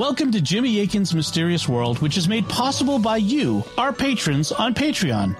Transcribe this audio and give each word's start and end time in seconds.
Welcome 0.00 0.32
to 0.32 0.40
Jimmy 0.40 0.80
Akin's 0.80 1.14
Mysterious 1.14 1.68
World, 1.68 1.98
which 1.98 2.16
is 2.16 2.26
made 2.26 2.48
possible 2.48 2.98
by 2.98 3.18
you, 3.18 3.62
our 3.76 3.92
patrons 3.92 4.50
on 4.50 4.72
Patreon. 4.72 5.36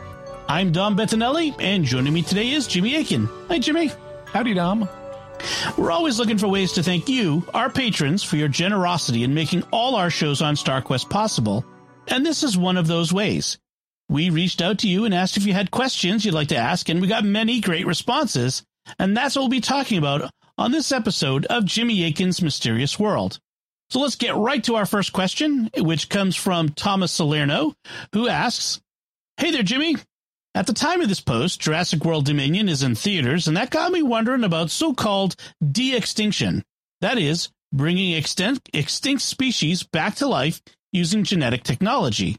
I'm 0.51 0.71
Dom 0.71 0.99
Bettinelli, 0.99 1.55
and 1.59 1.83
joining 1.83 2.13
me 2.13 2.21
today 2.21 2.51
is 2.51 2.67
Jimmy 2.67 2.97
Akin. 2.97 3.27
Hi, 3.49 3.59
Jimmy. 3.59 3.91
Howdy, 4.27 4.53
Dom. 4.53 4.87
We're 5.79 5.91
always 5.91 6.19
looking 6.19 6.37
for 6.37 6.47
ways 6.47 6.73
to 6.73 6.83
thank 6.83 7.09
you, 7.09 7.43
our 7.55 7.71
patrons, 7.71 8.23
for 8.23 8.37
your 8.37 8.49
generosity 8.49 9.25
in 9.25 9.33
making 9.33 9.63
all 9.73 9.97
our 9.97 10.11
shows 10.11 10.43
on 10.43 10.57
StarQuest 10.57 11.09
possible. 11.09 11.65
And 12.09 12.27
this 12.27 12.43
is 12.43 12.55
one 12.55 12.77
of 12.77 12.87
those 12.87 13.15
ways. 13.15 13.57
We 14.11 14.29
reached 14.29 14.61
out 14.61 14.81
to 14.81 14.89
you 14.89 15.07
and 15.07 15.15
asked 15.15 15.39
if 15.39 15.47
you 15.47 15.55
had 15.55 15.71
questions 15.71 16.23
you'd 16.23 16.35
like 16.35 16.49
to 16.49 16.57
ask, 16.59 16.91
and 16.91 17.01
we 17.01 17.09
got 17.09 17.25
many 17.25 17.61
great 17.61 17.87
responses. 17.87 18.63
And 18.99 19.17
that's 19.17 19.37
what 19.37 19.41
we'll 19.41 19.49
be 19.49 19.63
talking 19.63 19.97
about 19.97 20.31
on 20.59 20.71
this 20.71 20.93
episode 20.93 21.47
of 21.47 21.65
Jimmy 21.65 22.05
Akin's 22.05 22.43
Mysterious 22.43 22.99
World. 22.99 23.41
So 23.91 24.01
let's 24.01 24.17
get 24.17 24.37
right 24.37 24.63
to 24.65 24.77
our 24.77 24.87
first 24.87 25.13
question, 25.13 25.69
which 25.77 26.09
comes 26.09 26.37
from 26.37 26.69
Thomas 26.69 27.11
Salerno, 27.11 27.75
who 28.13 28.29
asks, 28.29 28.81
Hey 29.37 29.51
there, 29.51 29.65
Jimmy. 29.65 29.97
At 30.55 30.67
the 30.67 30.73
time 30.73 31.01
of 31.01 31.09
this 31.09 31.21
post, 31.21 31.61
Jurassic 31.61 32.05
World 32.05 32.25
Dominion 32.25 32.69
is 32.69 32.83
in 32.83 32.95
theaters, 32.95 33.49
and 33.49 33.57
that 33.57 33.71
got 33.71 33.93
me 33.93 34.03
wondering 34.03 34.45
about 34.45 34.71
so 34.71 34.95
called 34.95 35.37
de 35.73 35.97
extinction. 35.97 36.65
That 37.01 37.19
is, 37.19 37.51
bringing 37.73 38.13
extinct, 38.13 38.69
extinct 38.73 39.23
species 39.23 39.83
back 39.83 40.17
to 40.17 40.27
life 40.27 40.61
using 40.93 41.25
genetic 41.25 41.63
technology. 41.63 42.37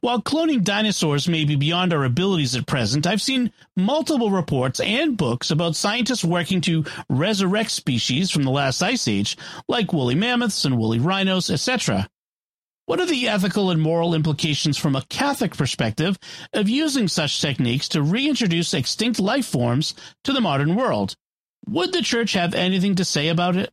While 0.00 0.22
cloning 0.22 0.64
dinosaurs 0.64 1.28
may 1.28 1.44
be 1.44 1.56
beyond 1.56 1.92
our 1.92 2.04
abilities 2.04 2.54
at 2.54 2.66
present, 2.66 3.06
I've 3.06 3.22
seen 3.22 3.52
multiple 3.76 4.30
reports 4.30 4.80
and 4.80 5.16
books 5.16 5.50
about 5.50 5.76
scientists 5.76 6.24
working 6.24 6.60
to 6.62 6.84
resurrect 7.08 7.70
species 7.70 8.30
from 8.30 8.42
the 8.42 8.50
last 8.50 8.82
ice 8.82 9.08
age, 9.08 9.36
like 9.68 9.92
woolly 9.92 10.14
mammoths 10.14 10.64
and 10.64 10.78
woolly 10.78 10.98
rhinos, 10.98 11.50
etc. 11.50 12.08
What 12.86 13.00
are 13.00 13.06
the 13.06 13.28
ethical 13.28 13.70
and 13.70 13.82
moral 13.82 14.14
implications 14.14 14.78
from 14.78 14.96
a 14.96 15.04
Catholic 15.10 15.54
perspective 15.54 16.18
of 16.54 16.70
using 16.70 17.06
such 17.06 17.40
techniques 17.40 17.88
to 17.88 18.02
reintroduce 18.02 18.72
extinct 18.72 19.20
life 19.20 19.46
forms 19.46 19.94
to 20.24 20.32
the 20.32 20.40
modern 20.40 20.74
world? 20.74 21.14
Would 21.66 21.92
the 21.92 22.00
church 22.00 22.32
have 22.32 22.54
anything 22.54 22.94
to 22.94 23.04
say 23.04 23.28
about 23.28 23.56
it? 23.56 23.70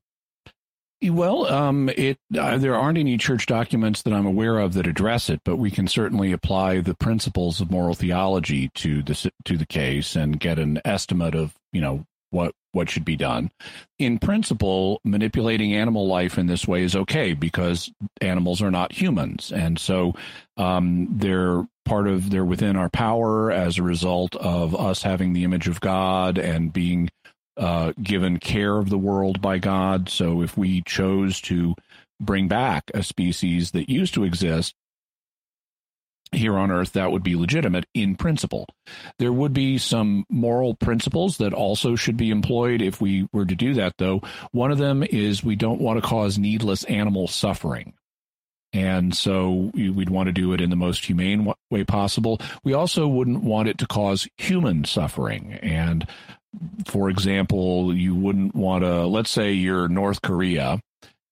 Well, 1.09 1.45
um, 1.47 1.89
it 1.89 2.17
uh, 2.37 2.57
there 2.57 2.75
aren't 2.75 2.97
any 2.97 3.17
church 3.17 3.45
documents 3.45 4.01
that 4.03 4.13
I'm 4.13 4.25
aware 4.25 4.59
of 4.59 4.73
that 4.73 4.87
address 4.87 5.29
it, 5.29 5.41
but 5.43 5.57
we 5.57 5.71
can 5.71 5.87
certainly 5.87 6.31
apply 6.31 6.81
the 6.81 6.95
principles 6.95 7.61
of 7.61 7.71
moral 7.71 7.95
theology 7.95 8.69
to 8.75 9.03
the 9.03 9.31
to 9.45 9.57
the 9.57 9.65
case 9.65 10.15
and 10.15 10.39
get 10.39 10.59
an 10.59 10.81
estimate 10.85 11.35
of 11.35 11.53
you 11.71 11.81
know 11.81 12.05
what 12.31 12.53
what 12.71 12.89
should 12.89 13.05
be 13.05 13.15
done. 13.15 13.51
In 13.99 14.19
principle, 14.19 14.99
manipulating 15.03 15.73
animal 15.73 16.07
life 16.07 16.37
in 16.37 16.47
this 16.47 16.67
way 16.67 16.83
is 16.83 16.95
okay 16.95 17.33
because 17.33 17.91
animals 18.19 18.61
are 18.61 18.71
not 18.71 18.91
humans, 18.91 19.51
and 19.51 19.79
so 19.79 20.13
um, 20.57 21.07
they're 21.11 21.65
part 21.85 22.07
of 22.07 22.29
they're 22.29 22.43
within 22.43 22.75
our 22.75 22.89
power 22.89 23.51
as 23.51 23.77
a 23.77 23.83
result 23.83 24.35
of 24.35 24.75
us 24.75 25.03
having 25.03 25.33
the 25.33 25.43
image 25.43 25.67
of 25.67 25.79
God 25.79 26.37
and 26.37 26.73
being 26.73 27.09
uh, 27.57 27.93
given 28.01 28.37
care 28.37 28.77
of 28.77 28.89
the 28.89 28.97
world 28.97 29.41
by 29.41 29.57
God. 29.57 30.09
So 30.09 30.41
if 30.41 30.57
we 30.57 30.81
chose 30.83 31.41
to 31.41 31.75
bring 32.19 32.47
back 32.47 32.91
a 32.93 33.03
species 33.03 33.71
that 33.71 33.89
used 33.89 34.13
to 34.13 34.23
exist 34.23 34.73
here 36.31 36.57
on 36.57 36.71
Earth, 36.71 36.93
that 36.93 37.11
would 37.11 37.23
be 37.23 37.35
legitimate 37.35 37.85
in 37.93 38.15
principle. 38.15 38.67
There 39.19 39.31
would 39.31 39.53
be 39.53 39.77
some 39.77 40.25
moral 40.29 40.75
principles 40.75 41.37
that 41.37 41.53
also 41.53 41.95
should 41.95 42.17
be 42.17 42.29
employed 42.29 42.81
if 42.81 42.99
we 42.99 43.27
were 43.31 43.45
to 43.45 43.55
do 43.55 43.73
that, 43.75 43.93
though. 43.97 44.21
One 44.51 44.71
of 44.71 44.77
them 44.77 45.03
is 45.03 45.43
we 45.43 45.55
don't 45.55 45.81
want 45.81 46.01
to 46.01 46.07
cause 46.07 46.37
needless 46.37 46.83
animal 46.85 47.27
suffering. 47.27 47.93
And 48.73 49.15
so 49.15 49.71
we'd 49.73 50.09
want 50.09 50.27
to 50.27 50.33
do 50.33 50.51
it 50.51 50.59
in 50.59 50.69
the 50.69 50.75
most 50.75 51.05
humane 51.05 51.53
way 51.71 51.85
possible. 51.85 52.41
We 52.65 52.73
also 52.73 53.07
wouldn't 53.07 53.41
want 53.41 53.69
it 53.69 53.77
to 53.77 53.87
cause 53.87 54.27
human 54.37 54.83
suffering. 54.83 55.53
And 55.53 56.05
for 56.87 57.09
example, 57.09 57.95
you 57.95 58.15
wouldn't 58.15 58.55
want 58.55 58.83
to, 58.83 59.05
let's 59.05 59.29
say 59.29 59.53
you're 59.53 59.87
North 59.87 60.21
Korea 60.21 60.79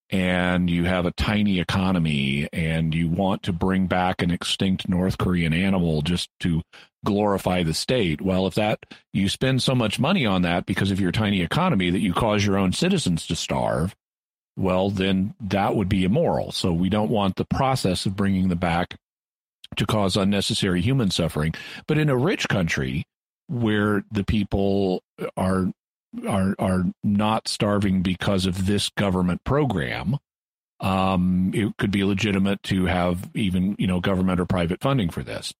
and 0.09 0.69
you 0.69 0.83
have 0.83 1.05
a 1.05 1.11
tiny 1.11 1.59
economy 1.59 2.47
and 2.53 2.93
you 2.93 3.09
want 3.09 3.43
to 3.43 3.53
bring 3.53 3.87
back 3.87 4.21
an 4.21 4.31
extinct 4.31 4.87
North 4.87 5.17
Korean 5.17 5.53
animal 5.53 6.01
just 6.01 6.29
to 6.41 6.61
glorify 7.03 7.63
the 7.63 7.73
state. 7.73 8.21
Well, 8.21 8.45
if 8.47 8.55
that 8.55 8.79
you 9.11 9.27
spend 9.27 9.63
so 9.63 9.73
much 9.73 9.99
money 9.99 10.25
on 10.25 10.43
that 10.43 10.65
because 10.65 10.91
of 10.91 10.99
your 10.99 11.11
tiny 11.11 11.41
economy 11.41 11.89
that 11.89 12.01
you 12.01 12.13
cause 12.13 12.45
your 12.45 12.57
own 12.57 12.73
citizens 12.73 13.25
to 13.27 13.35
starve, 13.35 13.95
well, 14.55 14.89
then 14.89 15.33
that 15.41 15.75
would 15.75 15.89
be 15.89 16.03
immoral. 16.03 16.51
So 16.51 16.71
we 16.71 16.89
don't 16.89 17.09
want 17.09 17.35
the 17.35 17.45
process 17.45 18.05
of 18.05 18.15
bringing 18.15 18.49
them 18.49 18.59
back 18.59 18.95
to 19.77 19.85
cause 19.85 20.15
unnecessary 20.15 20.81
human 20.81 21.09
suffering. 21.09 21.55
But 21.87 21.97
in 21.97 22.09
a 22.09 22.17
rich 22.17 22.47
country, 22.47 23.03
where 23.47 24.03
the 24.11 24.23
people 24.23 25.03
are 25.37 25.67
are 26.27 26.55
are 26.59 26.83
not 27.03 27.47
starving 27.47 28.01
because 28.01 28.45
of 28.45 28.65
this 28.65 28.89
government 28.89 29.43
program. 29.43 30.17
Um, 30.79 31.51
it 31.53 31.77
could 31.77 31.91
be 31.91 32.03
legitimate 32.03 32.61
to 32.63 32.85
have 32.85 33.29
even 33.35 33.75
you 33.79 33.87
know 33.87 33.99
government 33.99 34.39
or 34.39 34.45
private 34.45 34.81
funding 34.81 35.09
for 35.09 35.23
this. 35.23 35.53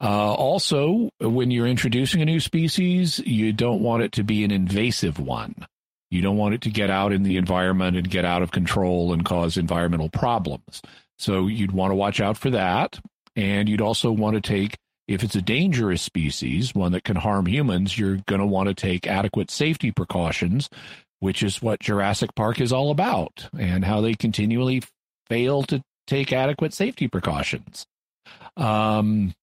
Uh, 0.00 0.32
also, 0.32 1.10
when 1.20 1.50
you're 1.50 1.66
introducing 1.66 2.22
a 2.22 2.24
new 2.24 2.38
species, 2.38 3.18
you 3.20 3.52
don't 3.52 3.82
want 3.82 4.02
it 4.02 4.12
to 4.12 4.22
be 4.22 4.44
an 4.44 4.52
invasive 4.52 5.18
one. 5.18 5.66
You 6.10 6.22
don't 6.22 6.36
want 6.36 6.54
it 6.54 6.62
to 6.62 6.70
get 6.70 6.88
out 6.88 7.12
in 7.12 7.22
the 7.22 7.36
environment 7.36 7.96
and 7.96 8.08
get 8.08 8.24
out 8.24 8.42
of 8.42 8.50
control 8.50 9.12
and 9.12 9.24
cause 9.24 9.56
environmental 9.56 10.08
problems. 10.08 10.80
So 11.18 11.48
you'd 11.48 11.72
want 11.72 11.90
to 11.90 11.96
watch 11.96 12.20
out 12.20 12.38
for 12.38 12.50
that. 12.50 12.98
And 13.36 13.68
you'd 13.68 13.80
also 13.80 14.10
want 14.10 14.34
to 14.34 14.40
take 14.40 14.78
if 15.08 15.24
it's 15.24 15.34
a 15.34 15.42
dangerous 15.42 16.02
species, 16.02 16.74
one 16.74 16.92
that 16.92 17.02
can 17.02 17.16
harm 17.16 17.46
humans, 17.46 17.98
you're 17.98 18.18
going 18.26 18.40
to 18.40 18.46
want 18.46 18.68
to 18.68 18.74
take 18.74 19.06
adequate 19.06 19.50
safety 19.50 19.90
precautions, 19.90 20.68
which 21.20 21.42
is 21.42 21.62
what 21.62 21.80
Jurassic 21.80 22.34
Park 22.36 22.60
is 22.60 22.72
all 22.72 22.90
about, 22.90 23.48
and 23.58 23.86
how 23.86 24.02
they 24.02 24.14
continually 24.14 24.82
fail 25.28 25.62
to 25.64 25.82
take 26.06 26.32
adequate 26.32 26.74
safety 26.74 27.08
precautions. 27.08 27.86
Um, 28.56 29.34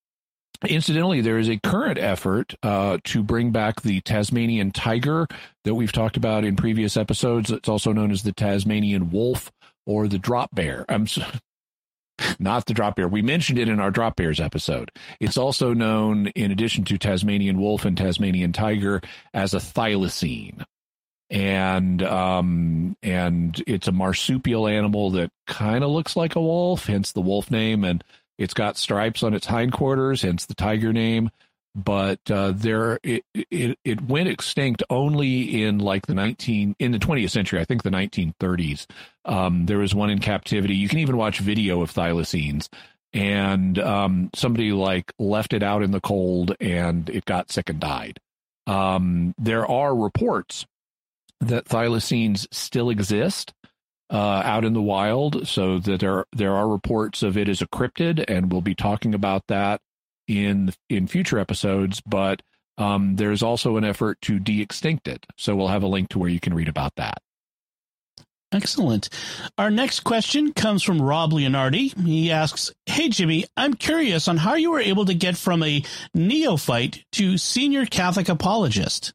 incidentally, 0.67 1.21
there 1.21 1.39
is 1.39 1.49
a 1.49 1.59
current 1.59 1.97
effort 1.97 2.53
uh, 2.61 2.99
to 3.05 3.23
bring 3.23 3.51
back 3.51 3.81
the 3.81 4.01
Tasmanian 4.01 4.71
tiger 4.71 5.27
that 5.63 5.73
we've 5.75 5.91
talked 5.91 6.15
about 6.15 6.43
in 6.43 6.55
previous 6.55 6.95
episodes. 6.95 7.49
It's 7.49 7.69
also 7.69 7.91
known 7.91 8.11
as 8.11 8.21
the 8.21 8.33
Tasmanian 8.33 9.09
wolf 9.09 9.51
or 9.87 10.07
the 10.07 10.19
drop 10.19 10.53
bear. 10.53 10.85
I'm 10.89 11.07
not 12.39 12.65
the 12.65 12.73
drop 12.73 12.95
bear. 12.95 13.07
We 13.07 13.21
mentioned 13.21 13.59
it 13.59 13.69
in 13.69 13.79
our 13.79 13.91
drop 13.91 14.15
bears 14.15 14.39
episode. 14.39 14.91
It's 15.19 15.37
also 15.37 15.73
known, 15.73 16.27
in 16.27 16.51
addition 16.51 16.83
to 16.85 16.97
Tasmanian 16.97 17.59
wolf 17.59 17.85
and 17.85 17.97
Tasmanian 17.97 18.53
tiger, 18.53 19.01
as 19.33 19.53
a 19.53 19.59
thylacine. 19.59 20.63
And 21.29 22.03
um 22.03 22.95
and 23.01 23.61
it's 23.65 23.87
a 23.87 23.91
marsupial 23.91 24.67
animal 24.67 25.09
that 25.11 25.31
kind 25.47 25.83
of 25.83 25.89
looks 25.89 26.15
like 26.15 26.35
a 26.35 26.41
wolf, 26.41 26.85
hence 26.85 27.11
the 27.11 27.21
wolf 27.21 27.49
name, 27.49 27.83
and 27.83 28.03
it's 28.37 28.53
got 28.53 28.77
stripes 28.77 29.23
on 29.23 29.33
its 29.33 29.47
hindquarters, 29.47 30.21
hence 30.21 30.45
the 30.45 30.53
tiger 30.53 30.93
name 30.93 31.31
but 31.75 32.19
uh, 32.31 32.51
there 32.55 32.99
it, 33.03 33.23
it 33.33 33.77
it 33.83 34.01
went 34.01 34.29
extinct 34.29 34.81
only 34.89 35.63
in 35.63 35.77
like 35.77 36.07
the 36.07 36.13
19 36.13 36.75
in 36.79 36.91
the 36.91 36.99
20th 36.99 37.29
century 37.29 37.59
i 37.59 37.65
think 37.65 37.83
the 37.83 37.89
1930s 37.89 38.87
um, 39.25 39.65
there 39.65 39.79
was 39.79 39.95
one 39.95 40.09
in 40.09 40.19
captivity. 40.19 40.75
You 40.75 40.87
can 40.87 40.99
even 40.99 41.17
watch 41.17 41.39
video 41.39 41.81
of 41.81 41.91
thylacines. 41.91 42.69
And 43.13 43.79
um, 43.79 44.29
somebody 44.33 44.71
like 44.71 45.11
left 45.17 45.53
it 45.53 45.63
out 45.63 45.83
in 45.83 45.91
the 45.91 46.01
cold 46.01 46.55
and 46.59 47.09
it 47.09 47.25
got 47.25 47.51
sick 47.51 47.69
and 47.69 47.79
died. 47.79 48.19
Um, 48.67 49.33
there 49.37 49.65
are 49.65 49.95
reports 49.95 50.65
that 51.39 51.65
thylacines 51.65 52.45
still 52.51 52.89
exist 52.89 53.53
uh, 54.09 54.41
out 54.43 54.65
in 54.65 54.73
the 54.73 54.81
wild. 54.81 55.47
So 55.47 55.79
that 55.79 56.01
there 56.01 56.25
there 56.33 56.53
are 56.53 56.67
reports 56.67 57.23
of 57.23 57.37
it 57.37 57.47
as 57.47 57.61
a 57.61 57.67
cryptid 57.67 58.23
and 58.27 58.51
we'll 58.51 58.61
be 58.61 58.75
talking 58.75 59.15
about 59.15 59.47
that 59.47 59.81
in 60.27 60.73
in 60.89 61.07
future 61.07 61.39
episodes, 61.39 62.01
but 62.05 62.41
um, 62.77 63.15
there's 63.15 63.43
also 63.43 63.77
an 63.77 63.83
effort 63.83 64.19
to 64.21 64.39
de-extinct 64.39 65.07
it. 65.07 65.25
So 65.37 65.55
we'll 65.55 65.69
have 65.69 65.83
a 65.83 65.87
link 65.87 66.09
to 66.09 66.19
where 66.19 66.29
you 66.29 66.39
can 66.39 66.53
read 66.53 66.67
about 66.67 66.93
that. 66.97 67.19
Excellent. 68.51 69.09
Our 69.57 69.69
next 69.69 70.01
question 70.01 70.53
comes 70.53 70.83
from 70.83 71.01
Rob 71.01 71.31
Leonardi. 71.31 71.97
He 72.05 72.31
asks, 72.31 72.71
Hey, 72.85 73.09
Jimmy, 73.09 73.45
I'm 73.57 73.73
curious 73.73 74.27
on 74.27 74.37
how 74.37 74.55
you 74.55 74.71
were 74.71 74.79
able 74.79 75.05
to 75.05 75.13
get 75.13 75.35
from 75.35 75.63
a 75.63 75.83
neophyte 76.13 77.03
to 77.13 77.37
senior 77.37 77.85
Catholic 77.85 78.29
apologist. 78.29 79.13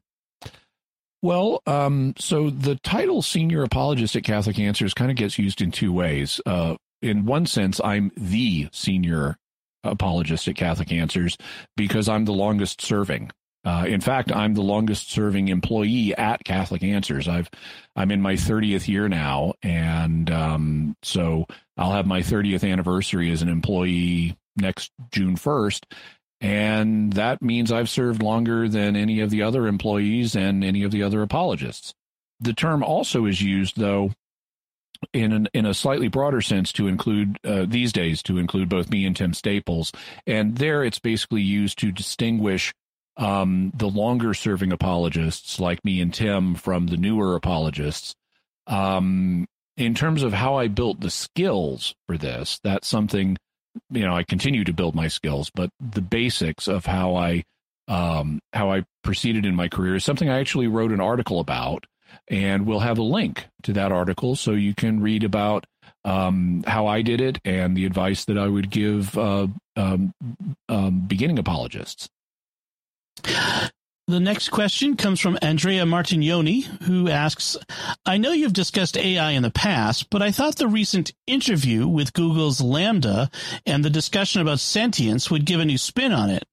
Well, 1.23 1.61
um, 1.65 2.13
so 2.17 2.49
the 2.49 2.75
title 2.75 3.21
senior 3.21 3.63
apologist 3.63 4.15
at 4.15 4.23
Catholic 4.23 4.59
Answers 4.59 4.93
kind 4.93 5.11
of 5.11 5.17
gets 5.17 5.39
used 5.39 5.61
in 5.61 5.71
two 5.71 5.93
ways. 5.93 6.41
Uh, 6.45 6.75
in 7.01 7.25
one 7.25 7.45
sense, 7.45 7.79
I'm 7.83 8.11
the 8.15 8.69
senior 8.71 9.37
apologist 9.83 10.47
at 10.47 10.55
Catholic 10.55 10.91
Answers 10.91 11.37
because 11.75 12.09
I'm 12.09 12.25
the 12.25 12.33
longest 12.33 12.81
serving. 12.81 13.31
Uh, 13.63 13.85
in 13.87 14.01
fact, 14.01 14.31
I'm 14.31 14.55
the 14.55 14.63
longest 14.63 15.11
serving 15.11 15.49
employee 15.49 16.15
at 16.15 16.43
Catholic 16.43 16.83
Answers. 16.83 17.27
I've 17.27 17.49
I'm 17.95 18.09
in 18.09 18.21
my 18.21 18.33
30th 18.33 18.87
year 18.87 19.07
now, 19.07 19.53
and 19.61 20.31
um, 20.31 20.95
so 21.03 21.45
I'll 21.77 21.91
have 21.91 22.07
my 22.07 22.21
30th 22.21 22.69
anniversary 22.69 23.31
as 23.31 23.41
an 23.43 23.49
employee 23.49 24.35
next 24.55 24.91
June 25.11 25.35
1st, 25.35 25.83
and 26.41 27.13
that 27.13 27.41
means 27.43 27.71
I've 27.71 27.89
served 27.89 28.23
longer 28.23 28.67
than 28.67 28.95
any 28.95 29.19
of 29.19 29.29
the 29.29 29.43
other 29.43 29.67
employees 29.67 30.35
and 30.35 30.63
any 30.63 30.83
of 30.83 30.91
the 30.91 31.03
other 31.03 31.21
apologists. 31.21 31.93
The 32.39 32.53
term 32.53 32.81
also 32.81 33.25
is 33.27 33.43
used, 33.43 33.77
though, 33.77 34.11
in 35.13 35.31
an, 35.31 35.47
in 35.53 35.65
a 35.65 35.73
slightly 35.73 36.07
broader 36.07 36.41
sense 36.41 36.71
to 36.73 36.87
include 36.87 37.37
uh, 37.45 37.65
these 37.67 37.91
days 37.91 38.21
to 38.23 38.37
include 38.37 38.69
both 38.69 38.89
me 38.89 39.05
and 39.05 39.15
Tim 39.15 39.33
Staples, 39.33 39.91
and 40.27 40.57
there 40.57 40.83
it's 40.83 40.99
basically 40.99 41.41
used 41.41 41.79
to 41.79 41.91
distinguish 41.91 42.73
um, 43.17 43.71
the 43.75 43.89
longer 43.89 44.33
serving 44.33 44.71
apologists 44.71 45.59
like 45.59 45.83
me 45.83 46.01
and 46.01 46.13
Tim 46.13 46.55
from 46.55 46.87
the 46.87 46.97
newer 46.97 47.35
apologists. 47.35 48.15
Um, 48.67 49.47
in 49.77 49.95
terms 49.95 50.23
of 50.23 50.33
how 50.33 50.55
I 50.55 50.67
built 50.67 51.01
the 51.01 51.09
skills 51.09 51.95
for 52.07 52.17
this, 52.17 52.59
that's 52.63 52.87
something 52.87 53.37
you 53.89 54.05
know 54.05 54.15
I 54.15 54.23
continue 54.23 54.63
to 54.63 54.73
build 54.73 54.95
my 54.95 55.07
skills, 55.07 55.49
but 55.53 55.69
the 55.79 56.01
basics 56.01 56.67
of 56.67 56.85
how 56.85 57.15
I 57.15 57.43
um, 57.87 58.39
how 58.53 58.71
I 58.71 58.83
proceeded 59.03 59.45
in 59.45 59.55
my 59.55 59.67
career 59.67 59.95
is 59.95 60.05
something 60.05 60.29
I 60.29 60.39
actually 60.39 60.67
wrote 60.67 60.91
an 60.91 61.01
article 61.01 61.39
about 61.39 61.85
and 62.27 62.65
we'll 62.65 62.79
have 62.79 62.97
a 62.97 63.03
link 63.03 63.47
to 63.63 63.73
that 63.73 63.91
article 63.91 64.35
so 64.35 64.51
you 64.51 64.73
can 64.73 65.01
read 65.01 65.23
about 65.23 65.65
um, 66.03 66.63
how 66.65 66.87
I 66.87 67.01
did 67.01 67.21
it 67.21 67.39
and 67.45 67.75
the 67.75 67.85
advice 67.85 68.25
that 68.25 68.37
I 68.37 68.47
would 68.47 68.69
give 68.69 69.17
uh, 69.17 69.47
um, 69.75 70.13
um, 70.69 71.05
beginning 71.07 71.39
apologists. 71.39 72.09
The 74.07 74.19
next 74.19 74.49
question 74.49 74.97
comes 74.97 75.21
from 75.21 75.37
Andrea 75.41 75.83
Martignoni, 75.83 76.63
who 76.83 77.07
asks 77.07 77.55
I 78.05 78.17
know 78.17 78.31
you've 78.31 78.51
discussed 78.51 78.97
AI 78.97 79.31
in 79.31 79.43
the 79.43 79.51
past, 79.51 80.09
but 80.09 80.21
I 80.21 80.31
thought 80.31 80.57
the 80.57 80.67
recent 80.67 81.13
interview 81.27 81.87
with 81.87 82.13
Google's 82.13 82.59
LaMDA 82.59 83.31
and 83.65 83.85
the 83.85 83.89
discussion 83.89 84.41
about 84.41 84.59
sentience 84.59 85.31
would 85.31 85.45
give 85.45 85.59
a 85.59 85.65
new 85.65 85.77
spin 85.77 86.11
on 86.11 86.29
it. 86.29 86.43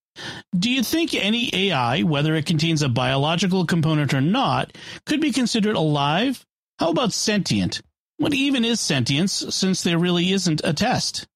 Do 0.57 0.71
you 0.71 0.83
think 0.83 1.15
any 1.15 1.51
AI, 1.55 2.03
whether 2.03 2.35
it 2.35 2.47
contains 2.47 2.83
a 2.83 2.89
biological 2.89 3.67
component 3.67 4.15
or 4.15 4.21
not, 4.21 4.77
could 5.07 5.21
be 5.21 5.33
considered 5.33 5.77
alive? 5.77 6.45
How 6.79 6.91
about 6.91 7.13
sentient? 7.13 7.83
What 8.19 8.35
even 8.35 8.65
is 8.65 8.81
sentience, 8.81 9.45
since 9.51 9.83
there 9.83 9.99
really 9.99 10.33
isn't 10.33 10.61
a 10.65 10.73
test? 10.73 11.27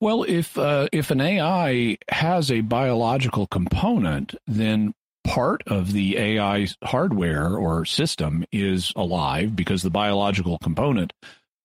Well, 0.00 0.24
if 0.24 0.56
uh, 0.56 0.88
if 0.92 1.10
an 1.10 1.20
AI 1.20 1.98
has 2.10 2.50
a 2.50 2.60
biological 2.60 3.46
component, 3.46 4.34
then 4.46 4.94
part 5.24 5.62
of 5.66 5.92
the 5.92 6.18
AI 6.18 6.68
hardware 6.82 7.56
or 7.56 7.84
system 7.84 8.44
is 8.52 8.92
alive 8.96 9.54
because 9.54 9.82
the 9.82 9.90
biological 9.90 10.58
component 10.58 11.12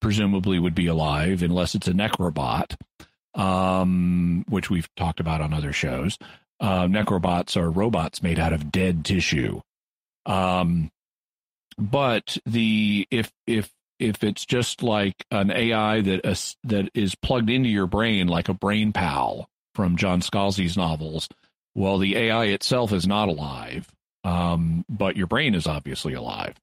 presumably 0.00 0.58
would 0.58 0.74
be 0.74 0.86
alive 0.86 1.42
unless 1.42 1.74
it's 1.74 1.88
a 1.88 1.92
necrobot 1.92 2.76
um, 3.34 4.44
which 4.48 4.70
we've 4.70 4.88
talked 4.96 5.20
about 5.20 5.40
on 5.40 5.52
other 5.52 5.72
shows. 5.72 6.18
Uh, 6.60 6.84
necrobots 6.84 7.56
are 7.56 7.70
robots 7.70 8.22
made 8.22 8.38
out 8.38 8.52
of 8.52 8.72
dead 8.72 9.04
tissue. 9.04 9.60
Um, 10.26 10.90
but 11.78 12.36
the 12.44 13.06
if 13.10 13.30
if 13.46 13.70
if 14.00 14.22
it's 14.24 14.44
just 14.44 14.82
like 14.82 15.14
an 15.30 15.50
AI 15.50 16.00
that 16.00 16.26
uh, 16.26 16.34
that 16.64 16.90
is 16.94 17.14
plugged 17.14 17.50
into 17.50 17.68
your 17.68 17.86
brain 17.86 18.26
like 18.26 18.48
a 18.48 18.54
BrainPal 18.54 19.46
from 19.74 19.96
John 19.96 20.20
Scalzi's 20.20 20.76
novels, 20.76 21.28
well, 21.74 21.98
the 21.98 22.16
AI 22.16 22.46
itself 22.46 22.92
is 22.92 23.06
not 23.06 23.28
alive, 23.28 23.88
um, 24.24 24.84
but 24.88 25.16
your 25.16 25.28
brain 25.28 25.54
is 25.54 25.66
obviously 25.66 26.14
alive 26.14 26.56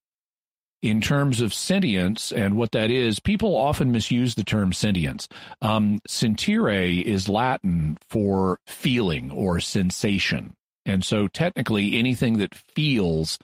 in 0.85 1.01
terms 1.01 1.41
of 1.41 1.51
sentience 1.51 2.31
and 2.31 2.55
what 2.55 2.71
that 2.71 2.91
is, 2.91 3.19
people 3.19 3.55
often 3.55 3.91
misuse 3.91 4.35
the 4.35 4.43
term 4.43 4.71
sentience. 4.71 5.27
Um, 5.59 5.99
sentire 6.07 6.69
is 6.69 7.27
Latin 7.27 7.97
for 8.07 8.59
feeling 8.67 9.31
or 9.31 9.59
sensation. 9.59 10.53
And 10.85 11.03
so 11.03 11.27
technically 11.27 11.97
anything 11.97 12.37
that 12.37 12.53
feels 12.53 13.39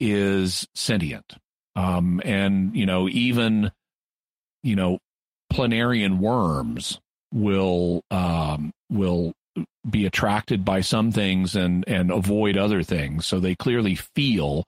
is 0.00 0.66
sentient. 0.74 1.34
Um, 1.76 2.22
and, 2.24 2.74
you 2.74 2.86
know, 2.86 3.06
even, 3.06 3.70
you 4.62 4.74
know, 4.74 4.98
planarian 5.52 6.16
worms 6.20 6.98
will, 7.34 8.02
um, 8.10 8.72
will 8.90 9.34
be 9.88 10.06
attracted 10.06 10.64
by 10.64 10.80
some 10.80 11.12
things 11.12 11.54
and, 11.54 11.84
and 11.86 12.10
avoid 12.10 12.56
other 12.56 12.82
things. 12.82 13.26
So 13.26 13.40
they 13.40 13.54
clearly 13.54 13.94
feel 13.94 14.64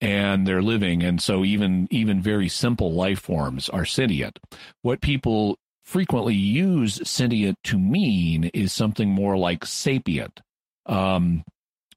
and 0.00 0.46
they're 0.46 0.62
living. 0.62 1.02
And 1.02 1.20
so 1.20 1.44
even 1.44 1.88
even 1.90 2.20
very 2.20 2.48
simple 2.48 2.92
life 2.92 3.20
forms 3.20 3.68
are 3.68 3.84
sentient. 3.84 4.38
What 4.82 5.00
people 5.00 5.58
frequently 5.84 6.34
use 6.34 7.00
sentient 7.08 7.58
to 7.64 7.78
mean 7.78 8.44
is 8.54 8.72
something 8.72 9.08
more 9.10 9.36
like 9.36 9.64
sapient. 9.64 10.40
Um, 10.86 11.44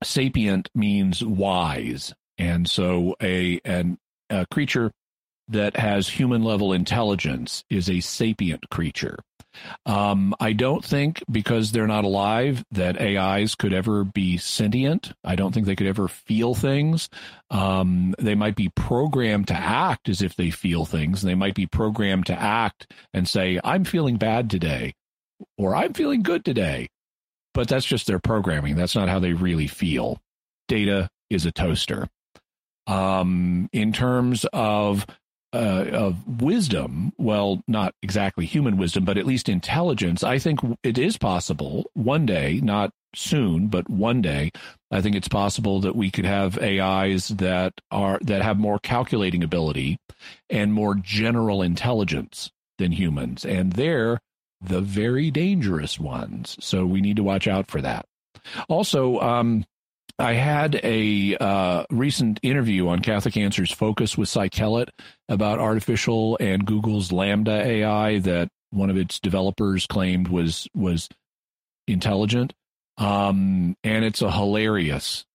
sapient 0.03 0.69
means 0.75 1.23
wise. 1.23 2.13
And 2.37 2.69
so 2.69 3.15
a 3.21 3.59
an, 3.63 3.97
a 4.29 4.45
creature 4.51 4.91
that 5.49 5.77
has 5.77 6.07
human 6.07 6.43
level 6.43 6.73
intelligence 6.73 7.63
is 7.69 7.89
a 7.89 7.99
sapient 7.99 8.69
creature 8.69 9.19
um, 9.85 10.33
I 10.39 10.53
don't 10.53 10.83
think 10.83 11.23
because 11.31 11.71
they're 11.71 11.87
not 11.87 12.05
alive 12.05 12.63
that 12.71 13.01
AIs 13.01 13.55
could 13.55 13.73
ever 13.73 14.03
be 14.03 14.37
sentient. 14.37 15.13
I 15.23 15.35
don't 15.35 15.53
think 15.53 15.65
they 15.65 15.75
could 15.75 15.87
ever 15.87 16.07
feel 16.07 16.55
things. 16.55 17.09
Um, 17.49 18.15
they 18.19 18.35
might 18.35 18.55
be 18.55 18.69
programmed 18.69 19.47
to 19.49 19.55
act 19.55 20.09
as 20.09 20.21
if 20.21 20.35
they 20.35 20.49
feel 20.49 20.85
things. 20.85 21.21
They 21.21 21.35
might 21.35 21.55
be 21.55 21.65
programmed 21.67 22.25
to 22.27 22.39
act 22.39 22.91
and 23.13 23.27
say, 23.27 23.59
I'm 23.63 23.83
feeling 23.83 24.17
bad 24.17 24.49
today 24.49 24.93
or 25.57 25.75
I'm 25.75 25.93
feeling 25.93 26.23
good 26.23 26.45
today. 26.45 26.89
But 27.53 27.67
that's 27.67 27.85
just 27.85 28.07
their 28.07 28.19
programming. 28.19 28.75
That's 28.75 28.95
not 28.95 29.09
how 29.09 29.19
they 29.19 29.33
really 29.33 29.67
feel. 29.67 30.19
Data 30.67 31.09
is 31.29 31.45
a 31.45 31.51
toaster. 31.51 32.07
Um, 32.87 33.69
in 33.71 33.93
terms 33.93 34.45
of 34.51 35.05
uh, 35.53 35.85
of 35.91 36.41
wisdom, 36.41 37.13
well, 37.17 37.63
not 37.67 37.93
exactly 38.01 38.45
human 38.45 38.77
wisdom, 38.77 39.05
but 39.05 39.17
at 39.17 39.25
least 39.25 39.47
intelligence, 39.47 40.23
I 40.23 40.39
think 40.39 40.59
it 40.83 40.97
is 40.97 41.17
possible 41.17 41.89
one 41.93 42.25
day, 42.25 42.59
not 42.63 42.91
soon, 43.15 43.67
but 43.67 43.89
one 43.89 44.21
day, 44.21 44.51
I 44.91 45.01
think 45.01 45.15
it's 45.15 45.27
possible 45.27 45.79
that 45.81 45.95
we 45.95 46.09
could 46.09 46.25
have 46.25 46.57
AIs 46.57 47.27
that 47.29 47.73
are 47.91 48.19
that 48.23 48.41
have 48.41 48.57
more 48.57 48.79
calculating 48.79 49.43
ability 49.43 49.99
and 50.49 50.73
more 50.73 50.95
general 50.95 51.61
intelligence 51.61 52.51
than 52.79 52.91
humans, 52.91 53.45
and 53.45 53.73
they're 53.73 54.19
the 54.59 54.81
very 54.81 55.29
dangerous 55.29 55.99
ones. 55.99 56.57
So 56.59 56.85
we 56.85 57.01
need 57.01 57.17
to 57.17 57.23
watch 57.23 57.47
out 57.47 57.67
for 57.67 57.81
that. 57.81 58.05
Also, 58.69 59.19
um, 59.19 59.65
I 60.19 60.33
had 60.33 60.79
a 60.83 61.35
uh, 61.37 61.85
recent 61.89 62.39
interview 62.43 62.87
on 62.87 62.99
Catholic 62.99 63.35
Answers 63.35 63.71
Focus 63.71 64.17
with 64.17 64.29
Cy 64.29 64.47
Kellett 64.47 64.89
about 65.27 65.59
artificial 65.59 66.37
and 66.39 66.65
Google's 66.65 67.09
LaMDA 67.09 67.65
AI 67.65 68.19
that 68.19 68.49
one 68.69 68.89
of 68.89 68.97
its 68.97 69.19
developers 69.19 69.87
claimed 69.87 70.27
was 70.27 70.67
was 70.75 71.09
intelligent, 71.87 72.53
um, 72.97 73.75
and 73.83 74.05
it's 74.05 74.21
a 74.21 74.31
hilarious 74.31 75.25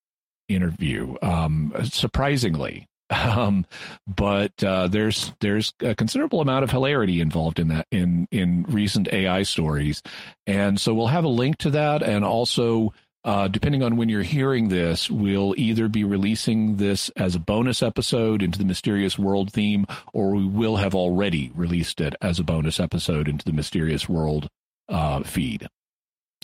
interview. 0.48 1.16
Um, 1.22 1.74
surprisingly, 1.84 2.86
um, 3.10 3.66
but 4.06 4.52
uh, 4.62 4.86
there's 4.86 5.32
there's 5.40 5.72
a 5.80 5.94
considerable 5.94 6.40
amount 6.40 6.64
of 6.64 6.70
hilarity 6.70 7.20
involved 7.20 7.58
in 7.58 7.68
that 7.68 7.86
in 7.90 8.28
in 8.30 8.64
recent 8.68 9.12
AI 9.12 9.42
stories, 9.42 10.02
and 10.46 10.80
so 10.80 10.94
we'll 10.94 11.08
have 11.08 11.24
a 11.24 11.28
link 11.28 11.58
to 11.58 11.70
that, 11.70 12.02
and 12.02 12.24
also 12.24 12.92
uh, 13.24 13.48
depending 13.48 13.82
on 13.82 13.96
when 13.96 14.08
you're 14.08 14.22
hearing 14.22 14.68
this, 14.68 15.10
we'll 15.10 15.54
either 15.56 15.88
be 15.88 16.04
releasing 16.04 16.76
this 16.76 17.10
as 17.10 17.34
a 17.34 17.40
bonus 17.40 17.82
episode 17.82 18.42
into 18.42 18.58
the 18.58 18.64
Mysterious 18.64 19.18
World 19.18 19.52
theme, 19.52 19.86
or 20.12 20.30
we 20.30 20.46
will 20.46 20.76
have 20.76 20.94
already 20.94 21.50
released 21.54 22.00
it 22.00 22.14
as 22.20 22.38
a 22.38 22.44
bonus 22.44 22.78
episode 22.78 23.28
into 23.28 23.44
the 23.44 23.52
Mysterious 23.52 24.08
World 24.08 24.48
uh, 24.88 25.22
feed. 25.22 25.68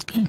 Okay. 0.00 0.28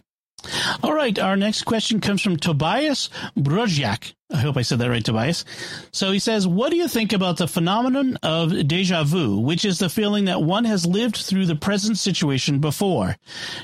All 0.83 0.93
right. 0.93 1.17
Our 1.17 1.35
next 1.35 1.63
question 1.63 1.99
comes 1.99 2.21
from 2.21 2.37
Tobias 2.37 3.09
Brozjak. 3.35 4.13
I 4.31 4.37
hope 4.37 4.57
I 4.57 4.61
said 4.61 4.79
that 4.79 4.89
right, 4.89 5.03
Tobias. 5.03 5.45
So 5.91 6.11
he 6.11 6.19
says, 6.19 6.47
What 6.47 6.69
do 6.69 6.77
you 6.77 6.87
think 6.87 7.13
about 7.13 7.37
the 7.37 7.47
phenomenon 7.47 8.17
of 8.21 8.67
deja 8.67 9.03
vu, 9.03 9.39
which 9.39 9.65
is 9.65 9.79
the 9.79 9.89
feeling 9.89 10.25
that 10.25 10.41
one 10.41 10.65
has 10.65 10.85
lived 10.85 11.17
through 11.17 11.45
the 11.47 11.55
present 11.55 11.97
situation 11.97 12.59
before? 12.59 13.15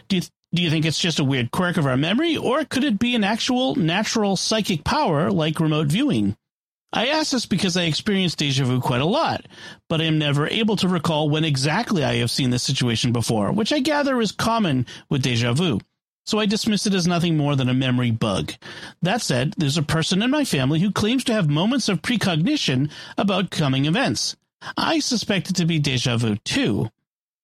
Do 0.07 0.17
you, 0.17 0.21
do 0.53 0.61
you 0.61 0.69
think 0.69 0.85
it's 0.85 0.99
just 0.99 1.19
a 1.19 1.23
weird 1.23 1.51
quirk 1.51 1.77
of 1.77 1.85
our 1.85 1.97
memory, 1.97 2.35
or 2.35 2.65
could 2.65 2.83
it 2.83 2.99
be 2.99 3.15
an 3.15 3.23
actual 3.23 3.75
natural 3.75 4.35
psychic 4.35 4.83
power 4.83 5.31
like 5.31 5.59
remote 5.59 5.87
viewing? 5.87 6.35
I 6.93 7.07
ask 7.07 7.31
this 7.31 7.45
because 7.45 7.77
I 7.77 7.83
experience 7.83 8.35
deja 8.35 8.65
vu 8.65 8.81
quite 8.81 8.99
a 8.99 9.05
lot, 9.05 9.45
but 9.87 10.01
I 10.01 10.05
am 10.05 10.17
never 10.17 10.47
able 10.47 10.75
to 10.75 10.89
recall 10.89 11.29
when 11.29 11.45
exactly 11.45 12.03
I 12.03 12.15
have 12.15 12.29
seen 12.29 12.49
this 12.49 12.63
situation 12.63 13.13
before, 13.13 13.53
which 13.53 13.71
I 13.71 13.79
gather 13.79 14.19
is 14.19 14.33
common 14.33 14.85
with 15.09 15.21
deja 15.21 15.53
vu. 15.53 15.79
so 16.25 16.39
I 16.39 16.45
dismiss 16.45 16.85
it 16.85 16.93
as 16.93 17.07
nothing 17.07 17.37
more 17.37 17.55
than 17.55 17.69
a 17.69 17.73
memory 17.73 18.11
bug. 18.11 18.53
That 19.01 19.21
said, 19.21 19.53
there's 19.57 19.77
a 19.77 19.83
person 19.83 20.21
in 20.21 20.31
my 20.31 20.43
family 20.43 20.79
who 20.79 20.91
claims 20.91 21.23
to 21.25 21.33
have 21.33 21.49
moments 21.49 21.89
of 21.89 22.01
precognition 22.01 22.89
about 23.17 23.51
coming 23.51 23.85
events. 23.85 24.35
I 24.77 24.99
suspect 24.99 25.49
it 25.49 25.55
to 25.55 25.65
be 25.65 25.79
deja 25.79 26.17
vu 26.17 26.35
too. 26.37 26.89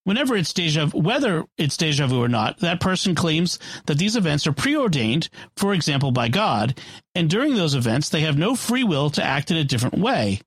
Whenever 0.07 0.37
it's 0.37 0.53
deja 0.53 0.85
vu, 0.85 0.99
whether 0.99 1.43
it's 1.57 1.75
deja 1.75 2.07
vu 2.07 2.23
or 2.23 2.29
not, 2.29 2.59
that 2.59 2.79
person 2.79 3.13
claims 3.13 3.59
that 3.87 3.97
these 3.97 4.15
events 4.15 4.47
are 4.47 4.53
preordained, 4.53 5.27
for 5.57 5.73
example, 5.73 6.11
by 6.11 6.29
God, 6.29 6.79
and 7.13 7.29
during 7.29 7.55
those 7.55 7.75
events 7.75 8.07
they 8.07 8.21
have 8.21 8.37
no 8.37 8.55
free 8.55 8.85
will 8.85 9.09
to 9.09 9.21
act 9.21 9.51
in 9.51 9.57
a 9.57 9.65
different 9.65 9.97
way. 9.97 10.39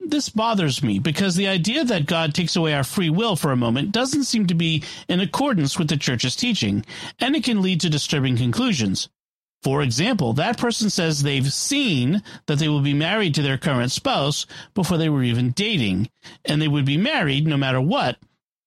This 0.00 0.28
bothers 0.28 0.82
me 0.82 0.98
because 0.98 1.36
the 1.36 1.46
idea 1.46 1.84
that 1.84 2.06
God 2.06 2.34
takes 2.34 2.56
away 2.56 2.74
our 2.74 2.82
free 2.82 3.08
will 3.08 3.36
for 3.36 3.52
a 3.52 3.56
moment 3.56 3.92
doesn't 3.92 4.24
seem 4.24 4.48
to 4.48 4.54
be 4.56 4.82
in 5.08 5.20
accordance 5.20 5.78
with 5.78 5.86
the 5.86 5.96
church's 5.96 6.34
teaching, 6.34 6.84
and 7.20 7.36
it 7.36 7.44
can 7.44 7.62
lead 7.62 7.80
to 7.82 7.88
disturbing 7.88 8.36
conclusions. 8.36 9.08
For 9.62 9.80
example, 9.80 10.32
that 10.32 10.58
person 10.58 10.90
says 10.90 11.22
they've 11.22 11.52
seen 11.52 12.20
that 12.46 12.58
they 12.58 12.68
will 12.68 12.80
be 12.80 12.94
married 12.94 13.36
to 13.36 13.42
their 13.42 13.58
current 13.58 13.92
spouse 13.92 14.44
before 14.74 14.98
they 14.98 15.08
were 15.08 15.22
even 15.22 15.52
dating, 15.52 16.10
and 16.44 16.60
they 16.60 16.66
would 16.66 16.84
be 16.84 16.96
married 16.96 17.46
no 17.46 17.56
matter 17.56 17.80
what, 17.80 18.18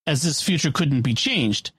as 0.06 0.22
this 0.22 0.42
future 0.42 0.72
couldn't 0.72 1.02
be 1.02 1.14
changed. 1.14 1.72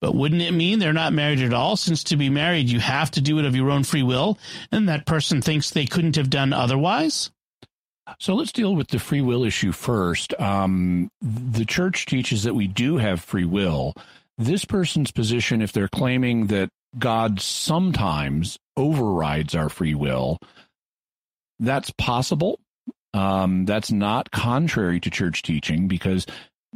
But 0.00 0.14
wouldn't 0.14 0.42
it 0.42 0.52
mean 0.52 0.78
they're 0.78 0.92
not 0.92 1.12
married 1.12 1.40
at 1.40 1.52
all, 1.52 1.76
since 1.76 2.04
to 2.04 2.16
be 2.16 2.28
married 2.28 2.68
you 2.68 2.78
have 2.78 3.10
to 3.12 3.20
do 3.20 3.38
it 3.38 3.44
of 3.44 3.56
your 3.56 3.70
own 3.70 3.82
free 3.82 4.04
will, 4.04 4.38
and 4.70 4.88
that 4.88 5.06
person 5.06 5.42
thinks 5.42 5.70
they 5.70 5.86
couldn't 5.86 6.16
have 6.16 6.30
done 6.30 6.52
otherwise? 6.52 7.30
So 8.20 8.34
let's 8.34 8.52
deal 8.52 8.74
with 8.74 8.88
the 8.88 8.98
free 8.98 9.20
will 9.20 9.44
issue 9.44 9.72
first. 9.72 10.38
Um, 10.40 11.10
the 11.20 11.64
church 11.64 12.06
teaches 12.06 12.44
that 12.44 12.54
we 12.54 12.66
do 12.66 12.96
have 12.96 13.20
free 13.20 13.44
will. 13.44 13.94
This 14.38 14.64
person's 14.64 15.10
position, 15.10 15.60
if 15.60 15.72
they're 15.72 15.88
claiming 15.88 16.46
that 16.46 16.70
God 16.96 17.40
sometimes 17.40 18.56
overrides 18.76 19.54
our 19.54 19.68
free 19.68 19.94
will, 19.94 20.38
that's 21.58 21.90
possible. 21.90 22.60
Um, 23.14 23.64
that's 23.64 23.90
not 23.90 24.30
contrary 24.30 25.00
to 25.00 25.10
church 25.10 25.42
teaching 25.42 25.88
because 25.88 26.26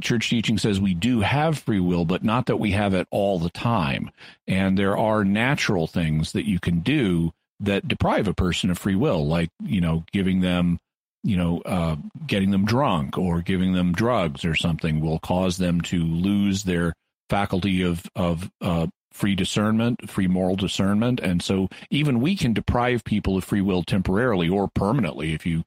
church 0.01 0.31
teaching 0.31 0.59
says 0.59 0.81
we 0.81 0.95
do 0.95 1.21
have 1.21 1.59
free 1.59 1.81
will, 1.81 2.05
but 2.05 2.25
not 2.25 2.47
that 2.47 2.57
we 2.57 2.73
have 2.73 2.95
it 2.95 3.07
all 3.11 3.39
the 3.39 3.51
time. 3.51 4.11
And 4.47 4.79
there 4.79 4.97
are 4.97 5.25
natural 5.25 5.87
things 5.87 6.33
that 6.33 6.47
you 6.49 6.59
can 6.59 6.81
do 6.81 7.33
that 7.61 7.87
deprive 7.87 8.27
a 8.27 8.35
person 8.35 8.71
of 8.71 8.79
free 8.79 8.97
will, 8.97 9.27
like, 9.27 9.51
you 9.63 9.81
know, 9.81 10.05
giving 10.13 10.41
them 10.41 10.79
you 11.25 11.37
know, 11.37 11.61
uh, 11.61 11.97
getting 12.27 12.51
them 12.51 12.65
drunk 12.65 13.17
or 13.17 13.43
giving 13.43 13.75
them 13.75 13.93
drugs 13.93 14.45
or 14.45 14.55
something 14.55 15.01
will 15.01 15.21
cause 15.21 15.57
them 15.57 15.81
to 15.81 16.03
lose 16.03 16.65
their 16.65 16.95
faculty 17.31 17.83
of 17.83 18.05
of 18.17 18.51
uh, 18.61 18.87
free 19.13 19.35
discernment, 19.35 20.11
free 20.11 20.27
moral 20.27 20.57
discernment, 20.57 21.21
and 21.21 21.43
so 21.43 21.69
even 21.91 22.21
we 22.21 22.37
can 22.37 22.53
deprive 22.53 23.05
people 23.05 23.37
of 23.37 23.45
free 23.45 23.61
will 23.61 23.83
temporarily 23.83 24.49
or 24.49 24.69
permanently. 24.69 25.33
If 25.33 25.47
you 25.47 25.65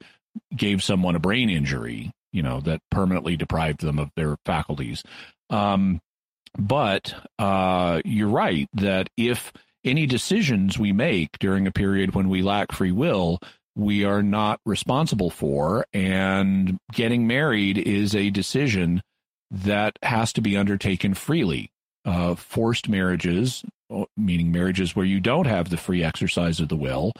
gave 0.55 0.83
someone 0.83 1.15
a 1.15 1.19
brain 1.19 1.49
injury, 1.49 2.11
you 2.35 2.43
know 2.43 2.59
that 2.61 2.81
permanently 2.91 3.35
deprived 3.35 3.81
them 3.81 3.99
of 3.99 4.11
their 4.15 4.37
faculties. 4.45 5.03
Um, 5.49 6.01
but 6.57 7.13
uh, 7.39 8.01
you're 8.05 8.29
right 8.29 8.67
that 8.73 9.09
if 9.17 9.51
any 9.83 10.05
decisions 10.05 10.79
we 10.79 10.91
make 10.93 11.37
during 11.39 11.67
a 11.67 11.71
period 11.71 12.15
when 12.15 12.29
we 12.29 12.41
lack 12.41 12.71
free 12.71 12.91
will 12.91 13.39
we 13.75 14.05
are 14.05 14.23
not 14.23 14.59
responsible 14.65 15.29
for. 15.29 15.85
And 15.93 16.77
getting 16.93 17.27
married 17.27 17.77
is 17.77 18.15
a 18.15 18.29
decision 18.29 19.01
that 19.51 19.99
has 20.01 20.33
to 20.33 20.41
be 20.41 20.57
undertaken 20.57 21.13
freely. 21.13 21.71
Uh, 22.05 22.35
forced 22.35 22.87
marriages, 22.87 23.63
uh, 23.91 24.05
meaning 24.15 24.51
marriages 24.51 24.95
where 24.95 25.05
you 25.05 25.19
don't 25.19 25.47
have 25.47 25.69
the 25.69 25.77
free 25.77 26.03
exercise 26.03 26.59
of 26.59 26.69
the 26.69 26.75
will, 26.75 27.11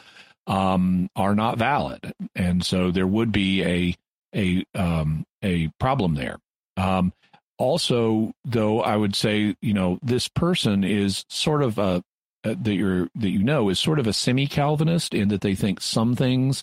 um, 0.46 1.08
are 1.16 1.34
not 1.34 1.58
valid, 1.58 2.12
and 2.36 2.64
so 2.64 2.92
there 2.92 3.06
would 3.06 3.32
be 3.32 3.64
a 3.64 3.96
a 4.36 4.64
um, 4.74 5.24
a 5.42 5.68
problem 5.80 6.14
there. 6.14 6.38
Um, 6.76 7.12
also, 7.58 8.32
though, 8.44 8.80
I 8.80 8.96
would 8.96 9.16
say 9.16 9.56
you 9.60 9.74
know 9.74 9.98
this 10.02 10.28
person 10.28 10.84
is 10.84 11.24
sort 11.28 11.62
of 11.62 11.78
a 11.78 12.02
uh, 12.44 12.54
that 12.62 12.74
you're 12.74 13.08
that 13.14 13.30
you 13.30 13.42
know 13.42 13.68
is 13.68 13.78
sort 13.78 13.98
of 13.98 14.06
a 14.06 14.12
semi-Calvinist 14.12 15.14
in 15.14 15.28
that 15.28 15.40
they 15.40 15.54
think 15.54 15.80
some 15.80 16.14
things 16.14 16.62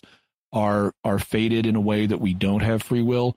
are 0.52 0.92
are 1.02 1.18
fated 1.18 1.66
in 1.66 1.76
a 1.76 1.80
way 1.80 2.06
that 2.06 2.20
we 2.20 2.32
don't 2.32 2.62
have 2.62 2.82
free 2.82 3.02
will. 3.02 3.34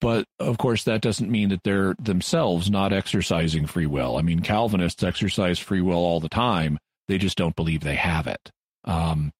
But 0.00 0.24
of 0.40 0.58
course, 0.58 0.82
that 0.84 1.00
doesn't 1.02 1.30
mean 1.30 1.50
that 1.50 1.62
they're 1.62 1.94
themselves 2.00 2.68
not 2.68 2.92
exercising 2.92 3.66
free 3.66 3.86
will. 3.86 4.16
I 4.16 4.22
mean, 4.22 4.40
Calvinists 4.40 5.04
exercise 5.04 5.60
free 5.60 5.80
will 5.80 6.04
all 6.04 6.18
the 6.18 6.28
time. 6.28 6.78
They 7.06 7.16
just 7.16 7.38
don't 7.38 7.54
believe 7.54 7.82
they 7.82 7.94
have 7.94 8.26
it. 8.26 8.50
Um, 8.84 9.30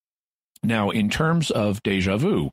now, 0.62 0.90
in 0.90 1.08
terms 1.08 1.50
of 1.50 1.82
deja 1.82 2.16
vu, 2.16 2.50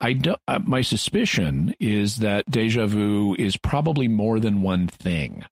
I 0.00 0.14
do, 0.14 0.36
uh, 0.48 0.60
my 0.64 0.82
suspicion 0.82 1.74
is 1.80 2.18
that 2.18 2.50
deja 2.50 2.86
vu 2.86 3.34
is 3.38 3.56
probably 3.56 4.08
more 4.08 4.40
than 4.40 4.62
one 4.62 4.88
thing. 4.88 5.44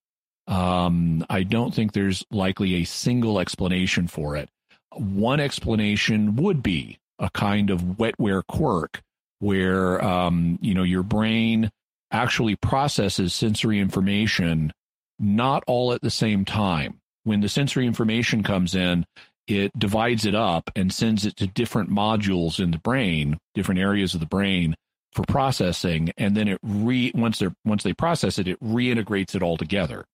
Um, 0.47 1.25
I 1.30 1.44
don't 1.44 1.75
think 1.75 1.92
there's 1.92 2.25
likely 2.30 2.75
a 2.76 2.85
single 2.85 3.38
explanation 3.38 4.09
for 4.09 4.37
it. 4.37 4.49
One 4.94 5.40
explanation 5.40 6.37
would 6.37 6.62
be 6.62 6.99
a 7.18 7.30
kind 7.30 7.71
of 7.71 7.80
wetware 7.80 8.42
quirk 8.47 9.00
where, 9.38 10.04
um, 10.04 10.59
you 10.61 10.75
know, 10.75 10.82
your 10.82 11.02
brain 11.02 11.71
actually 12.11 12.56
processes 12.56 13.32
sensory 13.32 13.78
information 13.78 14.73
not 15.18 15.62
all 15.66 15.92
at 15.92 16.02
the 16.02 16.11
same 16.11 16.44
time. 16.44 16.99
When 17.25 17.40
the 17.40 17.49
sensory 17.49 17.87
information 17.87 18.42
comes 18.42 18.75
in, 18.75 19.06
it 19.47 19.77
divides 19.79 20.25
it 20.25 20.35
up 20.35 20.71
and 20.77 20.93
sends 20.93 21.27
it 21.27 21.37
to 21.37 21.47
different 21.47 21.91
modules 21.91 22.61
in 22.61 22.71
the 22.71 22.79
brain, 22.79 23.39
different 23.55 23.81
areas 23.81 24.15
of 24.15 24.21
the 24.21 24.27
brain 24.27 24.75
for 25.13 25.25
processing, 25.29 26.11
and 26.17 26.37
then 26.37 26.49
it 26.49 26.59
re 26.63 27.13
once 27.15 27.39
they 27.39 27.49
once 27.65 27.83
they 27.83 27.93
process 27.93 28.39
it, 28.39 28.49
it 28.49 28.61
reintegrates 28.61 29.35
it 29.35 29.43
all 29.43 29.57
together 29.57 30.05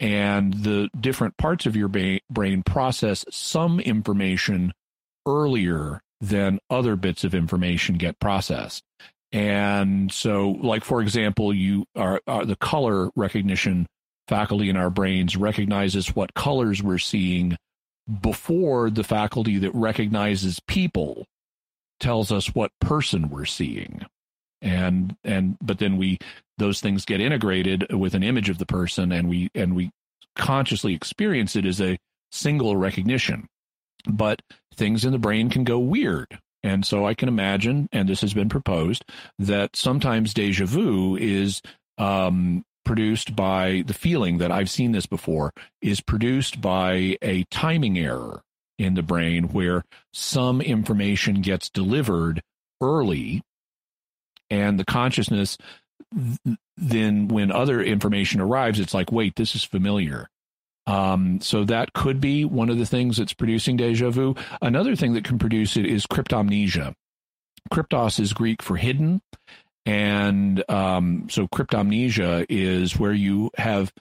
and 0.00 0.54
the 0.54 0.88
different 0.98 1.36
parts 1.36 1.66
of 1.66 1.76
your 1.76 1.88
ba- 1.88 2.20
brain 2.30 2.62
process 2.62 3.24
some 3.30 3.78
information 3.78 4.72
earlier 5.28 6.00
than 6.20 6.58
other 6.70 6.96
bits 6.96 7.22
of 7.22 7.34
information 7.34 7.96
get 7.96 8.18
processed. 8.18 8.82
And 9.30 10.10
so, 10.10 10.58
like 10.62 10.84
for 10.84 11.02
example, 11.02 11.54
you 11.54 11.84
are, 11.94 12.20
are 12.26 12.44
the 12.44 12.56
color 12.56 13.10
recognition 13.14 13.86
faculty 14.26 14.70
in 14.70 14.76
our 14.76 14.90
brains 14.90 15.36
recognizes 15.36 16.14
what 16.16 16.34
colors 16.34 16.82
we're 16.82 16.98
seeing 16.98 17.56
before 18.10 18.90
the 18.90 19.04
faculty 19.04 19.58
that 19.58 19.74
recognizes 19.74 20.60
people 20.66 21.26
tells 22.00 22.32
us 22.32 22.54
what 22.54 22.72
person 22.80 23.28
we're 23.28 23.44
seeing. 23.44 24.04
And 24.62 25.16
and 25.24 25.56
but 25.62 25.78
then 25.78 25.96
we 25.96 26.18
those 26.58 26.80
things 26.80 27.04
get 27.04 27.20
integrated 27.20 27.92
with 27.92 28.14
an 28.14 28.22
image 28.22 28.48
of 28.48 28.58
the 28.58 28.66
person 28.66 29.12
and 29.12 29.28
we 29.28 29.50
and 29.54 29.74
we 29.74 29.90
consciously 30.36 30.94
experience 30.94 31.56
it 31.56 31.64
as 31.64 31.80
a 31.80 31.98
single 32.30 32.76
recognition. 32.76 33.46
But 34.06 34.42
things 34.74 35.04
in 35.04 35.12
the 35.12 35.18
brain 35.18 35.50
can 35.50 35.64
go 35.64 35.78
weird. 35.78 36.38
And 36.62 36.84
so 36.84 37.06
i 37.06 37.14
can 37.14 37.28
imagine 37.28 37.88
and 37.90 38.06
this 38.06 38.20
has 38.20 38.34
been 38.34 38.50
proposed 38.50 39.02
that 39.38 39.76
sometimes 39.76 40.34
deja 40.34 40.66
vu 40.66 41.16
is 41.16 41.62
um, 41.96 42.64
produced 42.84 43.36
by 43.36 43.82
the 43.86 43.94
feeling 43.94 44.38
that 44.38 44.50
i've 44.50 44.70
seen 44.70 44.92
this 44.92 45.06
before 45.06 45.52
is 45.80 46.00
produced 46.00 46.60
by 46.60 47.16
a 47.22 47.44
timing 47.50 47.98
error 47.98 48.42
in 48.78 48.94
the 48.94 49.02
brain 49.02 49.44
where 49.48 49.84
some 50.12 50.60
information 50.60 51.42
gets 51.42 51.68
delivered 51.68 52.42
early 52.80 53.42
and 54.48 54.78
the 54.78 54.84
consciousness 54.84 55.58
then 56.76 57.28
when 57.28 57.52
other 57.52 57.82
information 57.82 58.40
arrives 58.40 58.80
it's 58.80 58.94
like 58.94 59.12
wait 59.12 59.36
this 59.36 59.54
is 59.54 59.64
familiar. 59.64 60.28
Um, 60.86 61.40
so 61.40 61.64
that 61.64 61.92
could 61.92 62.20
be 62.20 62.44
one 62.44 62.68
of 62.68 62.78
the 62.78 62.86
things 62.86 63.18
that's 63.18 63.34
producing 63.34 63.76
deja 63.76 64.10
vu. 64.10 64.34
Another 64.60 64.96
thing 64.96 65.12
that 65.12 65.24
can 65.24 65.38
produce 65.38 65.76
it 65.76 65.86
is 65.86 66.06
cryptomnesia. 66.06 66.94
Kryptos 67.72 68.18
is 68.18 68.32
greek 68.32 68.62
for 68.62 68.76
hidden 68.76 69.20
and 69.86 70.62
um, 70.70 71.28
so 71.30 71.46
cryptomnesia 71.48 72.46
is 72.48 72.98
where 72.98 73.12
you 73.12 73.50
have 73.56 73.92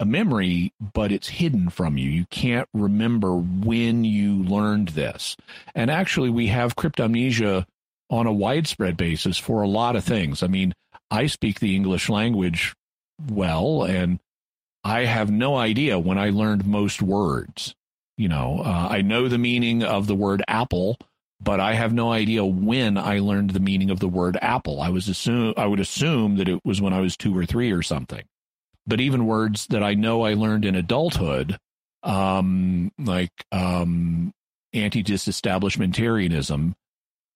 a 0.00 0.04
memory, 0.04 0.72
but 0.94 1.10
it's 1.10 1.28
hidden 1.28 1.70
from 1.70 1.98
you. 1.98 2.08
You 2.08 2.26
can't 2.26 2.68
remember 2.72 3.34
when 3.34 4.04
you 4.04 4.42
learned 4.44 4.90
this. 4.90 5.36
And 5.74 5.90
actually, 5.90 6.30
we 6.30 6.46
have 6.48 6.76
cryptomnesia 6.76 7.66
on 8.10 8.26
a 8.26 8.32
widespread 8.32 8.96
basis 8.96 9.38
for 9.38 9.62
a 9.62 9.68
lot 9.68 9.96
of 9.96 10.04
things. 10.04 10.42
I 10.42 10.46
mean, 10.46 10.74
I 11.10 11.26
speak 11.26 11.60
the 11.60 11.74
English 11.74 12.08
language 12.08 12.74
well, 13.30 13.82
and 13.82 14.20
I 14.84 15.04
have 15.04 15.30
no 15.30 15.56
idea 15.56 15.98
when 15.98 16.18
I 16.18 16.30
learned 16.30 16.66
most 16.66 17.02
words. 17.02 17.74
You 18.16 18.28
know, 18.28 18.62
uh, 18.64 18.88
I 18.90 19.02
know 19.02 19.28
the 19.28 19.38
meaning 19.38 19.82
of 19.82 20.06
the 20.06 20.14
word 20.14 20.42
apple, 20.48 20.96
but 21.40 21.60
I 21.60 21.74
have 21.74 21.92
no 21.92 22.12
idea 22.12 22.44
when 22.44 22.98
I 22.98 23.20
learned 23.20 23.50
the 23.50 23.60
meaning 23.60 23.90
of 23.90 24.00
the 24.00 24.08
word 24.08 24.36
apple. 24.42 24.80
I 24.80 24.88
was 24.88 25.08
assume 25.08 25.54
I 25.56 25.66
would 25.66 25.80
assume 25.80 26.36
that 26.36 26.48
it 26.48 26.64
was 26.64 26.80
when 26.80 26.92
I 26.92 27.00
was 27.00 27.16
two 27.16 27.36
or 27.36 27.46
three 27.46 27.72
or 27.72 27.82
something. 27.82 28.24
But 28.86 29.00
even 29.00 29.26
words 29.26 29.66
that 29.66 29.82
I 29.82 29.94
know 29.94 30.22
I 30.22 30.34
learned 30.34 30.64
in 30.64 30.74
adulthood, 30.74 31.58
um, 32.02 32.90
like 32.98 33.32
um, 33.52 34.32
anti-disestablishmentarianism. 34.72 36.74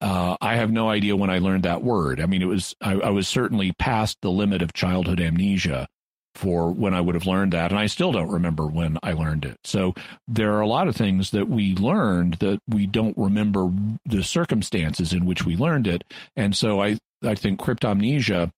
Uh, 0.00 0.36
I 0.40 0.56
have 0.56 0.72
no 0.72 0.90
idea 0.90 1.14
when 1.14 1.30
I 1.30 1.38
learned 1.38 1.62
that 1.62 1.84
word. 1.84 2.20
I 2.20 2.26
mean, 2.26 2.42
it 2.42 2.46
was 2.46 2.74
I, 2.80 2.94
I 2.94 3.10
was 3.10 3.28
certainly 3.28 3.72
past 3.72 4.18
the 4.20 4.30
limit 4.30 4.62
of 4.62 4.72
childhood 4.72 5.20
amnesia 5.20 5.86
for 6.34 6.70
when 6.70 6.94
I 6.94 7.00
would 7.00 7.14
have 7.14 7.26
learned 7.26 7.52
that, 7.52 7.70
and 7.70 7.78
I 7.78 7.86
still 7.86 8.12
don't 8.12 8.30
remember 8.30 8.66
when 8.66 8.98
I 9.02 9.12
learned 9.12 9.44
it. 9.44 9.58
So 9.64 9.94
there 10.26 10.54
are 10.54 10.60
a 10.60 10.66
lot 10.66 10.88
of 10.88 10.96
things 10.96 11.30
that 11.32 11.48
we 11.48 11.74
learned 11.74 12.34
that 12.34 12.60
we 12.68 12.86
don't 12.86 13.16
remember 13.16 13.70
the 14.06 14.22
circumstances 14.22 15.12
in 15.12 15.26
which 15.26 15.44
we 15.44 15.56
learned 15.56 15.86
it, 15.86 16.04
and 16.36 16.56
so 16.56 16.82
I 16.82 16.98
I 17.24 17.34
think 17.34 17.60
cryptomnesia 17.60 18.50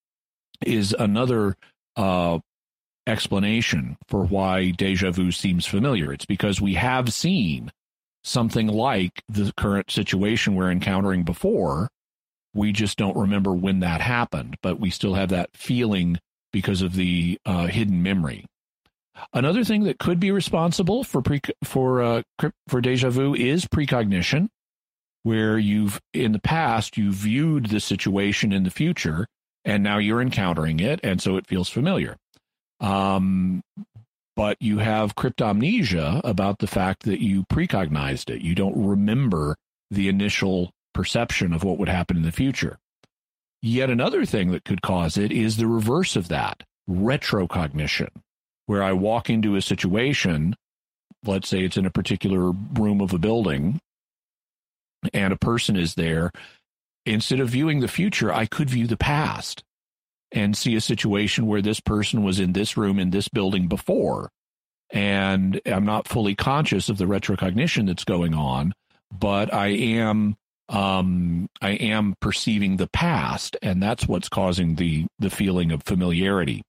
is 0.64 0.94
another 0.98 1.56
uh, 1.96 2.38
explanation 3.06 3.96
for 4.08 4.24
why 4.24 4.70
deja 4.70 5.10
vu 5.10 5.30
seems 5.30 5.66
familiar. 5.66 6.12
It's 6.12 6.26
because 6.26 6.60
we 6.60 6.74
have 6.74 7.12
seen 7.12 7.70
something 8.22 8.66
like 8.66 9.22
the 9.28 9.52
current 9.56 9.90
situation 9.90 10.54
we're 10.54 10.70
encountering 10.70 11.22
before. 11.22 11.88
We 12.54 12.72
just 12.72 12.96
don't 12.96 13.16
remember 13.16 13.52
when 13.52 13.80
that 13.80 14.00
happened, 14.00 14.56
but 14.62 14.80
we 14.80 14.90
still 14.90 15.14
have 15.14 15.28
that 15.30 15.50
feeling 15.54 16.18
because 16.54 16.82
of 16.82 16.94
the 16.94 17.36
uh, 17.44 17.66
hidden 17.66 18.00
memory. 18.00 18.46
Another 19.32 19.64
thing 19.64 19.82
that 19.84 19.98
could 19.98 20.20
be 20.20 20.30
responsible 20.30 21.02
for 21.02 21.20
pre- 21.20 21.40
for 21.64 22.00
uh, 22.00 22.22
for 22.68 22.80
deja 22.80 23.10
vu 23.10 23.34
is 23.34 23.66
precognition, 23.66 24.48
where 25.24 25.58
you've 25.58 26.00
in 26.12 26.30
the 26.30 26.38
past 26.38 26.96
you 26.96 27.12
viewed 27.12 27.66
the 27.66 27.80
situation 27.80 28.52
in 28.52 28.62
the 28.62 28.70
future, 28.70 29.26
and 29.64 29.82
now 29.82 29.98
you're 29.98 30.22
encountering 30.22 30.78
it, 30.78 31.00
and 31.02 31.20
so 31.20 31.36
it 31.36 31.46
feels 31.46 31.68
familiar. 31.68 32.16
Um, 32.80 33.62
but 34.36 34.56
you 34.60 34.78
have 34.78 35.16
cryptomnesia 35.16 36.20
about 36.22 36.60
the 36.60 36.66
fact 36.68 37.02
that 37.02 37.20
you 37.20 37.44
precognized 37.44 38.30
it. 38.30 38.42
You 38.42 38.54
don't 38.54 38.76
remember 38.76 39.56
the 39.90 40.08
initial 40.08 40.70
perception 40.92 41.52
of 41.52 41.64
what 41.64 41.78
would 41.78 41.88
happen 41.88 42.16
in 42.16 42.22
the 42.22 42.32
future. 42.32 42.78
Yet 43.66 43.88
another 43.88 44.26
thing 44.26 44.50
that 44.50 44.66
could 44.66 44.82
cause 44.82 45.16
it 45.16 45.32
is 45.32 45.56
the 45.56 45.66
reverse 45.66 46.16
of 46.16 46.28
that 46.28 46.64
retrocognition, 46.86 48.10
where 48.66 48.82
I 48.82 48.92
walk 48.92 49.30
into 49.30 49.56
a 49.56 49.62
situation, 49.62 50.54
let's 51.24 51.48
say 51.48 51.64
it's 51.64 51.78
in 51.78 51.86
a 51.86 51.90
particular 51.90 52.50
room 52.50 53.00
of 53.00 53.14
a 53.14 53.18
building, 53.18 53.80
and 55.14 55.32
a 55.32 55.38
person 55.38 55.78
is 55.78 55.94
there. 55.94 56.30
Instead 57.06 57.40
of 57.40 57.48
viewing 57.48 57.80
the 57.80 57.88
future, 57.88 58.30
I 58.30 58.44
could 58.44 58.68
view 58.68 58.86
the 58.86 58.98
past 58.98 59.64
and 60.30 60.54
see 60.54 60.76
a 60.76 60.80
situation 60.82 61.46
where 61.46 61.62
this 61.62 61.80
person 61.80 62.22
was 62.22 62.38
in 62.38 62.52
this 62.52 62.76
room 62.76 62.98
in 62.98 63.12
this 63.12 63.28
building 63.28 63.66
before. 63.66 64.28
And 64.90 65.58
I'm 65.64 65.86
not 65.86 66.06
fully 66.06 66.34
conscious 66.34 66.90
of 66.90 66.98
the 66.98 67.06
retrocognition 67.06 67.86
that's 67.86 68.04
going 68.04 68.34
on, 68.34 68.74
but 69.10 69.54
I 69.54 69.68
am 69.68 70.36
um, 70.68 71.48
I 71.60 71.70
am 71.70 72.14
perceiving 72.20 72.76
the 72.76 72.86
past, 72.86 73.56
and 73.62 73.82
that's 73.82 74.08
what's 74.08 74.28
causing 74.28 74.76
the 74.76 75.06
the 75.18 75.30
feeling 75.30 75.72
of 75.72 75.82
familiarity. 75.82 76.62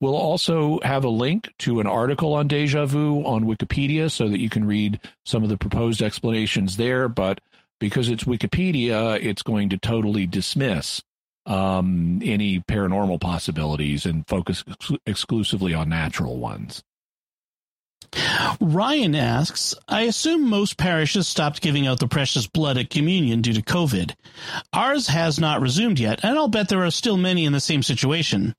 We'll 0.00 0.16
also 0.16 0.78
have 0.82 1.04
a 1.04 1.08
link 1.08 1.52
to 1.60 1.80
an 1.80 1.86
article 1.86 2.34
on 2.34 2.48
deja 2.48 2.86
vu 2.86 3.24
on 3.24 3.44
Wikipedia 3.44 4.10
so 4.10 4.28
that 4.28 4.40
you 4.40 4.48
can 4.48 4.64
read 4.64 5.00
some 5.24 5.42
of 5.42 5.48
the 5.48 5.58
proposed 5.58 6.02
explanations 6.02 6.76
there. 6.76 7.08
But 7.08 7.40
because 7.80 8.08
it's 8.08 8.24
Wikipedia, 8.24 9.18
it's 9.20 9.42
going 9.42 9.70
to 9.70 9.78
totally 9.78 10.26
dismiss 10.26 11.02
um, 11.46 12.20
any 12.22 12.60
paranormal 12.60 13.20
possibilities 13.20 14.06
and 14.06 14.26
focus 14.28 14.62
ex- 14.68 14.92
exclusively 15.04 15.74
on 15.74 15.88
natural 15.88 16.38
ones. 16.38 16.82
Ryan 18.60 19.14
asks, 19.14 19.74
I 19.88 20.02
assume 20.02 20.48
most 20.48 20.76
parishes 20.76 21.26
stopped 21.26 21.62
giving 21.62 21.86
out 21.86 21.98
the 21.98 22.08
precious 22.08 22.46
blood 22.46 22.76
at 22.76 22.90
communion 22.90 23.40
due 23.40 23.54
to 23.54 23.62
COVID. 23.62 24.14
Ours 24.72 25.08
has 25.08 25.40
not 25.40 25.60
resumed 25.60 25.98
yet, 25.98 26.20
and 26.22 26.36
I'll 26.36 26.48
bet 26.48 26.68
there 26.68 26.84
are 26.84 26.90
still 26.90 27.16
many 27.16 27.44
in 27.44 27.52
the 27.52 27.60
same 27.60 27.82
situation. 27.82 28.54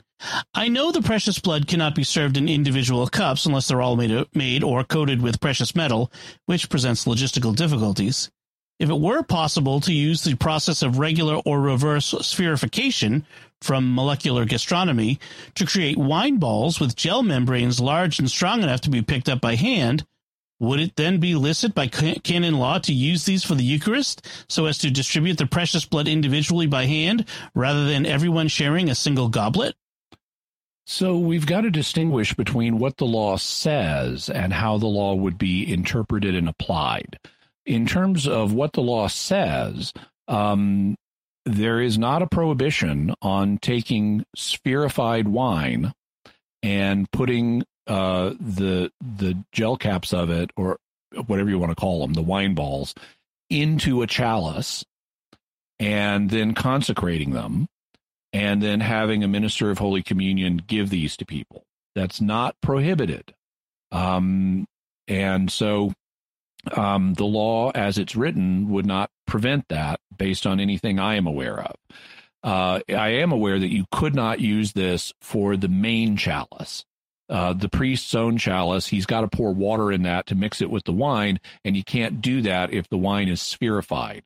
I 0.53 0.69
know 0.69 0.91
the 0.91 1.01
precious 1.01 1.39
blood 1.39 1.67
cannot 1.67 1.95
be 1.95 2.03
served 2.03 2.37
in 2.37 2.47
individual 2.49 3.07
cups 3.07 3.45
unless 3.45 3.67
they're 3.67 3.81
all 3.81 3.95
made, 3.95 4.63
or 4.63 4.83
coated 4.83 5.21
with 5.21 5.41
precious 5.41 5.75
metal, 5.75 6.11
which 6.45 6.69
presents 6.69 7.05
logistical 7.05 7.55
difficulties. 7.55 8.29
If 8.79 8.89
it 8.89 8.99
were 8.99 9.23
possible 9.23 9.79
to 9.81 9.93
use 9.93 10.23
the 10.23 10.35
process 10.35 10.81
of 10.81 10.97
regular 10.97 11.35
or 11.45 11.61
reverse 11.61 12.13
spherification 12.13 13.23
from 13.61 13.95
molecular 13.95 14.45
gastronomy 14.45 15.19
to 15.55 15.65
create 15.65 15.97
wine 15.97 16.37
balls 16.37 16.79
with 16.79 16.95
gel 16.95 17.23
membranes 17.23 17.79
large 17.79 18.19
and 18.19 18.29
strong 18.29 18.61
enough 18.61 18.81
to 18.81 18.89
be 18.89 19.01
picked 19.01 19.29
up 19.29 19.39
by 19.39 19.55
hand, 19.55 20.05
would 20.59 20.79
it 20.79 20.95
then 20.95 21.19
be 21.19 21.35
licit 21.35 21.73
by 21.73 21.87
canon 21.87 22.55
law 22.55 22.77
to 22.79 22.93
use 22.93 23.25
these 23.25 23.43
for 23.43 23.55
the 23.55 23.63
Eucharist 23.63 24.27
so 24.49 24.65
as 24.65 24.77
to 24.79 24.89
distribute 24.89 25.37
the 25.37 25.45
precious 25.45 25.85
blood 25.85 26.07
individually 26.07 26.67
by 26.67 26.85
hand 26.85 27.25
rather 27.53 27.85
than 27.85 28.05
everyone 28.05 28.47
sharing 28.47 28.89
a 28.89 28.95
single 28.95 29.29
goblet? 29.29 29.75
So 30.85 31.17
we've 31.17 31.45
got 31.45 31.61
to 31.61 31.71
distinguish 31.71 32.33
between 32.33 32.79
what 32.79 32.97
the 32.97 33.05
law 33.05 33.37
says 33.37 34.29
and 34.29 34.51
how 34.51 34.77
the 34.77 34.87
law 34.87 35.13
would 35.15 35.37
be 35.37 35.71
interpreted 35.71 36.35
and 36.35 36.49
applied 36.49 37.19
in 37.65 37.85
terms 37.85 38.27
of 38.27 38.53
what 38.53 38.73
the 38.73 38.81
law 38.81 39.07
says, 39.07 39.93
um, 40.27 40.95
there 41.45 41.81
is 41.81 41.97
not 41.97 42.21
a 42.21 42.27
prohibition 42.27 43.13
on 43.21 43.57
taking 43.57 44.25
spherified 44.37 45.27
wine 45.27 45.93
and 46.61 47.09
putting 47.11 47.63
uh, 47.87 48.33
the 48.39 48.91
the 49.01 49.43
gel 49.51 49.75
caps 49.75 50.13
of 50.13 50.29
it, 50.29 50.51
or 50.55 50.77
whatever 51.27 51.49
you 51.49 51.59
want 51.59 51.71
to 51.71 51.75
call 51.75 52.01
them, 52.01 52.13
the 52.13 52.21
wine 52.21 52.55
balls, 52.55 52.93
into 53.49 54.01
a 54.01 54.07
chalice, 54.07 54.85
and 55.79 56.29
then 56.29 56.53
consecrating 56.53 57.31
them, 57.31 57.67
and 58.31 58.61
then 58.61 58.79
having 58.79 59.23
a 59.23 59.27
minister 59.27 59.69
of 59.69 59.79
Holy 59.79 60.01
Communion 60.01 60.61
give 60.65 60.89
these 60.89 61.17
to 61.17 61.25
people. 61.25 61.65
That's 61.93 62.21
not 62.21 62.55
prohibited. 62.61 63.33
Um, 63.91 64.65
and 65.07 65.51
so 65.51 65.93
um, 66.71 67.13
the 67.13 67.25
law 67.25 67.71
as 67.71 67.97
it's 67.97 68.15
written 68.15 68.69
would 68.69 68.85
not 68.85 69.11
prevent 69.27 69.67
that 69.69 69.99
based 70.15 70.45
on 70.47 70.59
anything 70.59 70.99
I 70.99 71.15
am 71.15 71.27
aware 71.27 71.59
of. 71.59 71.75
Uh, 72.43 72.79
I 72.89 73.09
am 73.09 73.31
aware 73.31 73.57
that 73.57 73.71
you 73.71 73.85
could 73.91 74.15
not 74.15 74.39
use 74.39 74.73
this 74.73 75.13
for 75.21 75.55
the 75.55 75.69
main 75.69 76.17
chalice. 76.17 76.85
Uh, 77.29 77.53
the 77.53 77.69
priest's 77.69 78.13
own 78.15 78.37
chalice, 78.37 78.87
he's 78.87 79.05
got 79.05 79.21
to 79.21 79.27
pour 79.27 79.53
water 79.53 79.91
in 79.91 80.03
that 80.03 80.27
to 80.27 80.35
mix 80.35 80.61
it 80.61 80.69
with 80.69 80.83
the 80.83 80.91
wine, 80.91 81.39
and 81.63 81.77
you 81.77 81.83
can't 81.83 82.21
do 82.21 82.41
that 82.41 82.73
if 82.73 82.89
the 82.89 82.97
wine 82.97 83.29
is 83.29 83.39
spherified. 83.39 84.21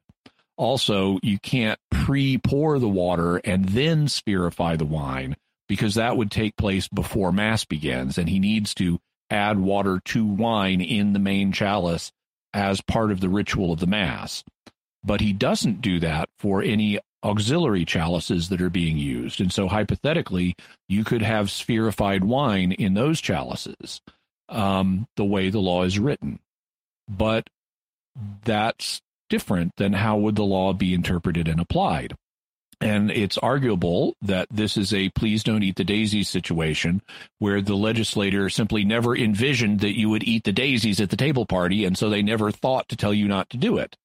Also, 0.58 1.20
you 1.22 1.38
can't 1.38 1.80
pre 1.92 2.40
pour 2.40 2.80
the 2.80 2.90
water 2.90 3.38
and 3.38 3.66
then 3.70 4.08
spherify 4.08 4.76
the 4.76 4.86
wine 4.86 5.36
because 5.70 5.96
that 5.96 6.18
would 6.18 6.32
take 6.32 6.58
place 6.58 6.88
before 6.88 7.32
Mass 7.32 7.66
begins, 7.66 8.18
and 8.18 8.28
he 8.28 8.40
needs 8.40 8.74
to 8.74 9.00
add 9.30 9.60
water 9.60 10.02
to 10.06 10.26
wine 10.26 10.82
in 10.82 11.14
the 11.14 11.20
main 11.20 11.52
chalice 11.52 12.12
as 12.54 12.82
part 12.82 13.12
of 13.12 13.20
the 13.20 13.30
ritual 13.30 13.74
of 13.74 13.80
the 13.80 13.88
Mass. 13.88 14.44
But 15.04 15.22
he 15.22 15.34
doesn't 15.34 15.82
do 15.82 16.00
that 16.00 16.30
for 16.40 16.62
any 16.62 17.00
auxiliary 17.24 17.86
chalices 17.86 18.50
that 18.50 18.62
are 18.62 18.70
being 18.70 18.98
used. 18.98 19.40
And 19.40 19.52
so, 19.52 19.68
hypothetically, 19.68 20.56
you 20.88 21.04
could 21.04 21.22
have 21.22 21.48
spherified 21.48 22.24
wine 22.24 22.72
in 22.72 22.94
those 22.94 23.22
chalices 23.22 24.02
um, 24.50 25.08
the 25.16 25.26
way 25.26 25.50
the 25.50 25.60
law 25.60 25.84
is 25.84 26.00
written. 26.00 26.40
But 27.08 27.50
that's 28.44 29.02
different 29.30 29.74
than 29.78 29.94
how 29.94 30.18
would 30.18 30.36
the 30.36 30.44
law 30.44 30.74
be 30.74 30.94
interpreted 30.94 31.48
and 31.48 31.60
applied. 31.60 32.16
And 32.80 33.10
it's 33.10 33.40
arguable 33.40 34.16
that 34.22 34.48
this 34.52 34.78
is 34.78 34.94
a 34.94 35.10
please 35.10 35.44
don't 35.44 35.64
eat 35.64 35.78
the 35.78 35.84
daisies 35.84 36.30
situation 36.30 37.02
where 37.40 37.62
the 37.62 37.76
legislator 37.76 38.50
simply 38.50 38.86
never 38.86 39.16
envisioned 39.16 39.80
that 39.80 39.98
you 39.98 40.10
would 40.10 40.24
eat 40.24 40.44
the 40.44 40.52
daisies 40.52 41.02
at 41.02 41.10
the 41.10 41.18
table 41.18 41.46
party. 41.46 41.86
And 41.86 41.98
so 41.98 42.10
they 42.10 42.22
never 42.22 42.52
thought 42.52 42.88
to 42.90 42.96
tell 42.96 43.14
you 43.14 43.28
not 43.28 43.50
to 43.50 43.58
do 43.58 43.78
it. 43.78 43.98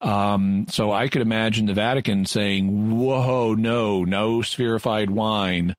Um, 0.00 0.66
so 0.68 0.92
I 0.92 1.08
could 1.08 1.22
imagine 1.22 1.66
the 1.66 1.74
Vatican 1.74 2.26
saying, 2.26 2.98
whoa, 2.98 3.54
no, 3.54 4.04
no 4.04 4.38
spherified 4.38 5.08
wine. 5.08 5.74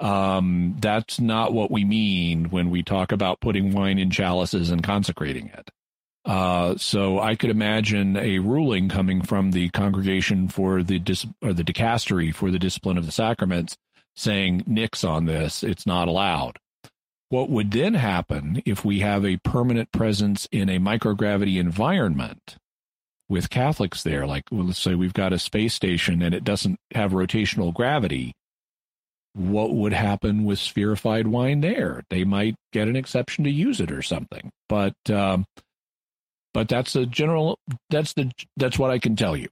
Um, 0.00 0.76
that's 0.80 1.20
not 1.20 1.52
what 1.52 1.70
we 1.70 1.84
mean 1.84 2.46
when 2.46 2.70
we 2.70 2.82
talk 2.82 3.12
about 3.12 3.40
putting 3.40 3.72
wine 3.72 4.00
in 4.00 4.10
chalices 4.10 4.70
and 4.70 4.82
consecrating 4.82 5.46
it. 5.46 5.70
Uh, 6.24 6.76
so 6.76 7.18
I 7.18 7.34
could 7.34 7.50
imagine 7.50 8.16
a 8.16 8.38
ruling 8.38 8.88
coming 8.88 9.22
from 9.22 9.50
the 9.50 9.70
congregation 9.70 10.48
for 10.48 10.82
the 10.82 10.98
dis- 10.98 11.26
or 11.42 11.52
the 11.52 11.64
dicastery 11.64 12.32
for 12.34 12.50
the 12.50 12.60
discipline 12.60 12.96
of 12.96 13.06
the 13.06 13.12
sacraments 13.12 13.76
saying 14.14 14.62
nix 14.66 15.04
on 15.04 15.24
this, 15.24 15.62
it's 15.62 15.86
not 15.86 16.06
allowed. 16.06 16.58
What 17.30 17.48
would 17.50 17.70
then 17.70 17.94
happen 17.94 18.62
if 18.66 18.84
we 18.84 19.00
have 19.00 19.24
a 19.24 19.38
permanent 19.38 19.90
presence 19.90 20.46
in 20.52 20.68
a 20.68 20.78
microgravity 20.78 21.58
environment 21.58 22.56
with 23.28 23.48
Catholics 23.50 24.02
there? 24.02 24.26
Like, 24.26 24.44
well, 24.52 24.66
let's 24.66 24.78
say 24.78 24.94
we've 24.94 25.14
got 25.14 25.32
a 25.32 25.38
space 25.38 25.72
station 25.74 26.20
and 26.22 26.34
it 26.34 26.44
doesn't 26.44 26.78
have 26.94 27.12
rotational 27.12 27.72
gravity. 27.72 28.34
what 29.34 29.74
would 29.74 29.92
happen 29.92 30.44
with 30.44 30.58
spherified 30.58 31.26
wine 31.26 31.60
there? 31.62 32.02
They 32.10 32.24
might 32.24 32.54
get 32.72 32.88
an 32.88 32.96
exception 32.96 33.44
to 33.44 33.50
use 33.50 33.80
it 33.80 33.90
or 33.90 34.02
something. 34.02 34.50
But 34.68 34.94
um, 35.08 35.46
but 36.54 36.68
that's 36.68 36.92
the 36.92 37.06
general. 37.06 37.58
That's 37.90 38.12
the 38.12 38.30
that's 38.56 38.78
what 38.78 38.90
I 38.90 38.98
can 38.98 39.16
tell 39.16 39.36
you. 39.36 39.48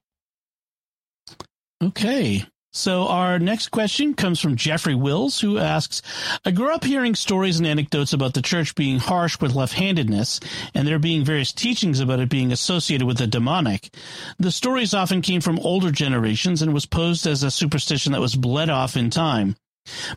Okay. 1.81 2.45
So 2.73 3.07
our 3.09 3.37
next 3.37 3.67
question 3.69 4.13
comes 4.13 4.39
from 4.39 4.55
Jeffrey 4.55 4.95
Wills, 4.95 5.41
who 5.41 5.57
asks, 5.57 6.01
I 6.45 6.51
grew 6.51 6.73
up 6.73 6.85
hearing 6.85 7.15
stories 7.15 7.57
and 7.57 7.67
anecdotes 7.67 8.13
about 8.13 8.33
the 8.33 8.41
church 8.41 8.75
being 8.75 8.97
harsh 8.97 9.41
with 9.41 9.55
left-handedness 9.55 10.39
and 10.73 10.87
there 10.87 10.97
being 10.97 11.25
various 11.25 11.51
teachings 11.51 11.99
about 11.99 12.21
it 12.21 12.29
being 12.29 12.53
associated 12.53 13.05
with 13.05 13.17
the 13.17 13.27
demonic. 13.27 13.93
The 14.39 14.51
stories 14.51 14.93
often 14.93 15.21
came 15.21 15.41
from 15.41 15.59
older 15.59 15.91
generations 15.91 16.61
and 16.61 16.73
was 16.73 16.85
posed 16.85 17.27
as 17.27 17.43
a 17.43 17.51
superstition 17.51 18.13
that 18.13 18.21
was 18.21 18.35
bled 18.35 18.69
off 18.69 18.95
in 18.95 19.09
time. 19.09 19.57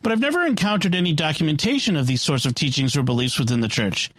But 0.01 0.11
I've 0.11 0.19
never 0.19 0.45
encountered 0.45 0.95
any 0.95 1.13
documentation 1.13 1.95
of 1.95 2.07
these 2.07 2.21
sorts 2.21 2.45
of 2.45 2.55
teachings 2.55 2.95
or 2.95 3.03
beliefs 3.03 3.39
within 3.39 3.61
the 3.61 3.67
church. 3.67 4.09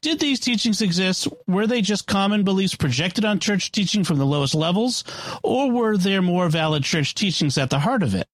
Did 0.00 0.18
these 0.18 0.40
teachings 0.40 0.82
exist? 0.82 1.28
Were 1.46 1.66
they 1.66 1.80
just 1.80 2.06
common 2.06 2.44
beliefs 2.44 2.74
projected 2.74 3.24
on 3.24 3.38
church 3.38 3.72
teaching 3.72 4.04
from 4.04 4.18
the 4.18 4.26
lowest 4.26 4.54
levels? 4.54 5.04
Or 5.42 5.70
were 5.70 5.96
there 5.96 6.22
more 6.22 6.48
valid 6.48 6.82
church 6.84 7.14
teachings 7.14 7.56
at 7.56 7.70
the 7.70 7.78
heart 7.78 8.02
of 8.02 8.14
it? 8.14 8.26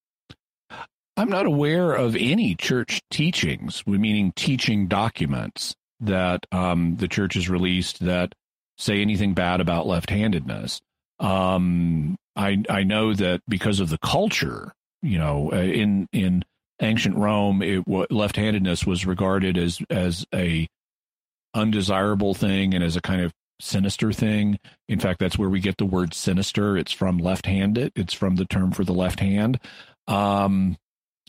I'm 1.17 1.29
not 1.29 1.47
aware 1.47 1.93
of 1.93 2.17
any 2.17 2.55
church 2.55 3.03
teachings, 3.11 3.83
meaning 3.87 4.33
teaching 4.35 4.87
documents 4.87 5.77
that 6.01 6.47
um, 6.51 6.97
the 6.97 7.09
church 7.09 7.35
has 7.35 7.51
released 7.51 8.01
that 8.01 8.35
say 8.79 9.01
anything 9.03 9.35
bad 9.35 9.61
about 9.61 9.87
left-handedness. 9.87 10.81
Um, 11.21 12.17
I 12.35 12.63
I 12.69 12.83
know 12.83 13.13
that 13.15 13.43
because 13.47 13.79
of 13.79 13.91
the 13.91 13.99
culture, 13.99 14.73
you 15.03 15.19
know, 15.19 15.51
uh, 15.53 15.57
in 15.57 16.09
in 16.13 16.45
ancient 16.83 17.17
Rome, 17.17 17.63
it 17.63 17.85
left-handedness 17.87 18.87
was 18.87 19.07
regarded 19.07 19.57
as 19.57 19.81
as 19.89 20.27
a 20.35 20.69
undesirable 21.55 22.35
thing 22.35 22.75
and 22.75 22.83
as 22.83 22.97
a 22.97 23.01
kind 23.01 23.23
of 23.23 23.33
sinister 23.61 24.13
thing. 24.13 24.59
In 24.89 24.99
fact, 24.99 25.21
that's 25.21 25.39
where 25.39 25.49
we 25.49 25.61
get 25.61 25.79
the 25.79 25.87
word 25.87 26.15
sinister. 26.15 26.77
It's 26.77 26.93
from 26.93 27.19
left-handed. 27.19 27.93
It's 27.95 28.15
from 28.15 28.37
the 28.37 28.45
term 28.45 28.73
for 28.73 28.85
the 28.85 28.93
left 28.93 29.21
hand. 29.21 29.61
Um, 30.09 30.77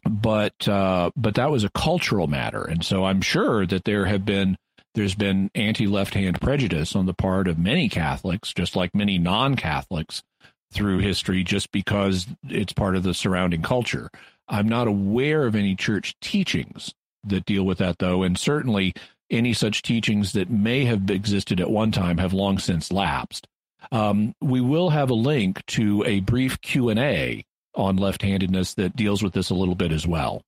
but 0.09 0.67
uh, 0.67 1.11
but 1.15 1.35
that 1.35 1.51
was 1.51 1.63
a 1.63 1.69
cultural 1.69 2.27
matter, 2.27 2.63
and 2.63 2.83
so 2.83 3.05
I'm 3.05 3.21
sure 3.21 3.65
that 3.65 3.85
there 3.85 4.05
have 4.05 4.25
been 4.25 4.57
there's 4.95 5.15
been 5.15 5.49
anti-left 5.55 6.13
hand 6.13 6.41
prejudice 6.41 6.95
on 6.95 7.05
the 7.05 7.13
part 7.13 7.47
of 7.47 7.57
many 7.57 7.89
Catholics, 7.89 8.53
just 8.53 8.75
like 8.75 8.93
many 8.93 9.17
non-Catholics 9.17 10.23
through 10.71 10.99
history, 10.99 11.43
just 11.43 11.71
because 11.71 12.27
it's 12.49 12.73
part 12.73 12.95
of 12.95 13.03
the 13.03 13.13
surrounding 13.13 13.61
culture. 13.61 14.09
I'm 14.53 14.69
not 14.69 14.87
aware 14.87 15.47
of 15.47 15.55
any 15.55 15.75
church 15.75 16.15
teachings 16.21 16.93
that 17.23 17.43
deal 17.45 17.63
with 17.63 17.79
that, 17.79 17.97
though, 17.97 18.21
and 18.21 18.37
certainly 18.37 18.93
any 19.31 19.51
such 19.51 19.81
teachings 19.81 20.33
that 20.33 20.51
may 20.51 20.85
have 20.85 21.09
existed 21.09 21.59
at 21.59 21.71
one 21.71 21.91
time 21.91 22.19
have 22.19 22.33
long 22.33 22.59
since 22.59 22.91
lapsed. 22.91 23.47
Um, 23.91 24.35
we 24.41 24.61
will 24.61 24.91
have 24.91 25.09
a 25.09 25.15
link 25.15 25.65
to 25.67 26.03
a 26.05 26.19
brief 26.19 26.61
Q 26.61 26.89
and 26.89 26.99
A 26.99 27.43
on 27.73 27.97
left-handedness 27.97 28.75
that 28.75 28.95
deals 28.95 29.23
with 29.23 29.33
this 29.33 29.49
a 29.49 29.55
little 29.55 29.73
bit 29.73 29.91
as 29.91 30.05
well. 30.05 30.43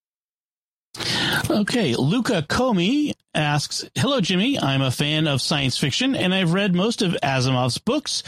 Okay, 1.55 1.95
Luca 1.95 2.41
Comey 2.43 3.13
asks, 3.33 3.85
Hello, 3.95 4.19
Jimmy. 4.19 4.59
I'm 4.59 4.81
a 4.81 4.91
fan 4.91 5.27
of 5.27 5.41
science 5.41 5.77
fiction 5.77 6.15
and 6.15 6.33
I've 6.33 6.53
read 6.53 6.73
most 6.73 7.01
of 7.01 7.15
Asimov's 7.23 7.77
books. 7.77 8.23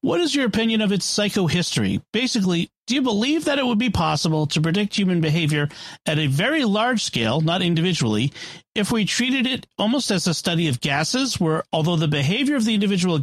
What 0.00 0.20
is 0.20 0.34
your 0.34 0.46
opinion 0.46 0.80
of 0.80 0.92
its 0.92 1.06
psychohistory? 1.06 2.02
Basically, 2.12 2.70
do 2.86 2.94
you 2.94 3.02
believe 3.02 3.44
that 3.44 3.58
it 3.58 3.66
would 3.66 3.78
be 3.78 3.90
possible 3.90 4.46
to 4.46 4.60
predict 4.60 4.96
human 4.96 5.20
behavior 5.20 5.68
at 6.06 6.18
a 6.18 6.26
very 6.26 6.64
large 6.64 7.02
scale, 7.02 7.40
not 7.40 7.62
individually, 7.62 8.32
if 8.74 8.90
we 8.90 9.04
treated 9.04 9.46
it 9.46 9.66
almost 9.78 10.10
as 10.10 10.26
a 10.26 10.34
study 10.34 10.68
of 10.68 10.80
gases, 10.80 11.38
where 11.38 11.64
although 11.72 11.96
the 11.96 12.08
behavior 12.08 12.56
of 12.56 12.64
the 12.64 12.74
individual 12.74 13.20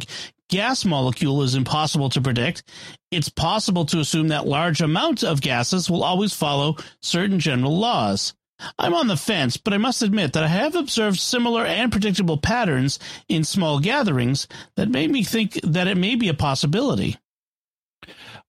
gas 0.48 0.84
molecule 0.84 1.42
is 1.42 1.54
impossible 1.54 2.08
to 2.10 2.20
predict, 2.20 2.62
it's 3.10 3.28
possible 3.28 3.84
to 3.86 4.00
assume 4.00 4.28
that 4.28 4.46
large 4.46 4.80
amounts 4.80 5.22
of 5.22 5.40
gases 5.40 5.90
will 5.90 6.04
always 6.04 6.32
follow 6.32 6.76
certain 7.02 7.38
general 7.38 7.76
laws? 7.78 8.34
I'm 8.78 8.94
on 8.94 9.08
the 9.08 9.16
fence, 9.16 9.56
but 9.56 9.74
I 9.74 9.78
must 9.78 10.02
admit 10.02 10.32
that 10.32 10.44
I 10.44 10.48
have 10.48 10.74
observed 10.74 11.18
similar 11.18 11.64
and 11.64 11.90
predictable 11.90 12.38
patterns 12.38 12.98
in 13.28 13.44
small 13.44 13.80
gatherings 13.80 14.46
that 14.76 14.88
made 14.88 15.10
me 15.10 15.22
think 15.22 15.60
that 15.62 15.88
it 15.88 15.96
may 15.96 16.14
be 16.14 16.28
a 16.28 16.34
possibility. 16.34 17.16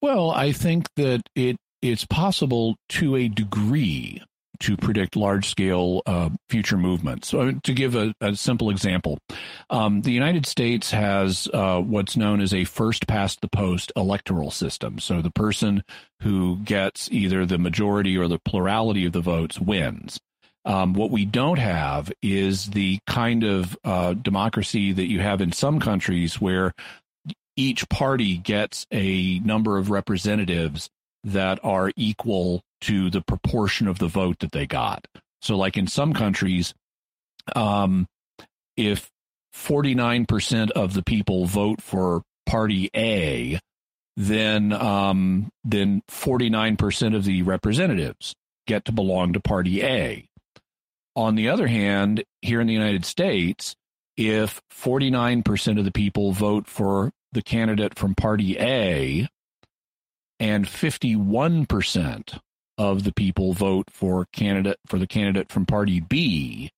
Well, 0.02 0.32
I 0.32 0.52
think 0.52 0.88
that 0.96 1.22
it 1.36 1.58
it's 1.82 2.06
possible 2.06 2.76
to 2.90 3.16
a 3.16 3.28
degree 3.28 4.22
to 4.62 4.78
predict 4.78 5.16
large 5.16 5.50
scale 5.50 6.02
uh, 6.06 6.30
future 6.50 6.78
movements. 6.78 7.28
So, 7.28 7.52
to 7.52 7.74
give 7.74 7.96
a, 7.96 8.14
a 8.22 8.36
simple 8.36 8.70
example, 8.70 9.18
um, 9.70 10.02
the 10.02 10.12
United 10.12 10.46
States 10.46 10.92
has 10.92 11.48
uh, 11.54 11.82
what's 11.82 12.16
known 12.16 12.42
as 12.42 12.54
a 12.54 12.64
first 12.64 13.08
past 13.08 13.42
the 13.42 13.48
post 13.48 13.92
electoral 13.96 14.52
system. 14.52 15.00
So, 15.00 15.22
the 15.22 15.32
person 15.32 15.84
who 16.22 16.58
gets 16.58 17.10
either 17.12 17.46
the 17.46 17.58
majority 17.58 18.18
or 18.18 18.28
the 18.28 18.40
plurality 18.40 19.06
of 19.06 19.14
the 19.14 19.22
votes 19.22 19.60
wins. 19.60 20.20
Um, 20.64 20.94
what 20.94 21.10
we 21.10 21.26
don't 21.26 21.58
have 21.58 22.12
is 22.22 22.70
the 22.70 23.00
kind 23.08 23.44
of 23.44 23.76
uh, 23.84 24.14
democracy 24.14 24.92
that 24.94 25.10
you 25.10 25.20
have 25.20 25.42
in 25.42 25.52
some 25.52 25.80
countries 25.80 26.40
where 26.40 26.74
each 27.56 27.90
party 27.90 28.38
gets 28.38 28.86
a 28.92 29.40
number 29.40 29.78
of 29.78 29.90
representatives 29.90 30.90
that 31.24 31.60
are 31.64 31.92
equal 31.96 32.62
to 32.82 33.10
the 33.10 33.22
proportion 33.22 33.88
of 33.88 34.00
the 34.00 34.08
vote 34.08 34.40
that 34.40 34.52
they 34.52 34.66
got. 34.66 35.08
So, 35.42 35.58
like 35.58 35.78
in 35.78 35.88
some 35.88 36.14
countries, 36.14 36.74
um, 37.56 38.08
if 38.76 39.10
49% 39.56 40.72
of 40.72 40.94
the 40.94 41.04
people 41.04 41.46
vote 41.46 41.82
for 41.82 42.24
party 42.46 42.90
A, 42.96 43.60
then 44.18 44.74
um, 44.74 45.50
then 45.64 46.02
49% 46.10 47.16
of 47.16 47.24
the 47.24 47.42
representatives 47.44 48.34
get 48.68 48.86
to 48.86 48.92
belong 48.92 49.34
to 49.34 49.40
party 49.40 49.84
A. 49.84 50.28
On 51.16 51.36
the 51.36 51.50
other 51.50 51.68
hand, 51.68 52.24
here 52.42 52.62
in 52.62 52.68
the 52.68 52.74
United 52.74 53.06
States, 53.06 53.76
if 54.16 54.62
49% 54.72 55.80
of 55.80 55.86
the 55.86 55.92
people 55.92 56.32
vote 56.32 56.68
for 56.68 57.12
the 57.32 57.42
candidate 57.42 57.98
from 57.98 58.16
party 58.16 58.58
A 58.60 59.28
and 60.42 60.66
51% 60.66 62.40
of 62.78 63.04
the 63.04 63.14
people 63.14 63.54
vote 63.54 63.92
for 63.92 64.26
candidate 64.34 64.80
for 64.88 64.98
the 64.98 65.06
candidate 65.06 65.52
from 65.52 65.68
party 65.68 66.00
B, 66.00 66.72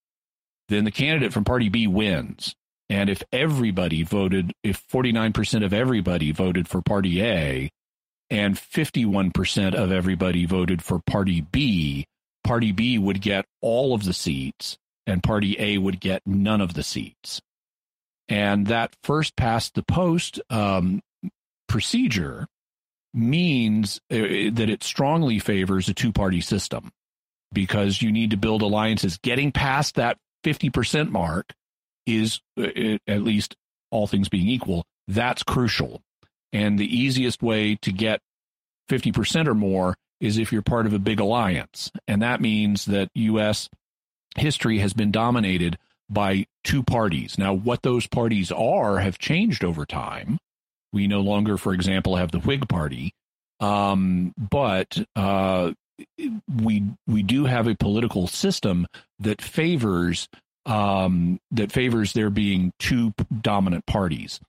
then 0.67 0.83
the 0.83 0.91
candidate 0.91 1.31
from 1.31 1.45
party 1.45 1.69
B 1.69 1.87
wins. 1.87 2.53
And 2.89 3.09
if 3.09 3.23
everybody 3.31 4.03
voted, 4.03 4.51
if 4.63 4.85
49% 4.89 5.63
of 5.63 5.71
everybody 5.71 6.33
voted 6.33 6.67
for 6.67 6.81
party 6.81 7.23
A 7.23 7.69
and 8.29 8.55
51% 8.55 9.73
of 9.73 9.93
everybody 9.93 10.45
voted 10.45 10.81
for 10.81 10.99
party 10.99 11.39
B, 11.39 12.05
party 12.43 12.73
B 12.73 12.97
would 12.97 13.21
get 13.21 13.45
all 13.61 13.93
of 13.93 14.03
the 14.03 14.13
seats 14.13 14.77
and 15.07 15.23
party 15.23 15.55
A 15.57 15.77
would 15.77 16.01
get 16.01 16.21
none 16.25 16.59
of 16.59 16.73
the 16.73 16.83
seats. 16.83 17.41
And 18.27 18.67
that 18.67 18.93
first 19.03 19.37
past 19.37 19.73
the 19.73 19.83
post 19.83 20.41
um, 20.49 21.01
procedure 21.69 22.47
means 23.13 23.99
uh, 24.11 24.15
that 24.15 24.69
it 24.69 24.83
strongly 24.83 25.39
favors 25.39 25.87
a 25.89 25.93
two 25.93 26.11
party 26.11 26.41
system 26.41 26.91
because 27.51 28.01
you 28.01 28.11
need 28.11 28.31
to 28.31 28.37
build 28.37 28.61
alliances. 28.61 29.17
Getting 29.17 29.51
past 29.51 29.95
that 29.95 30.17
50% 30.43 31.09
mark 31.09 31.53
is, 32.05 32.41
uh, 32.59 32.97
at 33.07 33.21
least 33.21 33.55
all 33.91 34.07
things 34.07 34.29
being 34.29 34.47
equal, 34.47 34.85
that's 35.07 35.43
crucial. 35.43 36.01
And 36.51 36.77
the 36.77 36.97
easiest 36.97 37.41
way 37.41 37.75
to 37.81 37.91
get 37.91 38.21
50% 38.89 39.47
or 39.47 39.55
more 39.55 39.95
is 40.19 40.37
if 40.37 40.51
you're 40.51 40.61
part 40.61 40.85
of 40.85 40.93
a 40.93 40.99
big 40.99 41.19
alliance. 41.19 41.91
And 42.07 42.21
that 42.21 42.41
means 42.41 42.85
that 42.85 43.09
U.S. 43.15 43.69
history 44.37 44.79
has 44.79 44.93
been 44.93 45.11
dominated 45.11 45.77
by 46.09 46.45
two 46.63 46.83
parties. 46.83 47.37
Now, 47.37 47.53
what 47.53 47.81
those 47.81 48.07
parties 48.07 48.51
are 48.51 48.99
have 48.99 49.17
changed 49.17 49.63
over 49.63 49.85
time. 49.85 50.37
We 50.93 51.07
no 51.07 51.21
longer, 51.21 51.57
for 51.57 51.73
example, 51.73 52.15
have 52.15 52.31
the 52.31 52.39
Whig 52.39 52.69
Party, 52.69 53.13
um, 53.59 54.33
but 54.37 55.03
uh, 55.15 55.73
we 56.61 56.83
we 57.07 57.23
do 57.23 57.45
have 57.45 57.67
a 57.67 57.75
political 57.75 58.27
system 58.27 58.87
that 59.19 59.41
favors 59.41 60.27
um, 60.65 61.39
that 61.51 61.71
favors 61.71 62.13
there 62.13 62.29
being 62.29 62.71
two 62.79 63.13
dominant 63.41 63.85
parties. 63.85 64.39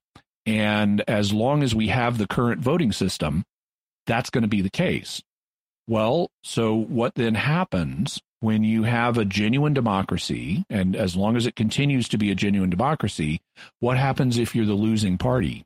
And 0.47 1.03
as 1.09 1.33
long 1.33 1.63
as 1.63 1.75
we 1.75 1.89
have 1.89 2.19
the 2.19 2.27
current 2.27 2.61
voting 2.61 2.93
system, 2.93 3.45
that's 4.07 4.31
going 4.31 4.43
to 4.43 4.49
be 4.49 4.61
the 4.61 4.71
case. 4.71 5.23
Well, 5.89 6.31
so 6.43 6.75
what 6.75 7.15
then 7.15 7.35
happens 7.35 8.21
when 8.41 8.63
you 8.63 8.83
have 8.83 9.17
a 9.17 9.25
genuine 9.25 9.73
democracy, 9.73 10.65
and 10.69 10.95
as 10.95 11.17
long 11.17 11.37
as 11.37 11.47
it 11.47 11.57
continues 11.57 12.09
to 12.09 12.19
be 12.19 12.31
a 12.31 12.35
genuine 12.35 12.71
democracy, 12.71 13.41
what 13.81 13.97
happens 13.97 14.39
if 14.39 14.55
you're 14.55 14.67
the 14.67 14.75
losing 14.75 15.17
party? 15.17 15.65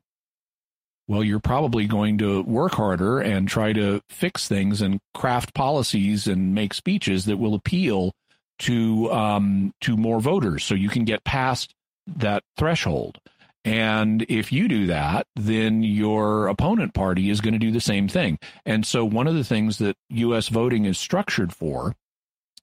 Well, 1.09 1.23
you're 1.23 1.39
probably 1.39 1.87
going 1.87 2.19
to 2.19 2.43
work 2.43 2.75
harder 2.75 3.19
and 3.19 3.47
try 3.47 3.73
to 3.73 3.99
fix 4.09 4.47
things 4.47 4.79
and 4.79 4.99
craft 5.15 5.55
policies 5.55 6.27
and 6.27 6.53
make 6.53 6.71
speeches 6.71 7.25
that 7.25 7.37
will 7.37 7.55
appeal 7.55 8.13
to 8.59 9.11
um, 9.11 9.73
to 9.81 9.97
more 9.97 10.19
voters, 10.19 10.63
so 10.63 10.75
you 10.75 10.87
can 10.87 11.05
get 11.05 11.23
past 11.23 11.73
that 12.05 12.43
threshold. 12.57 13.17
And 13.65 14.23
if 14.29 14.51
you 14.51 14.67
do 14.67 14.85
that, 14.87 15.25
then 15.35 15.81
your 15.81 16.47
opponent 16.47 16.93
party 16.93 17.31
is 17.31 17.41
going 17.41 17.53
to 17.53 17.59
do 17.59 17.71
the 17.71 17.81
same 17.81 18.07
thing. 18.07 18.37
And 18.63 18.85
so, 18.85 19.03
one 19.03 19.27
of 19.27 19.33
the 19.33 19.43
things 19.43 19.79
that 19.79 19.97
U.S. 20.09 20.49
voting 20.49 20.85
is 20.85 20.99
structured 20.99 21.51
for 21.51 21.95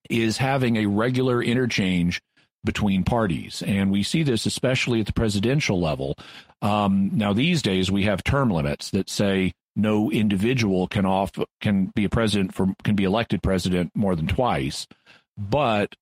is 0.08 0.38
having 0.38 0.76
a 0.76 0.86
regular 0.86 1.42
interchange 1.42 2.22
between 2.66 3.02
parties. 3.02 3.62
And 3.66 3.90
we 3.90 4.02
see 4.02 4.22
this 4.22 4.44
especially 4.44 5.00
at 5.00 5.06
the 5.06 5.14
presidential 5.14 5.80
level. 5.80 6.16
Um, 6.60 7.10
now, 7.14 7.32
these 7.32 7.62
days, 7.62 7.90
we 7.90 8.02
have 8.02 8.22
term 8.22 8.50
limits 8.50 8.90
that 8.90 9.08
say 9.08 9.54
no 9.74 10.10
individual 10.10 10.86
can 10.88 11.06
off 11.06 11.32
can 11.62 11.92
be 11.94 12.04
a 12.04 12.10
president 12.10 12.54
for 12.54 12.74
can 12.84 12.94
be 12.94 13.04
elected 13.04 13.42
president 13.42 13.92
more 13.94 14.14
than 14.14 14.26
twice. 14.26 14.86
But 15.38 15.94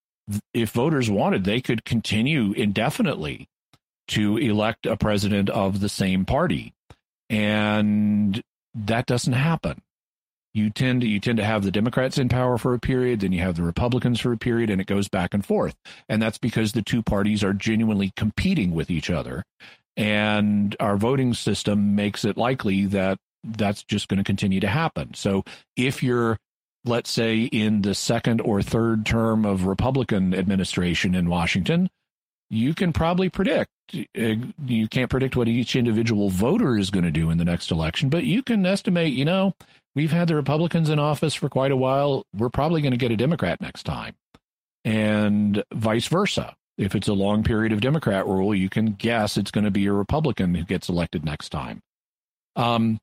if 0.52 0.70
voters 0.70 1.10
wanted, 1.10 1.44
they 1.44 1.60
could 1.60 1.84
continue 1.84 2.52
indefinitely 2.52 3.48
to 4.08 4.36
elect 4.38 4.86
a 4.86 4.96
president 4.96 5.50
of 5.50 5.80
the 5.80 5.88
same 5.88 6.24
party. 6.24 6.72
And 7.30 8.42
that 8.74 9.06
doesn't 9.06 9.32
happen 9.32 9.82
you 10.54 10.70
tend 10.70 11.00
to 11.02 11.08
you 11.08 11.20
tend 11.20 11.38
to 11.38 11.44
have 11.44 11.64
the 11.64 11.70
Democrats 11.70 12.16
in 12.16 12.28
power 12.28 12.56
for 12.56 12.74
a 12.74 12.78
period, 12.78 13.20
then 13.20 13.32
you 13.32 13.42
have 13.42 13.56
the 13.56 13.62
Republicans 13.62 14.20
for 14.20 14.32
a 14.32 14.38
period, 14.38 14.70
and 14.70 14.80
it 14.80 14.86
goes 14.86 15.08
back 15.08 15.34
and 15.34 15.44
forth. 15.44 15.74
And 16.08 16.22
that's 16.22 16.38
because 16.38 16.72
the 16.72 16.82
two 16.82 17.02
parties 17.02 17.42
are 17.42 17.52
genuinely 17.52 18.12
competing 18.16 18.72
with 18.72 18.90
each 18.90 19.10
other. 19.10 19.44
And 19.96 20.74
our 20.80 20.96
voting 20.96 21.34
system 21.34 21.94
makes 21.94 22.24
it 22.24 22.36
likely 22.36 22.86
that 22.86 23.18
that's 23.42 23.82
just 23.82 24.08
going 24.08 24.18
to 24.18 24.24
continue 24.24 24.60
to 24.60 24.68
happen. 24.68 25.14
So 25.14 25.44
if 25.76 26.02
you're 26.02 26.38
let's 26.84 27.10
say 27.10 27.44
in 27.44 27.82
the 27.82 27.94
second 27.94 28.40
or 28.40 28.62
third 28.62 29.06
term 29.06 29.44
of 29.44 29.66
Republican 29.66 30.34
administration 30.34 31.14
in 31.14 31.28
Washington, 31.28 31.88
you 32.50 32.74
can 32.74 32.92
probably 32.92 33.28
predict. 33.28 33.70
Uh, 33.94 34.34
you 34.66 34.88
can't 34.88 35.10
predict 35.10 35.36
what 35.36 35.48
each 35.48 35.76
individual 35.76 36.28
voter 36.28 36.78
is 36.78 36.90
going 36.90 37.04
to 37.04 37.10
do 37.10 37.30
in 37.30 37.38
the 37.38 37.44
next 37.44 37.70
election, 37.70 38.08
but 38.08 38.24
you 38.24 38.42
can 38.42 38.64
estimate, 38.66 39.12
you 39.12 39.24
know, 39.24 39.54
we've 39.94 40.12
had 40.12 40.28
the 40.28 40.34
Republicans 40.34 40.88
in 40.88 40.98
office 40.98 41.34
for 41.34 41.48
quite 41.48 41.70
a 41.70 41.76
while. 41.76 42.26
We're 42.34 42.50
probably 42.50 42.82
going 42.82 42.92
to 42.92 42.98
get 42.98 43.12
a 43.12 43.16
Democrat 43.16 43.60
next 43.60 43.84
time, 43.84 44.14
and 44.84 45.62
vice 45.72 46.08
versa. 46.08 46.54
If 46.76 46.96
it's 46.96 47.08
a 47.08 47.12
long 47.12 47.44
period 47.44 47.72
of 47.72 47.80
Democrat 47.80 48.26
rule, 48.26 48.54
you 48.54 48.68
can 48.68 48.94
guess 48.94 49.36
it's 49.36 49.52
going 49.52 49.64
to 49.64 49.70
be 49.70 49.86
a 49.86 49.92
Republican 49.92 50.54
who 50.54 50.64
gets 50.64 50.88
elected 50.88 51.24
next 51.24 51.50
time. 51.50 51.80
Um, 52.56 52.98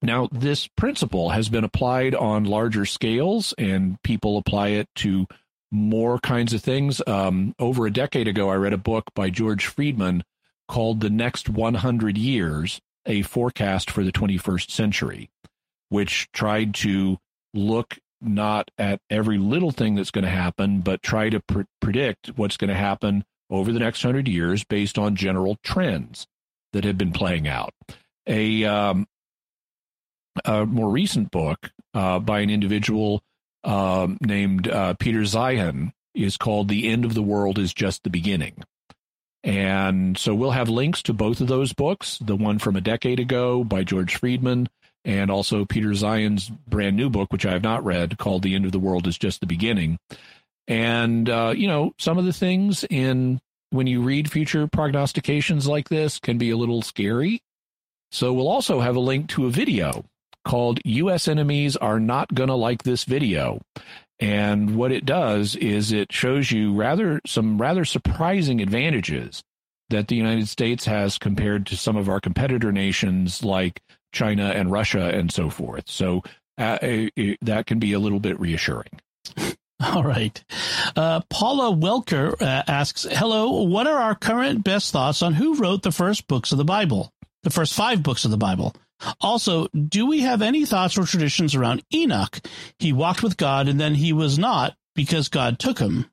now, 0.00 0.28
this 0.30 0.68
principle 0.68 1.30
has 1.30 1.48
been 1.48 1.64
applied 1.64 2.14
on 2.14 2.44
larger 2.44 2.84
scales, 2.84 3.52
and 3.58 4.00
people 4.02 4.38
apply 4.38 4.68
it 4.68 4.88
to 4.96 5.26
more 5.72 6.18
kinds 6.20 6.52
of 6.52 6.62
things. 6.62 7.02
Um, 7.06 7.54
over 7.58 7.86
a 7.86 7.92
decade 7.92 8.28
ago, 8.28 8.50
I 8.50 8.54
read 8.54 8.72
a 8.72 8.78
book 8.78 9.04
by 9.14 9.30
George 9.30 9.66
Friedman 9.66 10.22
called 10.68 11.00
The 11.00 11.10
Next 11.10 11.48
100 11.48 12.16
Years 12.16 12.80
A 13.06 13.22
Forecast 13.22 13.90
for 13.90 14.04
the 14.04 14.12
21st 14.12 14.70
Century 14.70 15.30
which 15.88 16.30
tried 16.32 16.74
to 16.74 17.18
look 17.54 17.96
not 18.20 18.70
at 18.78 19.00
every 19.10 19.38
little 19.38 19.70
thing 19.70 19.94
that's 19.94 20.10
going 20.10 20.24
to 20.24 20.30
happen, 20.30 20.80
but 20.80 21.02
try 21.02 21.28
to 21.28 21.40
pr- 21.40 21.62
predict 21.80 22.28
what's 22.36 22.56
going 22.56 22.68
to 22.68 22.74
happen 22.74 23.24
over 23.50 23.72
the 23.72 23.78
next 23.78 24.02
hundred 24.02 24.26
years 24.28 24.64
based 24.64 24.98
on 24.98 25.16
general 25.16 25.56
trends 25.62 26.26
that 26.72 26.84
have 26.84 26.98
been 26.98 27.12
playing 27.12 27.46
out. 27.46 27.72
A, 28.26 28.64
um, 28.64 29.06
a 30.44 30.66
more 30.66 30.90
recent 30.90 31.30
book 31.30 31.70
uh, 31.94 32.18
by 32.18 32.40
an 32.40 32.50
individual 32.50 33.22
uh, 33.64 34.08
named 34.20 34.68
uh, 34.68 34.94
Peter 34.94 35.20
Zeihan 35.20 35.92
is 36.14 36.36
called 36.36 36.68
The 36.68 36.88
End 36.88 37.04
of 37.04 37.14
the 37.14 37.22
World 37.22 37.58
is 37.58 37.72
Just 37.74 38.02
the 38.02 38.10
Beginning. 38.10 38.62
And 39.44 40.18
so 40.18 40.34
we'll 40.34 40.50
have 40.50 40.68
links 40.68 41.02
to 41.02 41.12
both 41.12 41.40
of 41.40 41.46
those 41.46 41.72
books 41.72 42.18
the 42.18 42.34
one 42.34 42.58
from 42.58 42.74
a 42.74 42.80
decade 42.80 43.20
ago 43.20 43.62
by 43.62 43.84
George 43.84 44.16
Friedman 44.16 44.68
and 45.06 45.30
also 45.30 45.64
Peter 45.64 45.90
Zeihan's 45.90 46.50
brand 46.68 46.96
new 46.96 47.08
book, 47.08 47.32
which 47.32 47.46
I 47.46 47.52
have 47.52 47.62
not 47.62 47.84
read, 47.84 48.18
called 48.18 48.42
The 48.42 48.56
End 48.56 48.66
of 48.66 48.72
the 48.72 48.80
World 48.80 49.06
is 49.06 49.16
Just 49.16 49.40
the 49.40 49.46
Beginning. 49.46 49.98
And, 50.66 51.30
uh, 51.30 51.54
you 51.56 51.68
know, 51.68 51.92
some 51.98 52.18
of 52.18 52.24
the 52.24 52.32
things 52.32 52.84
in 52.90 53.38
when 53.70 53.86
you 53.86 54.02
read 54.02 54.30
future 54.30 54.66
prognostications 54.66 55.68
like 55.68 55.88
this 55.88 56.18
can 56.18 56.38
be 56.38 56.50
a 56.50 56.56
little 56.56 56.82
scary. 56.82 57.40
So 58.10 58.32
we'll 58.32 58.48
also 58.48 58.80
have 58.80 58.96
a 58.96 59.00
link 59.00 59.28
to 59.30 59.46
a 59.46 59.50
video 59.50 60.04
called 60.44 60.80
U.S. 60.84 61.28
Enemies 61.28 61.76
Are 61.76 62.00
Not 62.00 62.34
Gonna 62.34 62.56
Like 62.56 62.82
This 62.82 63.04
Video. 63.04 63.60
And 64.18 64.76
what 64.76 64.90
it 64.90 65.04
does 65.04 65.54
is 65.54 65.92
it 65.92 66.12
shows 66.12 66.50
you 66.50 66.74
rather 66.74 67.20
some 67.26 67.60
rather 67.60 67.84
surprising 67.84 68.60
advantages 68.60 69.44
that 69.90 70.08
the 70.08 70.16
United 70.16 70.48
States 70.48 70.84
has 70.86 71.16
compared 71.16 71.66
to 71.66 71.76
some 71.76 71.96
of 71.96 72.08
our 72.08 72.20
competitor 72.20 72.72
nations 72.72 73.44
like 73.44 73.80
China 74.16 74.50
and 74.50 74.72
Russia 74.72 75.10
and 75.10 75.30
so 75.30 75.50
forth. 75.50 75.88
So 75.88 76.22
uh, 76.58 76.78
that 77.42 77.64
can 77.66 77.78
be 77.78 77.92
a 77.92 77.98
little 77.98 78.20
bit 78.20 78.40
reassuring. 78.40 79.00
All 79.80 80.02
right. 80.02 80.42
Uh, 80.96 81.20
Paula 81.28 81.76
Welker 81.76 82.40
uh, 82.40 82.62
asks, 82.66 83.06
Hello, 83.10 83.62
what 83.62 83.86
are 83.86 83.98
our 83.98 84.14
current 84.14 84.64
best 84.64 84.90
thoughts 84.90 85.20
on 85.20 85.34
who 85.34 85.56
wrote 85.56 85.82
the 85.82 85.92
first 85.92 86.26
books 86.28 86.50
of 86.50 86.58
the 86.58 86.64
Bible, 86.64 87.12
the 87.42 87.50
first 87.50 87.74
five 87.74 88.02
books 88.02 88.24
of 88.24 88.30
the 88.30 88.38
Bible? 88.38 88.74
Also, 89.20 89.68
do 89.68 90.06
we 90.06 90.20
have 90.20 90.40
any 90.40 90.64
thoughts 90.64 90.96
or 90.96 91.04
traditions 91.04 91.54
around 91.54 91.82
Enoch? 91.94 92.40
He 92.78 92.94
walked 92.94 93.22
with 93.22 93.36
God 93.36 93.68
and 93.68 93.78
then 93.78 93.94
he 93.94 94.14
was 94.14 94.38
not 94.38 94.74
because 94.94 95.28
God 95.28 95.58
took 95.58 95.78
him. 95.78 96.06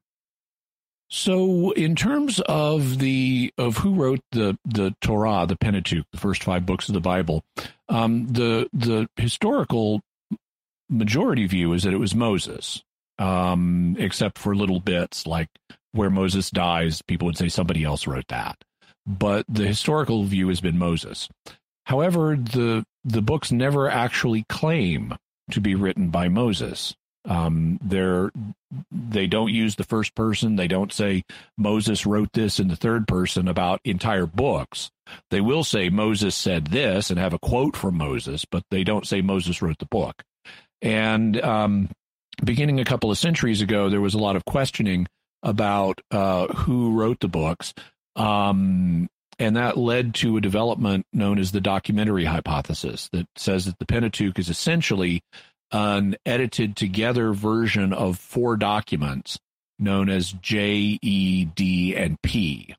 So, 1.15 1.69
in 1.73 1.95
terms 1.95 2.39
of 2.47 2.97
the 2.97 3.53
of 3.59 3.77
who 3.77 3.93
wrote 3.93 4.21
the 4.31 4.57
the 4.65 4.95
Torah, 4.99 5.45
the 5.47 5.55
Pentateuch, 5.55 6.07
the 6.11 6.17
first 6.17 6.43
five 6.43 6.65
books 6.65 6.89
of 6.89 6.95
the 6.95 7.01
Bible, 7.01 7.43
um, 7.87 8.25
the 8.33 8.67
the 8.73 9.07
historical 9.15 10.01
majority 10.89 11.45
view 11.45 11.71
is 11.73 11.83
that 11.83 11.93
it 11.93 11.99
was 11.99 12.15
Moses, 12.15 12.81
um, 13.19 13.95
except 13.99 14.39
for 14.39 14.55
little 14.55 14.79
bits 14.79 15.27
like 15.27 15.49
where 15.91 16.09
Moses 16.09 16.49
dies, 16.49 17.03
people 17.03 17.27
would 17.27 17.37
say 17.37 17.47
somebody 17.47 17.83
else 17.83 18.07
wrote 18.07 18.29
that. 18.29 18.63
But 19.05 19.45
the 19.47 19.67
historical 19.67 20.23
view 20.23 20.47
has 20.47 20.61
been 20.61 20.79
Moses. 20.79 21.29
However, 21.85 22.35
the 22.35 22.85
the 23.05 23.21
books 23.21 23.51
never 23.51 23.87
actually 23.87 24.45
claim 24.49 25.13
to 25.51 25.61
be 25.61 25.75
written 25.75 26.09
by 26.09 26.27
Moses. 26.27 26.95
Um, 27.25 27.79
they're 27.81 28.31
they 28.91 29.27
don't 29.27 29.51
use 29.51 29.75
the 29.75 29.83
first 29.83 30.15
person. 30.15 30.55
They 30.55 30.67
don't 30.67 30.91
say 30.91 31.23
Moses 31.57 32.05
wrote 32.05 32.33
this 32.33 32.59
in 32.59 32.67
the 32.67 32.75
third 32.75 33.07
person 33.07 33.47
about 33.47 33.81
entire 33.85 34.25
books. 34.25 34.91
They 35.29 35.41
will 35.41 35.63
say 35.63 35.89
Moses 35.89 36.35
said 36.35 36.67
this 36.67 37.09
and 37.09 37.19
have 37.19 37.33
a 37.33 37.39
quote 37.39 37.75
from 37.75 37.97
Moses, 37.97 38.45
but 38.45 38.63
they 38.71 38.83
don't 38.83 39.07
say 39.07 39.21
Moses 39.21 39.61
wrote 39.61 39.77
the 39.79 39.85
book. 39.85 40.23
And 40.81 41.39
um, 41.41 41.89
beginning 42.43 42.79
a 42.79 42.85
couple 42.85 43.11
of 43.11 43.17
centuries 43.17 43.61
ago, 43.61 43.89
there 43.89 44.01
was 44.01 44.15
a 44.15 44.19
lot 44.19 44.35
of 44.35 44.45
questioning 44.45 45.07
about 45.43 46.01
uh, 46.11 46.47
who 46.47 46.93
wrote 46.93 47.19
the 47.19 47.27
books. 47.27 47.73
Um, 48.15 49.09
and 49.39 49.55
that 49.55 49.77
led 49.77 50.15
to 50.15 50.37
a 50.37 50.41
development 50.41 51.05
known 51.11 51.39
as 51.39 51.51
the 51.51 51.61
documentary 51.61 52.25
hypothesis 52.25 53.09
that 53.13 53.27
says 53.35 53.65
that 53.65 53.79
the 53.79 53.85
Pentateuch 53.85 54.37
is 54.37 54.49
essentially 54.49 55.23
an 55.73 56.15
edited 56.25 56.75
together 56.75 57.33
version 57.33 57.91
of 57.91 58.19
four 58.19 58.55
documents 58.55 59.39
known 59.79 60.09
as 60.09 60.31
J, 60.33 60.99
E, 61.01 61.45
D, 61.45 61.95
and 61.95 62.21
P. 62.21 62.75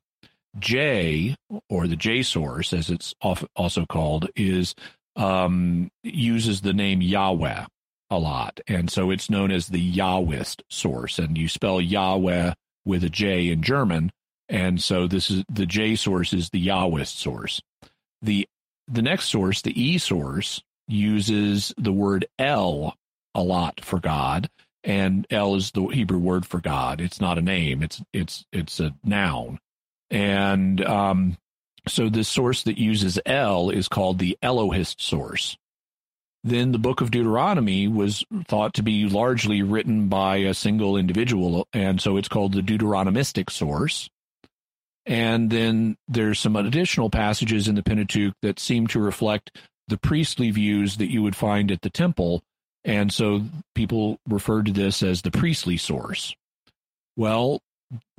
J, 0.57 1.35
or 1.69 1.87
the 1.87 1.97
J 1.97 2.23
source, 2.23 2.71
as 2.71 2.89
it's 2.89 3.13
also 3.55 3.85
called, 3.85 4.29
is 4.35 4.73
um, 5.17 5.91
uses 6.03 6.61
the 6.61 6.73
name 6.73 7.01
Yahweh 7.01 7.65
a 8.09 8.17
lot, 8.17 8.59
and 8.67 8.89
so 8.89 9.11
it's 9.11 9.29
known 9.29 9.51
as 9.51 9.67
the 9.67 9.93
Yahwist 9.93 10.61
source. 10.69 11.19
And 11.19 11.37
you 11.37 11.49
spell 11.49 11.81
Yahweh 11.81 12.53
with 12.85 13.03
a 13.03 13.09
J 13.09 13.49
in 13.49 13.61
German, 13.61 14.11
and 14.47 14.81
so 14.81 15.07
this 15.07 15.29
is 15.29 15.43
the 15.51 15.65
J 15.65 15.95
source 15.95 16.31
is 16.31 16.49
the 16.49 16.65
Yahwist 16.65 17.17
source. 17.17 17.61
The 18.21 18.47
the 18.87 19.01
next 19.01 19.25
source, 19.25 19.61
the 19.61 19.79
E 19.79 19.97
source, 19.97 20.61
uses 20.87 21.73
the 21.77 21.93
word 21.93 22.25
El 22.39 22.95
a 23.33 23.43
lot 23.43 23.83
for 23.83 23.99
God, 23.99 24.49
and 24.83 25.27
El 25.29 25.55
is 25.55 25.71
the 25.71 25.85
Hebrew 25.87 26.19
word 26.19 26.45
for 26.45 26.61
God. 26.61 27.01
It's 27.01 27.19
not 27.19 27.37
a 27.37 27.41
name; 27.41 27.83
it's 27.83 28.01
it's 28.13 28.45
it's 28.51 28.79
a 28.79 28.95
noun, 29.03 29.59
and 30.09 30.83
um, 30.85 31.37
so 31.87 32.09
this 32.09 32.27
source 32.27 32.63
that 32.63 32.77
uses 32.77 33.19
El 33.25 33.69
is 33.69 33.87
called 33.87 34.19
the 34.19 34.37
Elohist 34.41 35.01
source. 35.01 35.57
Then 36.43 36.71
the 36.71 36.79
book 36.79 37.01
of 37.01 37.09
Deuteronomy 37.09 37.87
was 37.87 38.23
thought 38.47 38.75
to 38.75 38.83
be 38.83 39.09
largely 39.09 39.63
written 39.63 40.09
by 40.09 40.37
a 40.37 40.53
single 40.53 40.95
individual, 40.95 41.67
and 41.73 41.99
so 41.99 42.17
it's 42.17 42.27
called 42.27 42.53
the 42.53 42.61
Deuteronomistic 42.61 43.49
source. 43.49 44.09
And 45.07 45.49
then 45.49 45.97
there's 46.07 46.39
some 46.39 46.55
additional 46.55 47.09
passages 47.09 47.67
in 47.67 47.75
the 47.75 47.83
Pentateuch 47.83 48.33
that 48.41 48.59
seem 48.59 48.87
to 48.87 48.99
reflect 48.99 49.57
the 49.87 49.97
priestly 49.97 50.51
views 50.51 50.97
that 50.97 51.11
you 51.11 51.21
would 51.23 51.35
find 51.35 51.71
at 51.71 51.81
the 51.81 51.89
temple. 51.89 52.41
And 52.83 53.11
so 53.11 53.41
people 53.73 54.19
referred 54.27 54.67
to 54.67 54.71
this 54.71 55.01
as 55.03 55.21
the 55.21 55.31
priestly 55.31 55.77
source. 55.77 56.35
Well, 57.17 57.61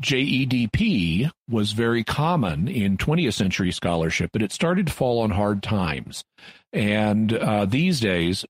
JEDP 0.02 1.30
was 1.48 1.72
very 1.72 2.04
common 2.04 2.68
in 2.68 2.96
20th 2.96 3.34
century 3.34 3.72
scholarship, 3.72 4.30
but 4.32 4.42
it 4.42 4.52
started 4.52 4.86
to 4.86 4.92
fall 4.92 5.20
on 5.20 5.30
hard 5.30 5.62
times. 5.62 6.24
And 6.72 7.32
uh, 7.32 7.66
these 7.66 8.00
days, 8.00 8.44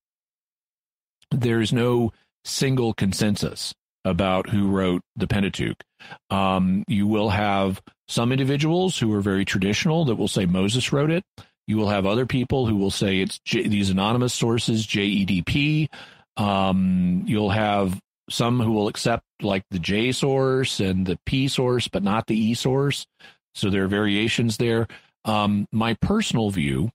there's 1.31 1.73
no 1.73 2.13
single 2.45 2.95
consensus 2.95 3.75
about 4.05 4.49
who 4.49 4.69
wrote 4.69 5.03
the 5.17 5.27
Pentateuch. 5.27 5.83
Um, 6.31 6.85
you 6.87 7.07
will 7.07 7.31
have 7.31 7.83
some 8.09 8.31
individuals 8.31 8.99
who 8.99 9.13
are 9.13 9.21
very 9.21 9.45
traditional 9.45 10.05
that 10.05 10.15
will 10.15 10.29
say 10.29 10.47
Moses 10.47 10.93
wrote 10.93 11.11
it. 11.11 11.25
You 11.67 11.77
will 11.77 11.89
have 11.89 12.07
other 12.07 12.27
people 12.27 12.67
who 12.67 12.77
will 12.77 12.91
say 12.91 13.21
it's 13.21 13.39
J- 13.41 13.69
these 13.69 13.91
anonymous 13.91 14.35
sources, 14.35 14.87
JEDP. 14.87 15.89
Um, 16.37 17.25
you'll 17.27 17.51
have 17.51 18.01
some 18.29 18.61
who 18.61 18.73
will 18.73 18.89
accept 18.89 19.25
like 19.43 19.65
the 19.71 19.79
J 19.79 20.13
source 20.13 20.81
and 20.81 21.07
the 21.07 21.19
P 21.27 21.49
source, 21.49 21.89
but 21.89 22.03
not 22.03 22.27
the 22.27 22.39
E 22.39 22.55
source. 22.55 23.07
So 23.55 23.71
there 23.71 23.85
are 23.85 23.89
variations 23.89 24.57
there. 24.59 24.87
Um, 25.25 25.67
my 25.73 25.95
personal 25.95 26.51
view 26.51 26.91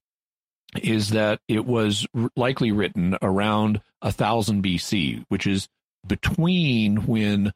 is 0.81 1.09
that 1.09 1.39
it 1.47 1.65
was 1.65 2.07
r- 2.15 2.29
likely 2.35 2.71
written 2.71 3.17
around 3.21 3.81
1000 4.01 4.63
BC, 4.63 5.25
which 5.29 5.47
is 5.47 5.67
between 6.07 7.07
when 7.07 7.51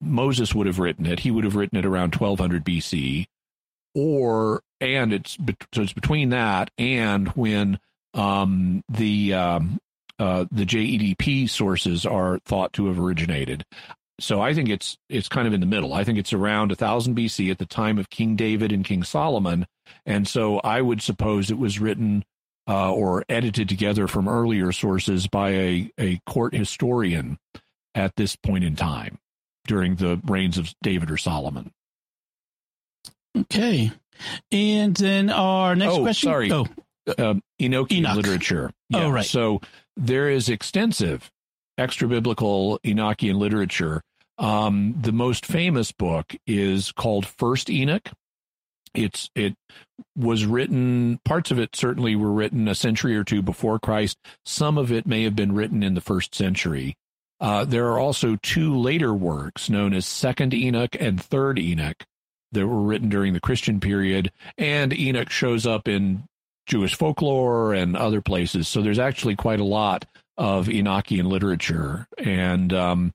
Moses 0.00 0.54
would 0.54 0.66
have 0.66 0.78
written 0.78 1.06
it. 1.06 1.20
He 1.20 1.30
would 1.30 1.44
have 1.44 1.56
written 1.56 1.78
it 1.78 1.84
around 1.84 2.14
1200 2.14 2.64
BC, 2.64 3.26
or 3.94 4.62
and 4.80 5.12
it's 5.12 5.36
so 5.72 5.82
it's 5.82 5.92
between 5.92 6.30
that 6.30 6.70
and 6.78 7.28
when 7.28 7.78
um, 8.14 8.82
the 8.88 9.34
um, 9.34 9.78
uh, 10.18 10.46
the 10.50 10.66
JEDP 10.66 11.48
sources 11.48 12.04
are 12.04 12.38
thought 12.44 12.72
to 12.74 12.86
have 12.86 12.98
originated. 12.98 13.64
So 14.20 14.40
I 14.40 14.52
think 14.52 14.68
it's 14.68 14.98
it's 15.08 15.28
kind 15.28 15.48
of 15.48 15.54
in 15.54 15.60
the 15.60 15.66
middle. 15.66 15.94
I 15.94 16.04
think 16.04 16.18
it's 16.18 16.32
around 16.32 16.68
1000 16.68 17.16
BC 17.16 17.50
at 17.50 17.58
the 17.58 17.66
time 17.66 17.98
of 17.98 18.10
King 18.10 18.36
David 18.36 18.70
and 18.72 18.84
King 18.84 19.02
Solomon, 19.02 19.66
and 20.04 20.28
so 20.28 20.58
I 20.60 20.82
would 20.82 21.00
suppose 21.02 21.50
it 21.50 21.58
was 21.58 21.80
written 21.80 22.24
uh, 22.68 22.92
or 22.92 23.24
edited 23.28 23.68
together 23.68 24.06
from 24.06 24.28
earlier 24.28 24.72
sources 24.72 25.26
by 25.26 25.50
a, 25.50 25.92
a 25.98 26.20
court 26.26 26.54
historian 26.54 27.38
at 27.94 28.14
this 28.16 28.36
point 28.36 28.62
in 28.64 28.76
time 28.76 29.18
during 29.66 29.96
the 29.96 30.20
reigns 30.26 30.58
of 30.58 30.72
David 30.82 31.10
or 31.10 31.16
Solomon. 31.16 31.72
Okay. 33.36 33.92
And 34.52 34.96
then 34.96 35.30
our 35.30 35.74
next 35.74 35.94
oh, 35.94 36.02
question. 36.02 36.28
Sorry. 36.28 36.52
Oh, 36.52 36.66
uh, 37.06 37.34
Enochian 37.60 37.92
Enoch. 37.92 38.16
literature. 38.16 38.70
Oh, 38.92 39.10
right. 39.10 39.24
So 39.24 39.60
there 39.96 40.28
is 40.28 40.48
extensive 40.48 41.30
extra 41.78 42.08
biblical 42.08 42.78
Enochian 42.84 43.36
literature. 43.36 44.02
Um, 44.38 44.94
the 45.00 45.12
most 45.12 45.44
famous 45.44 45.92
book 45.92 46.34
is 46.46 46.92
called 46.92 47.26
First 47.26 47.70
Enoch. 47.70 48.10
It's 48.94 49.30
it 49.34 49.54
was 50.16 50.46
written. 50.46 51.20
Parts 51.24 51.50
of 51.50 51.58
it 51.58 51.76
certainly 51.76 52.16
were 52.16 52.32
written 52.32 52.66
a 52.66 52.74
century 52.74 53.16
or 53.16 53.22
two 53.22 53.42
before 53.42 53.78
Christ. 53.78 54.18
Some 54.44 54.78
of 54.78 54.90
it 54.90 55.06
may 55.06 55.22
have 55.24 55.36
been 55.36 55.52
written 55.52 55.82
in 55.82 55.94
the 55.94 56.00
first 56.00 56.34
century. 56.34 56.96
Uh, 57.38 57.64
there 57.64 57.86
are 57.88 57.98
also 57.98 58.36
two 58.42 58.76
later 58.76 59.14
works 59.14 59.70
known 59.70 59.94
as 59.94 60.06
Second 60.06 60.52
Enoch 60.52 60.96
and 60.98 61.22
Third 61.22 61.58
Enoch 61.58 62.04
that 62.52 62.66
were 62.66 62.82
written 62.82 63.08
during 63.08 63.32
the 63.32 63.40
Christian 63.40 63.80
period, 63.80 64.32
and 64.58 64.92
Enoch 64.92 65.30
shows 65.30 65.66
up 65.66 65.88
in 65.88 66.24
Jewish 66.66 66.94
folklore 66.94 67.74
and 67.74 67.96
other 67.96 68.20
places. 68.20 68.68
So 68.68 68.82
there's 68.82 68.98
actually 68.98 69.36
quite 69.36 69.60
a 69.60 69.64
lot 69.64 70.04
of 70.36 70.66
Enochian 70.66 71.26
literature, 71.26 72.06
and 72.18 72.72
um, 72.72 73.12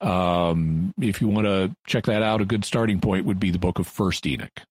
um, 0.00 0.92
if 1.00 1.20
you 1.20 1.28
want 1.28 1.46
to 1.46 1.74
check 1.86 2.04
that 2.06 2.22
out, 2.22 2.40
a 2.40 2.46
good 2.46 2.64
starting 2.64 3.00
point 3.00 3.26
would 3.26 3.40
be 3.40 3.50
the 3.50 3.58
book 3.58 3.78
of 3.78 3.86
First 3.86 4.26
Enoch. 4.26 4.62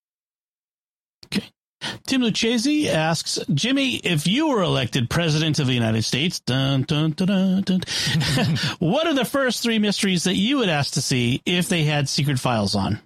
Tim 2.05 2.21
Lucchese 2.21 2.89
asks 2.89 3.39
Jimmy, 3.53 3.95
if 3.97 4.27
you 4.27 4.49
were 4.49 4.61
elected 4.61 5.09
president 5.09 5.59
of 5.59 5.67
the 5.67 5.73
United 5.73 6.03
States, 6.03 6.39
dun, 6.41 6.83
dun, 6.83 7.11
dun, 7.11 7.63
what 8.79 9.07
are 9.07 9.13
the 9.13 9.25
first 9.25 9.63
three 9.63 9.79
mysteries 9.79 10.25
that 10.25 10.35
you 10.35 10.57
would 10.57 10.69
ask 10.69 10.95
to 10.95 11.01
see 11.01 11.41
if 11.45 11.69
they 11.69 11.83
had 11.83 12.09
secret 12.09 12.39
files 12.39 12.75
on? 12.75 12.99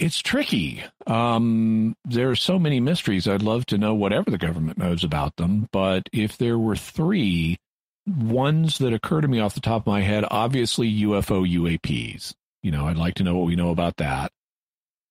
It's 0.00 0.22
tricky. 0.22 0.82
Um, 1.06 1.94
there 2.06 2.30
are 2.30 2.36
so 2.36 2.58
many 2.58 2.80
mysteries. 2.80 3.28
I'd 3.28 3.42
love 3.42 3.66
to 3.66 3.76
know 3.76 3.94
whatever 3.94 4.30
the 4.30 4.38
government 4.38 4.78
knows 4.78 5.04
about 5.04 5.36
them. 5.36 5.68
But 5.72 6.08
if 6.10 6.38
there 6.38 6.58
were 6.58 6.74
three, 6.74 7.58
ones 8.06 8.78
that 8.78 8.94
occur 8.94 9.20
to 9.20 9.28
me 9.28 9.40
off 9.40 9.54
the 9.54 9.60
top 9.60 9.82
of 9.82 9.86
my 9.86 10.00
head, 10.00 10.24
obviously 10.30 10.90
UFO 11.02 11.46
UAPs. 11.46 12.32
You 12.62 12.70
know, 12.70 12.86
I'd 12.86 12.96
like 12.96 13.16
to 13.16 13.22
know 13.22 13.36
what 13.36 13.46
we 13.46 13.56
know 13.56 13.68
about 13.68 13.98
that. 13.98 14.32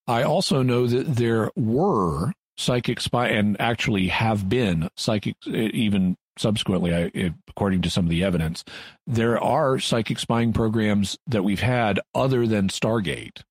I 0.07 0.23
also 0.23 0.63
know 0.63 0.87
that 0.87 1.15
there 1.15 1.51
were 1.55 2.33
psychic 2.57 2.99
spy 2.99 3.27
and 3.27 3.61
actually 3.61 4.07
have 4.07 4.49
been 4.49 4.89
psychic 4.97 5.35
even 5.45 6.17
subsequently 6.35 6.95
I, 6.95 7.31
according 7.47 7.83
to 7.83 7.89
some 7.89 8.05
of 8.05 8.09
the 8.09 8.23
evidence 8.23 8.65
there 9.07 9.41
are 9.41 9.79
psychic 9.79 10.19
spying 10.19 10.51
programs 10.51 11.17
that 11.27 11.43
we've 11.43 11.61
had 11.61 12.01
other 12.13 12.47
than 12.47 12.67
stargate 12.67 13.43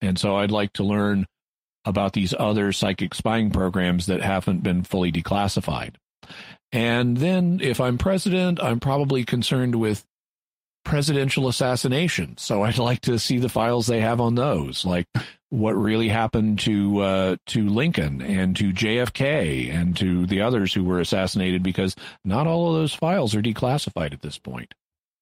and 0.00 0.18
so 0.18 0.36
i'd 0.36 0.50
like 0.50 0.72
to 0.72 0.84
learn 0.84 1.26
about 1.84 2.12
these 2.12 2.34
other 2.38 2.72
psychic 2.72 3.14
spying 3.14 3.50
programs 3.50 4.06
that 4.06 4.20
haven't 4.20 4.62
been 4.62 4.82
fully 4.82 5.12
declassified 5.12 5.94
and 6.72 7.16
then 7.18 7.60
if 7.62 7.80
i'm 7.80 7.98
president 7.98 8.62
i'm 8.62 8.80
probably 8.80 9.24
concerned 9.24 9.74
with 9.74 10.04
presidential 10.84 11.48
assassination 11.48 12.36
so 12.36 12.62
i'd 12.62 12.78
like 12.78 13.00
to 13.00 13.18
see 13.18 13.38
the 13.38 13.48
files 13.48 13.86
they 13.86 14.00
have 14.00 14.20
on 14.20 14.34
those 14.34 14.84
like 14.84 15.06
what 15.50 15.72
really 15.72 16.08
happened 16.08 16.58
to 16.58 17.00
uh, 17.00 17.36
to 17.46 17.68
Lincoln 17.68 18.20
and 18.20 18.56
to 18.56 18.72
JFK 18.72 19.72
and 19.72 19.96
to 19.96 20.26
the 20.26 20.42
others 20.42 20.74
who 20.74 20.84
were 20.84 21.00
assassinated 21.00 21.62
because 21.62 21.94
not 22.24 22.46
all 22.46 22.68
of 22.68 22.74
those 22.74 22.94
files 22.94 23.34
are 23.34 23.42
declassified 23.42 24.12
at 24.12 24.22
this 24.22 24.38
point. 24.38 24.74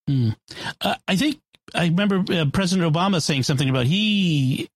Mm. 0.09 0.37
Uh, 0.81 0.97
I 1.07 1.17
think 1.17 1.41
I 1.75 1.87
remember 1.87 2.25
uh, 2.33 2.47
President 2.53 2.93
Obama 2.93 3.21
saying 3.21 3.43
something 3.43 3.69
about 3.69 3.87
he 3.87 4.69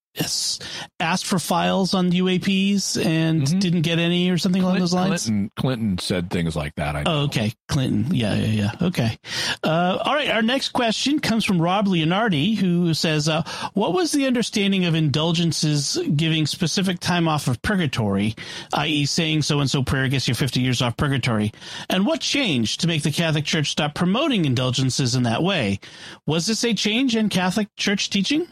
asked 1.00 1.26
for 1.26 1.38
files 1.38 1.94
on 1.94 2.10
UAPs 2.10 3.02
and 3.04 3.42
mm-hmm. 3.42 3.58
didn't 3.58 3.82
get 3.82 3.98
any 3.98 4.30
or 4.30 4.38
something 4.38 4.62
Clinton, 4.62 4.80
along 4.80 4.80
those 4.80 4.94
lines? 4.94 5.24
Clinton, 5.24 5.50
Clinton 5.56 5.98
said 5.98 6.30
things 6.30 6.56
like 6.56 6.74
that. 6.76 6.96
I 6.96 7.02
know. 7.02 7.12
Oh, 7.12 7.24
okay. 7.24 7.52
Clinton. 7.68 8.14
Yeah, 8.14 8.34
yeah, 8.34 8.46
yeah. 8.46 8.86
Okay. 8.88 9.18
Uh, 9.62 9.98
all 10.00 10.14
right. 10.14 10.30
Our 10.30 10.42
next 10.42 10.70
question 10.70 11.20
comes 11.20 11.44
from 11.44 11.60
Rob 11.60 11.86
Leonardi, 11.86 12.56
who 12.56 12.94
says, 12.94 13.28
uh, 13.28 13.42
What 13.74 13.92
was 13.92 14.12
the 14.12 14.26
understanding 14.26 14.84
of 14.84 14.94
indulgences 14.94 15.98
giving 16.16 16.46
specific 16.46 16.98
time 17.00 17.28
off 17.28 17.48
of 17.48 17.60
purgatory, 17.62 18.34
i.e., 18.74 19.06
saying 19.06 19.42
so 19.42 19.60
and 19.60 19.70
so 19.70 19.82
prayer 19.82 20.08
gets 20.08 20.28
you 20.28 20.34
50 20.34 20.60
years 20.60 20.82
off 20.82 20.96
purgatory? 20.96 21.52
And 21.88 22.06
what 22.06 22.20
changed 22.20 22.80
to 22.80 22.86
make 22.86 23.02
the 23.02 23.12
Catholic 23.12 23.44
Church 23.44 23.70
stop 23.70 23.94
promoting 23.94 24.44
indulgences 24.44 25.14
in 25.14 25.22
that 25.24 25.42
way? 25.42 25.80
Was 26.26 26.46
this 26.46 26.64
a 26.64 26.74
change 26.74 27.16
in 27.16 27.28
Catholic 27.28 27.68
Church 27.76 28.10
teaching? 28.10 28.46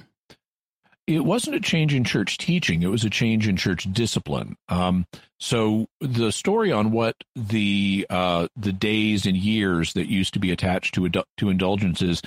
It 1.07 1.25
wasn't 1.25 1.57
a 1.57 1.61
change 1.61 1.95
in 1.95 2.05
church 2.05 2.39
teaching; 2.39 2.83
it 2.83 2.91
was 2.91 3.05
a 3.05 3.11
change 3.11 3.47
in 3.47 3.57
church 3.57 3.93
discipline. 3.93 4.57
Um, 4.69 5.07
so 5.39 5.87
the 6.01 6.33
story 6.33 6.73
on 6.73 6.91
what 6.91 7.17
the 7.35 8.07
uh, 8.11 8.49
the 8.57 8.73
days 8.73 9.27
and 9.27 9.37
years 9.37 9.93
that 9.93 10.09
used 10.09 10.35
to 10.35 10.41
be 10.41 10.51
attached 10.51 10.95
to 10.95 11.09
to 11.09 11.49
indulgences 11.49 12.23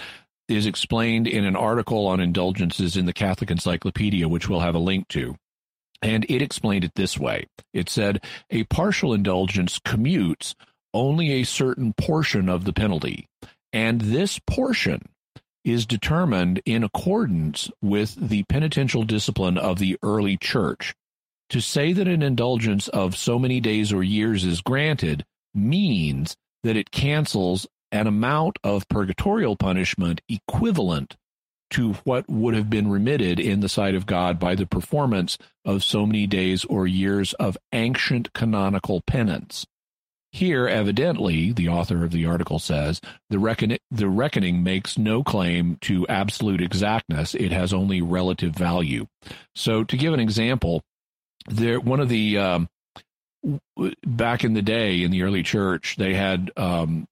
is 0.47 0.65
explained 0.65 1.27
in 1.27 1.45
an 1.45 1.55
article 1.55 2.07
on 2.07 2.19
indulgences 2.19 2.95
in 2.95 3.05
the 3.05 3.13
Catholic 3.13 3.51
Encyclopedia, 3.51 4.27
which 4.27 4.49
we'll 4.49 4.61
have 4.61 4.75
a 4.75 4.79
link 4.79 5.07
to. 5.09 5.35
And 6.01 6.25
it 6.29 6.41
explained 6.41 6.85
it 6.85 6.95
this 6.95 7.19
way: 7.19 7.47
It 7.73 7.89
said 7.89 8.23
a 8.49 8.63
partial 8.65 9.13
indulgence 9.13 9.79
commutes 9.79 10.55
only 10.93 11.33
a 11.33 11.43
certain 11.43 11.93
portion 11.93 12.47
of 12.47 12.63
the 12.63 12.73
penalty, 12.73 13.27
and 13.73 13.99
this 13.99 14.39
portion 14.39 15.01
is 15.71 15.85
determined 15.85 16.61
in 16.65 16.83
accordance 16.83 17.69
with 17.81 18.15
the 18.15 18.43
penitential 18.43 19.03
discipline 19.03 19.57
of 19.57 19.79
the 19.79 19.97
early 20.03 20.37
church. 20.37 20.93
To 21.49 21.59
say 21.59 21.93
that 21.93 22.07
an 22.07 22.21
indulgence 22.21 22.87
of 22.89 23.15
so 23.15 23.39
many 23.39 23.59
days 23.59 23.91
or 23.91 24.03
years 24.03 24.45
is 24.45 24.61
granted 24.61 25.25
means 25.53 26.35
that 26.63 26.75
it 26.75 26.91
cancels 26.91 27.67
an 27.91 28.07
amount 28.07 28.59
of 28.63 28.87
purgatorial 28.87 29.55
punishment 29.55 30.21
equivalent 30.29 31.15
to 31.71 31.93
what 32.03 32.29
would 32.29 32.55
have 32.55 32.69
been 32.69 32.89
remitted 32.89 33.39
in 33.39 33.59
the 33.59 33.69
sight 33.69 33.95
of 33.95 34.05
God 34.05 34.39
by 34.39 34.55
the 34.55 34.65
performance 34.65 35.37
of 35.65 35.83
so 35.83 36.05
many 36.05 36.27
days 36.27 36.65
or 36.65 36.87
years 36.87 37.33
of 37.33 37.57
ancient 37.73 38.33
canonical 38.33 39.01
penance. 39.01 39.65
Here, 40.31 40.67
evidently, 40.67 41.51
the 41.51 41.69
author 41.69 42.03
of 42.03 42.11
the 42.11 42.25
article 42.25 42.59
says, 42.59 43.01
the, 43.29 43.39
reckon- 43.39 43.77
the 43.89 44.07
reckoning 44.07 44.63
makes 44.63 44.97
no 44.97 45.23
claim 45.23 45.77
to 45.81 46.07
absolute 46.07 46.61
exactness. 46.61 47.33
It 47.33 47.51
has 47.51 47.73
only 47.73 48.01
relative 48.01 48.53
value. 48.55 49.07
So, 49.55 49.83
to 49.83 49.97
give 49.97 50.13
an 50.13 50.19
example, 50.19 50.83
there 51.47 51.79
one 51.79 51.99
of 51.99 52.09
the 52.09 52.37
um, 52.37 52.69
back 54.05 54.43
in 54.43 54.53
the 54.53 54.61
day 54.61 55.01
in 55.01 55.11
the 55.11 55.23
early 55.23 55.41
church, 55.43 55.95
they 55.97 56.13
had 56.13 56.51
um, 56.57 57.07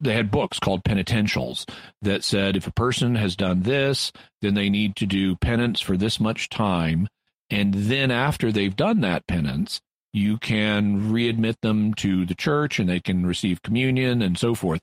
they 0.00 0.14
had 0.14 0.30
books 0.30 0.58
called 0.58 0.84
penitentials 0.84 1.68
that 2.00 2.24
said 2.24 2.56
if 2.56 2.66
a 2.66 2.72
person 2.72 3.16
has 3.16 3.36
done 3.36 3.62
this, 3.62 4.12
then 4.40 4.54
they 4.54 4.70
need 4.70 4.96
to 4.96 5.06
do 5.06 5.36
penance 5.36 5.80
for 5.80 5.96
this 5.96 6.20
much 6.20 6.48
time, 6.48 7.08
and 7.50 7.74
then 7.74 8.10
after 8.10 8.52
they've 8.52 8.76
done 8.76 9.00
that 9.00 9.26
penance, 9.26 9.80
you 10.12 10.38
can 10.38 11.12
readmit 11.12 11.60
them 11.60 11.94
to 11.94 12.26
the 12.26 12.34
church 12.34 12.78
and 12.78 12.88
they 12.88 13.00
can 13.00 13.26
receive 13.26 13.62
communion 13.62 14.22
and 14.22 14.36
so 14.38 14.54
forth. 14.54 14.80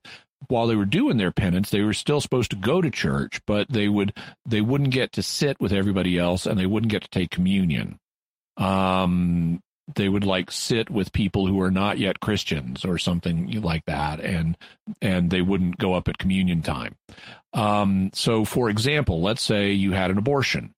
While 0.47 0.67
they 0.67 0.75
were 0.75 0.85
doing 0.85 1.17
their 1.17 1.31
penance 1.31 1.69
they 1.71 1.81
were 1.81 1.93
still 1.93 2.21
supposed 2.21 2.51
to 2.51 2.57
go 2.57 2.81
to 2.81 2.91
church 2.91 3.41
but 3.45 3.67
they 3.69 3.87
would 3.87 4.13
they 4.45 4.61
wouldn't 4.61 4.91
get 4.91 5.11
to 5.13 5.23
sit 5.23 5.59
with 5.59 5.73
everybody 5.73 6.17
else 6.17 6.45
and 6.45 6.59
they 6.59 6.67
wouldn't 6.67 6.91
get 6.91 7.01
to 7.03 7.09
take 7.09 7.31
communion. 7.31 7.99
Um 8.55 9.61
they 9.95 10.09
would 10.09 10.25
like 10.25 10.51
sit 10.51 10.89
with 10.89 11.13
people 11.13 11.47
who 11.47 11.61
are 11.61 11.71
not 11.71 11.97
yet 11.97 12.19
christians 12.19 12.83
or 12.85 12.97
something 12.97 13.49
like 13.61 13.83
that 13.85 14.19
and 14.19 14.57
and 15.01 15.31
they 15.31 15.41
wouldn't 15.41 15.77
go 15.77 15.95
up 15.95 16.07
at 16.07 16.19
communion 16.19 16.61
time. 16.61 16.95
Um 17.53 18.11
so 18.13 18.45
for 18.45 18.69
example 18.69 19.21
let's 19.21 19.41
say 19.41 19.71
you 19.71 19.91
had 19.93 20.11
an 20.11 20.19
abortion 20.19 20.75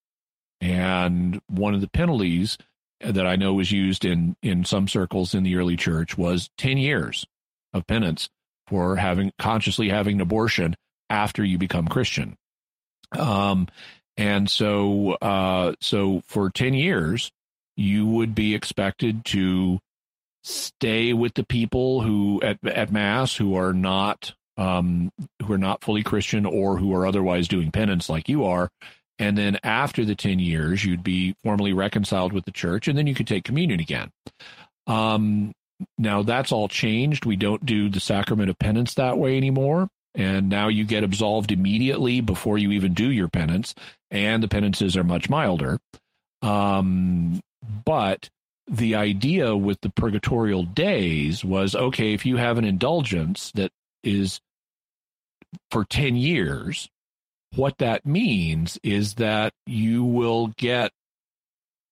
and 0.62 1.42
one 1.48 1.74
of 1.74 1.82
the 1.82 1.90
penalties 1.90 2.58
that 3.02 3.26
I 3.26 3.36
know 3.36 3.54
was 3.54 3.72
used 3.72 4.06
in 4.06 4.36
in 4.42 4.66
some 4.66 4.88
circles 4.88 5.34
in 5.34 5.44
the 5.44 5.56
early 5.56 5.78
church 5.78 6.18
was 6.18 6.50
10 6.58 6.78
years 6.78 7.26
of 7.74 7.88
penance 7.88 8.30
for 8.68 8.98
having 8.98 9.32
consciously 9.40 9.90
having 9.90 10.16
an 10.16 10.22
abortion 10.22 10.76
after 11.10 11.44
you 11.44 11.58
become 11.58 11.88
Christian. 11.88 12.36
Um, 13.18 13.68
and 14.18 14.50
so 14.50 15.14
uh, 15.22 15.74
so 15.82 16.22
for 16.28 16.50
10 16.50 16.74
years 16.74 17.32
you 17.76 18.06
would 18.06 18.36
be 18.36 18.54
expected 18.54 19.24
to 19.26 19.80
stay 20.44 21.14
with 21.14 21.34
the 21.34 21.46
people 21.46 22.02
who 22.02 22.42
at 22.44 22.58
at 22.66 22.92
mass 22.92 23.36
who 23.36 23.56
are 23.56 23.74
not 23.74 24.34
um, 24.58 25.12
who 25.46 25.54
are 25.54 25.58
not 25.58 25.84
fully 25.84 26.04
Christian 26.04 26.46
or 26.46 26.78
who 26.78 26.94
are 26.94 27.06
otherwise 27.06 27.48
doing 27.48 27.72
penance 27.72 28.10
like 28.10 28.28
you 28.28 28.44
are 28.44 28.70
and 29.20 29.38
then 29.38 29.60
after 29.64 30.06
the 30.06 30.16
10 30.16 30.40
years, 30.40 30.84
you'd 30.84 31.04
be 31.04 31.36
formally 31.44 31.74
reconciled 31.74 32.32
with 32.32 32.46
the 32.46 32.52
church, 32.52 32.88
and 32.88 32.98
then 32.98 33.06
you 33.06 33.14
could 33.14 33.28
take 33.28 33.44
communion 33.44 33.82
again. 33.82 34.10
Um, 34.88 35.52
now, 35.98 36.24
that's 36.24 36.52
all 36.52 36.70
changed. 36.70 37.26
We 37.26 37.36
don't 37.36 37.66
do 37.66 37.90
the 37.90 38.00
sacrament 38.00 38.50
of 38.50 38.58
penance 38.58 38.94
that 38.96 39.18
way 39.18 39.38
anymore. 39.38 39.90
And 40.16 40.50
now 40.50 40.70
you 40.70 40.86
get 40.86 41.04
absolved 41.04 41.52
immediately 41.52 42.22
before 42.22 42.58
you 42.58 42.72
even 42.72 42.94
do 42.94 43.12
your 43.12 43.28
penance, 43.28 43.76
and 44.10 44.42
the 44.42 44.48
penances 44.48 44.98
are 44.98 45.04
much 45.04 45.30
milder. 45.30 45.80
Um, 46.42 47.42
but 47.86 48.30
the 48.68 48.96
idea 48.96 49.56
with 49.56 49.82
the 49.82 49.90
purgatorial 49.90 50.64
days 50.64 51.44
was 51.44 51.76
okay, 51.76 52.14
if 52.14 52.26
you 52.26 52.38
have 52.38 52.58
an 52.58 52.66
indulgence 52.66 53.52
that 53.52 53.72
is 54.04 54.40
for 55.72 55.86
10 55.86 56.16
years, 56.16 56.90
what 57.56 57.78
that 57.80 58.06
means 58.06 58.80
is 58.84 59.16
that 59.16 59.54
you 59.66 60.04
will 60.04 60.48
get 60.58 60.92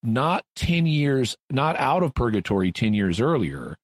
not 0.04 0.44
10 0.56 0.86
years, 0.86 1.36
not 1.50 1.76
out 1.78 2.04
of 2.04 2.14
purgatory 2.14 2.72
10 2.72 2.94
years 2.94 3.20
earlier, 3.20 3.78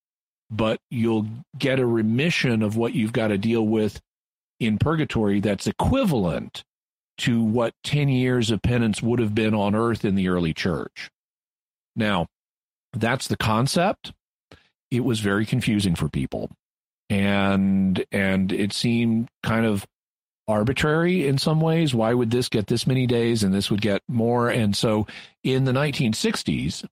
but 0.49 0.79
you'll 0.89 1.27
get 1.57 1.79
a 1.79 1.85
remission 1.85 2.61
of 2.61 2.77
what 2.77 2.93
you've 2.93 3.13
got 3.13 3.29
to 3.29 3.37
deal 3.37 3.65
with 3.65 3.99
in 4.59 4.77
purgatory 4.77 5.39
that's 5.39 5.67
equivalent 5.67 6.63
to 7.17 7.43
what 7.43 7.73
10 7.83 8.09
years 8.09 8.51
of 8.51 8.61
penance 8.61 9.01
would 9.01 9.19
have 9.19 9.35
been 9.35 9.53
on 9.53 9.75
earth 9.75 10.05
in 10.05 10.15
the 10.15 10.27
early 10.27 10.53
church. 10.53 11.09
Now, 11.95 12.27
that's 12.93 13.27
the 13.27 13.37
concept. 13.37 14.13
It 14.91 15.03
was 15.03 15.19
very 15.19 15.45
confusing 15.45 15.95
for 15.95 16.09
people. 16.09 16.51
And 17.09 18.03
and 18.11 18.51
it 18.51 18.73
seemed 18.73 19.29
kind 19.43 19.65
of 19.65 19.85
arbitrary 20.53 21.27
in 21.27 21.37
some 21.37 21.59
ways. 21.59 21.93
Why 21.93 22.13
would 22.13 22.31
this 22.31 22.47
get 22.47 22.67
this 22.67 22.87
many 22.87 23.07
days 23.07 23.43
and 23.43 23.53
this 23.53 23.71
would 23.71 23.81
get 23.81 24.01
more? 24.07 24.49
And 24.49 24.75
so 24.75 25.07
in 25.43 25.65
the 25.65 25.71
1960s, 25.71 26.85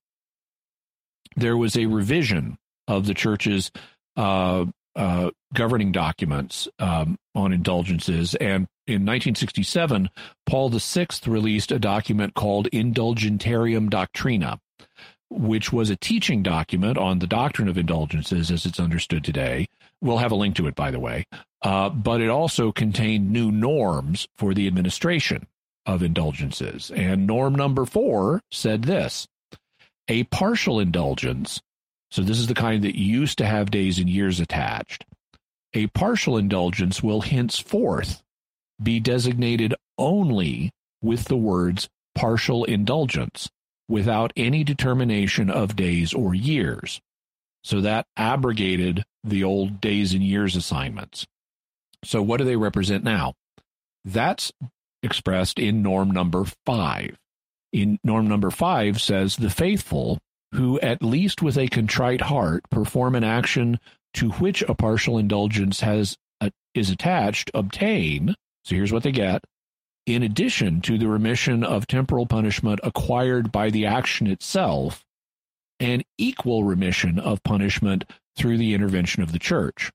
there 1.35 1.55
was 1.55 1.77
a 1.77 1.85
revision 1.85 2.57
of 2.87 3.05
the 3.05 3.13
church's 3.13 3.71
uh, 4.17 4.65
uh, 4.95 5.31
governing 5.53 5.91
documents 5.91 6.67
um, 6.79 7.17
on 7.35 7.53
indulgences. 7.53 8.35
And 8.35 8.67
in 8.87 9.05
1967, 9.05 10.09
Paul 10.45 10.69
VI 10.69 11.07
released 11.27 11.71
a 11.71 11.79
document 11.79 12.33
called 12.33 12.69
Indulgentiarum 12.71 13.89
Doctrina, 13.89 14.59
which 15.29 15.71
was 15.71 15.89
a 15.89 15.95
teaching 15.95 16.43
document 16.43 16.97
on 16.97 17.19
the 17.19 17.27
doctrine 17.27 17.69
of 17.69 17.77
indulgences 17.77 18.51
as 18.51 18.65
it's 18.65 18.79
understood 18.79 19.23
today. 19.23 19.67
We'll 20.01 20.17
have 20.17 20.31
a 20.31 20.35
link 20.35 20.55
to 20.55 20.67
it, 20.67 20.75
by 20.75 20.91
the 20.91 20.99
way. 20.99 21.25
Uh, 21.61 21.89
but 21.89 22.21
it 22.21 22.29
also 22.29 22.71
contained 22.71 23.31
new 23.31 23.51
norms 23.51 24.27
for 24.37 24.53
the 24.53 24.67
administration 24.67 25.47
of 25.85 26.01
indulgences. 26.01 26.91
And 26.91 27.27
norm 27.27 27.53
number 27.53 27.85
four 27.85 28.41
said 28.51 28.83
this 28.83 29.27
a 30.07 30.23
partial 30.25 30.79
indulgence. 30.79 31.61
So, 32.09 32.21
this 32.23 32.39
is 32.39 32.47
the 32.47 32.53
kind 32.53 32.83
that 32.83 32.99
used 32.99 33.37
to 33.37 33.45
have 33.45 33.71
days 33.71 33.99
and 33.99 34.09
years 34.09 34.39
attached. 34.39 35.05
A 35.73 35.87
partial 35.87 36.35
indulgence 36.35 37.01
will 37.01 37.21
henceforth 37.21 38.21
be 38.81 38.99
designated 38.99 39.73
only 39.97 40.71
with 41.01 41.25
the 41.25 41.37
words 41.37 41.87
partial 42.15 42.65
indulgence 42.65 43.49
without 43.87 44.33
any 44.35 44.63
determination 44.63 45.49
of 45.49 45.75
days 45.75 46.13
or 46.13 46.35
years. 46.35 46.99
So 47.63 47.81
that 47.81 48.05
abrogated 48.17 49.03
the 49.23 49.43
old 49.43 49.81
days 49.81 50.13
and 50.13 50.23
years 50.23 50.55
assignments. 50.55 51.27
So 52.03 52.21
what 52.21 52.37
do 52.37 52.43
they 52.43 52.55
represent 52.55 53.03
now? 53.03 53.33
That's 54.03 54.51
expressed 55.03 55.59
in 55.59 55.81
norm 55.81 56.11
number 56.11 56.45
five. 56.65 57.17
In 57.71 57.99
norm 58.03 58.27
number 58.27 58.49
five 58.49 58.99
says 58.99 59.35
the 59.35 59.49
faithful 59.49 60.19
who 60.53 60.79
at 60.81 61.01
least 61.01 61.41
with 61.41 61.57
a 61.57 61.67
contrite 61.67 62.21
heart 62.21 62.63
perform 62.69 63.15
an 63.15 63.23
action 63.23 63.79
to 64.13 64.31
which 64.31 64.61
a 64.63 64.75
partial 64.75 65.17
indulgence 65.17 65.79
has 65.81 66.17
a, 66.41 66.51
is 66.73 66.89
attached 66.89 67.49
obtain 67.53 68.35
so 68.65 68.75
here's 68.75 68.91
what 68.91 69.03
they 69.03 69.11
get 69.11 69.43
in 70.05 70.23
addition 70.23 70.81
to 70.81 70.97
the 70.97 71.07
remission 71.07 71.63
of 71.63 71.87
temporal 71.87 72.25
punishment 72.25 72.79
acquired 72.83 73.51
by 73.51 73.69
the 73.69 73.85
action 73.85 74.27
itself 74.27 75.05
an 75.81 76.03
equal 76.17 76.63
remission 76.63 77.19
of 77.19 77.43
punishment 77.43 78.05
through 78.37 78.57
the 78.57 78.73
intervention 78.73 79.21
of 79.21 79.33
the 79.33 79.39
church 79.39 79.91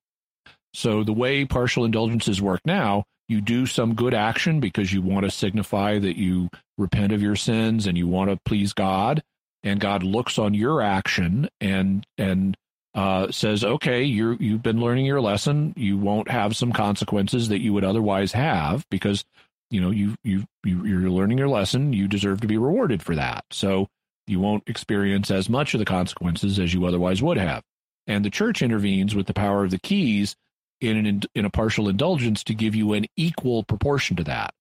so 0.77 1.03
the 1.03 1.15
way 1.15 1.47
partial 1.47 1.87
indulgences 1.87 2.43
work 2.43 2.61
now, 2.67 3.05
you 3.29 3.41
do 3.41 3.65
some 3.65 3.95
good 3.95 4.13
action 4.13 4.61
because 4.61 4.93
you 4.93 5.01
want 5.01 5.25
to 5.25 5.31
signify 5.31 5.99
that 5.99 6.19
you 6.19 6.51
repent 6.77 7.13
of 7.13 7.23
your 7.23 7.35
sins 7.35 7.87
and 7.87 7.97
you 7.97 8.07
want 8.07 8.31
to 8.31 8.39
please 8.45 8.75
God, 8.75 9.23
and 9.63 9.81
God 9.81 10.03
looks 10.03 10.39
on 10.39 10.53
your 10.53 10.83
action 10.83 11.49
and 11.63 12.07
and 12.19 12.59
uh, 12.95 13.33
says, 13.33 13.65
"Okay, 13.65 14.05
you 14.05 14.37
you've 14.39 14.63
been 14.63 14.79
learning 14.79 15.07
your 15.07 15.23
lesson. 15.23 15.73
You 15.79 15.97
won't 15.97 16.31
have 16.31 16.55
some 16.55 16.73
consequences 16.73 17.49
that 17.49 17.63
you 17.63 17.73
would 17.73 17.85
otherwise 17.85 18.33
have 18.33 18.85
because 18.91 19.25
you 19.71 19.81
know 19.81 19.91
you 19.91 20.15
you, 20.25 20.45
you 20.63 20.85
you're 20.85 21.11
learning 21.11 21.39
your 21.39 21.49
lesson. 21.49 21.95
You 21.95 22.07
deserve 22.07 22.43
to 22.43 22.47
be 22.47 22.59
rewarded 22.59 23.03
for 23.03 23.15
that. 23.15 23.47
So 23.51 23.89
you 24.27 24.41
won't 24.41 24.69
experience 24.69 25.31
as 25.31 25.49
much 25.49 25.75
of 25.75 25.79
the 25.79 25.85
consequences 25.85 26.59
as 26.59 26.75
you 26.75 26.87
otherwise 26.87 27.23
would 27.23 27.39
have." 27.39 27.63
And 28.07 28.25
the 28.25 28.31
church 28.31 28.63
intervenes 28.63 29.15
with 29.15 29.27
the 29.27 29.35
power 29.35 29.65
of 29.65 29.71
the 29.71 29.79
keys 29.79 30.37
in 30.81 31.07
an 31.07 31.23
in 31.35 31.45
a 31.45 31.51
partial 31.51 31.89
indulgence 31.89 32.45
to 32.45 32.55
give 32.55 32.75
you 32.75 32.93
an 32.93 33.07
equal 33.17 33.65
proportion 33.65 34.17
to 34.17 34.25
that. 34.25 34.55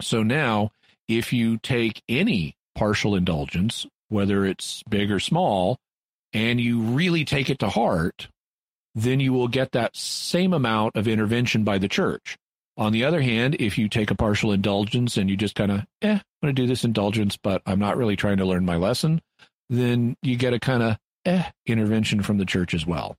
So 0.00 0.22
now, 0.22 0.70
if 1.08 1.32
you 1.32 1.58
take 1.58 2.02
any 2.08 2.56
partial 2.74 3.14
indulgence, 3.14 3.86
whether 4.08 4.44
it's 4.44 4.82
big 4.88 5.10
or 5.10 5.20
small, 5.20 5.78
and 6.32 6.60
you 6.60 6.80
really 6.80 7.24
take 7.24 7.48
it 7.48 7.58
to 7.60 7.68
heart, 7.68 8.28
then 8.94 9.20
you 9.20 9.32
will 9.32 9.48
get 9.48 9.72
that 9.72 9.96
same 9.96 10.52
amount 10.52 10.96
of 10.96 11.08
intervention 11.08 11.64
by 11.64 11.78
the 11.78 11.88
church. 11.88 12.36
On 12.76 12.92
the 12.92 13.04
other 13.04 13.22
hand, 13.22 13.56
if 13.58 13.78
you 13.78 13.88
take 13.88 14.10
a 14.10 14.14
partial 14.14 14.52
indulgence 14.52 15.16
and 15.16 15.30
you 15.30 15.36
just 15.36 15.54
kind 15.54 15.72
of, 15.72 15.86
eh, 16.02 16.18
going 16.46 16.54
to 16.54 16.62
do 16.62 16.68
this 16.68 16.84
indulgence, 16.84 17.36
but 17.36 17.62
I'm 17.66 17.78
not 17.78 17.96
really 17.96 18.16
trying 18.16 18.36
to 18.38 18.44
learn 18.44 18.64
my 18.64 18.76
lesson, 18.76 19.20
then 19.68 20.16
you 20.22 20.36
get 20.36 20.54
a 20.54 20.60
kind 20.60 20.82
of 20.82 20.96
eh 21.24 21.42
intervention 21.66 22.22
from 22.22 22.38
the 22.38 22.46
church 22.46 22.72
as 22.72 22.86
well 22.86 23.16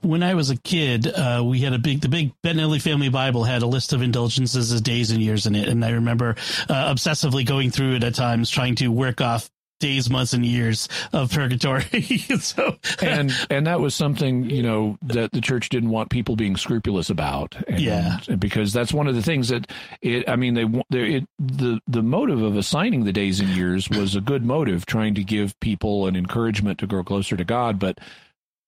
when 0.00 0.22
I 0.22 0.34
was 0.34 0.50
a 0.50 0.56
kid, 0.56 1.06
uh, 1.06 1.42
we 1.44 1.60
had 1.60 1.72
a 1.72 1.78
big, 1.78 2.00
the 2.00 2.08
big 2.08 2.32
Bettinelli 2.42 2.80
Family 2.80 3.08
Bible 3.08 3.44
had 3.44 3.62
a 3.62 3.66
list 3.66 3.92
of 3.92 4.02
indulgences 4.02 4.80
days 4.80 5.10
and 5.10 5.22
years 5.22 5.46
in 5.46 5.54
it. 5.54 5.68
And 5.68 5.84
I 5.84 5.90
remember 5.90 6.36
uh, 6.68 6.92
obsessively 6.92 7.46
going 7.46 7.70
through 7.70 7.96
it 7.96 8.04
at 8.04 8.14
times, 8.14 8.50
trying 8.50 8.76
to 8.76 8.88
work 8.88 9.20
off 9.20 9.48
days, 9.80 10.08
months, 10.10 10.32
and 10.32 10.44
years 10.44 10.88
of 11.12 11.32
purgatory. 11.32 11.82
so, 12.40 12.76
and 13.02 13.32
and 13.50 13.66
that 13.66 13.80
was 13.80 13.94
something 13.94 14.48
you 14.50 14.62
know 14.62 14.98
that 15.02 15.32
the 15.32 15.40
church 15.40 15.68
didn't 15.68 15.90
want 15.90 16.10
people 16.10 16.36
being 16.36 16.56
scrupulous 16.56 17.10
about. 17.10 17.56
And, 17.68 17.80
yeah, 17.80 18.18
because 18.38 18.72
that's 18.72 18.92
one 18.92 19.08
of 19.08 19.14
the 19.14 19.22
things 19.22 19.48
that 19.48 19.70
it. 20.00 20.28
I 20.28 20.36
mean, 20.36 20.54
they, 20.54 20.64
they 20.90 21.14
it, 21.16 21.28
the 21.38 21.80
the 21.86 22.02
motive 22.02 22.42
of 22.42 22.56
assigning 22.56 23.04
the 23.04 23.12
days 23.12 23.40
and 23.40 23.50
years 23.50 23.88
was 23.88 24.14
a 24.14 24.20
good 24.20 24.44
motive, 24.44 24.86
trying 24.86 25.14
to 25.14 25.24
give 25.24 25.58
people 25.60 26.06
an 26.06 26.16
encouragement 26.16 26.78
to 26.80 26.86
grow 26.86 27.04
closer 27.04 27.36
to 27.36 27.44
God, 27.44 27.78
but 27.78 27.98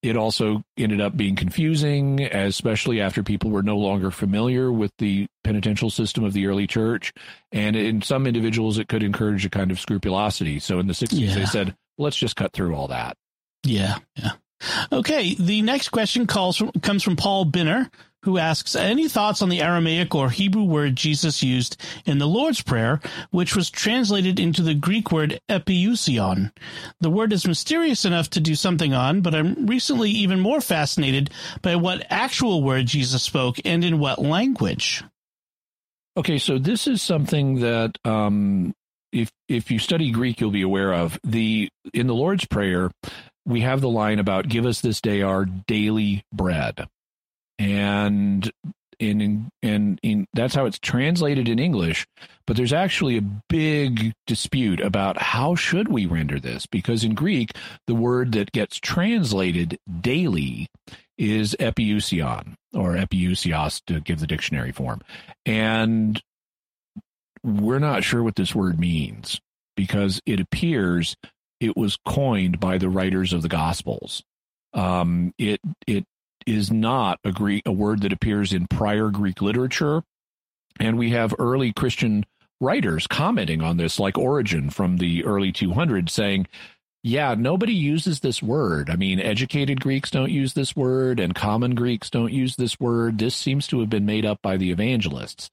it 0.02 0.16
also 0.16 0.62
ended 0.76 1.00
up 1.00 1.16
being 1.16 1.34
confusing, 1.34 2.20
especially 2.22 3.00
after 3.00 3.22
people 3.22 3.50
were 3.50 3.62
no 3.62 3.76
longer 3.76 4.10
familiar 4.10 4.70
with 4.70 4.92
the 4.98 5.26
penitential 5.42 5.90
system 5.90 6.24
of 6.24 6.32
the 6.32 6.46
early 6.46 6.66
church. 6.66 7.12
And 7.50 7.74
in 7.74 8.02
some 8.02 8.26
individuals, 8.26 8.78
it 8.78 8.88
could 8.88 9.02
encourage 9.02 9.44
a 9.44 9.50
kind 9.50 9.70
of 9.70 9.80
scrupulosity. 9.80 10.60
So 10.60 10.78
in 10.78 10.86
the 10.86 10.92
60s, 10.92 11.18
yeah. 11.18 11.34
they 11.34 11.46
said, 11.46 11.74
let's 11.98 12.16
just 12.16 12.36
cut 12.36 12.52
through 12.52 12.74
all 12.74 12.88
that. 12.88 13.16
Yeah, 13.64 13.98
yeah. 14.14 14.32
Okay, 14.92 15.34
the 15.34 15.62
next 15.62 15.90
question 15.90 16.26
from, 16.26 16.72
comes 16.82 17.02
from 17.02 17.16
Paul 17.16 17.46
Binner, 17.46 17.90
who 18.22 18.38
asks, 18.38 18.74
Any 18.74 19.08
thoughts 19.08 19.42
on 19.42 19.48
the 19.48 19.62
Aramaic 19.62 20.14
or 20.14 20.30
Hebrew 20.30 20.64
word 20.64 20.96
Jesus 20.96 21.42
used 21.42 21.80
in 22.04 22.18
the 22.18 22.26
Lord's 22.26 22.62
Prayer, 22.62 23.00
which 23.30 23.54
was 23.54 23.70
translated 23.70 24.40
into 24.40 24.62
the 24.62 24.74
Greek 24.74 25.12
word 25.12 25.40
epiousion? 25.48 26.52
The 27.00 27.10
word 27.10 27.32
is 27.32 27.46
mysterious 27.46 28.04
enough 28.04 28.30
to 28.30 28.40
do 28.40 28.54
something 28.54 28.92
on, 28.92 29.20
but 29.20 29.34
I'm 29.34 29.66
recently 29.66 30.10
even 30.10 30.40
more 30.40 30.60
fascinated 30.60 31.30
by 31.62 31.76
what 31.76 32.06
actual 32.10 32.62
word 32.62 32.86
Jesus 32.86 33.22
spoke 33.22 33.56
and 33.64 33.84
in 33.84 33.98
what 33.98 34.20
language. 34.20 35.04
Okay, 36.16 36.38
so 36.38 36.58
this 36.58 36.88
is 36.88 37.00
something 37.00 37.60
that 37.60 37.96
um, 38.04 38.74
if 39.12 39.30
if 39.48 39.70
you 39.70 39.78
study 39.78 40.10
Greek, 40.10 40.40
you'll 40.40 40.50
be 40.50 40.62
aware 40.62 40.92
of. 40.92 41.18
The 41.22 41.68
in 41.94 42.08
the 42.08 42.14
Lord's 42.14 42.44
Prayer, 42.44 42.90
we 43.48 43.62
have 43.62 43.80
the 43.80 43.88
line 43.88 44.18
about 44.18 44.48
"Give 44.48 44.66
us 44.66 44.80
this 44.80 45.00
day 45.00 45.22
our 45.22 45.44
daily 45.44 46.22
bread." 46.32 46.88
and 47.58 48.50
in 48.98 49.48
and 49.62 50.00
in 50.02 50.26
that's 50.34 50.54
how 50.54 50.66
it's 50.66 50.78
translated 50.78 51.48
in 51.48 51.58
English. 51.58 52.06
But 52.46 52.56
there's 52.56 52.72
actually 52.72 53.16
a 53.16 53.22
big 53.48 54.12
dispute 54.26 54.80
about 54.80 55.20
how 55.20 55.54
should 55.54 55.88
we 55.88 56.06
render 56.06 56.40
this 56.40 56.66
because 56.66 57.04
in 57.04 57.14
Greek 57.14 57.52
the 57.86 57.94
word 57.94 58.32
that 58.32 58.52
gets 58.52 58.78
translated 58.78 59.78
daily 60.00 60.66
is 61.16 61.56
epiousion 61.60 62.54
or 62.74 62.94
epiousios 62.94 63.82
to 63.86 64.00
give 64.00 64.20
the 64.20 64.26
dictionary 64.26 64.72
form, 64.72 65.00
and 65.46 66.20
we're 67.44 67.78
not 67.78 68.02
sure 68.04 68.22
what 68.22 68.36
this 68.36 68.54
word 68.54 68.80
means 68.80 69.40
because 69.76 70.20
it 70.26 70.40
appears 70.40 71.16
it 71.60 71.76
was 71.76 71.98
coined 72.06 72.60
by 72.60 72.78
the 72.78 72.88
writers 72.88 73.32
of 73.32 73.42
the 73.42 73.48
Gospels. 73.48 74.22
Um, 74.72 75.32
it 75.38 75.60
it 75.86 76.04
is 76.46 76.70
not 76.70 77.18
a 77.24 77.32
Greek 77.32 77.62
a 77.66 77.72
word 77.72 78.02
that 78.02 78.12
appears 78.12 78.52
in 78.52 78.66
prior 78.66 79.10
Greek 79.10 79.42
literature, 79.42 80.02
and 80.78 80.98
we 80.98 81.10
have 81.10 81.34
early 81.38 81.72
Christian 81.72 82.24
writers 82.60 83.06
commenting 83.06 83.62
on 83.62 83.76
this, 83.76 83.98
like 83.98 84.18
Origen 84.18 84.70
from 84.70 84.98
the 84.98 85.24
early 85.24 85.52
200s, 85.52 86.10
saying, 86.10 86.46
"Yeah, 87.02 87.34
nobody 87.34 87.74
uses 87.74 88.20
this 88.20 88.42
word. 88.42 88.90
I 88.90 88.96
mean, 88.96 89.20
educated 89.20 89.80
Greeks 89.80 90.10
don't 90.10 90.30
use 90.30 90.54
this 90.54 90.76
word, 90.76 91.20
and 91.20 91.34
common 91.34 91.74
Greeks 91.74 92.10
don't 92.10 92.32
use 92.32 92.56
this 92.56 92.78
word. 92.78 93.18
This 93.18 93.34
seems 93.34 93.66
to 93.68 93.80
have 93.80 93.90
been 93.90 94.06
made 94.06 94.26
up 94.26 94.40
by 94.42 94.56
the 94.56 94.70
evangelists." 94.70 95.50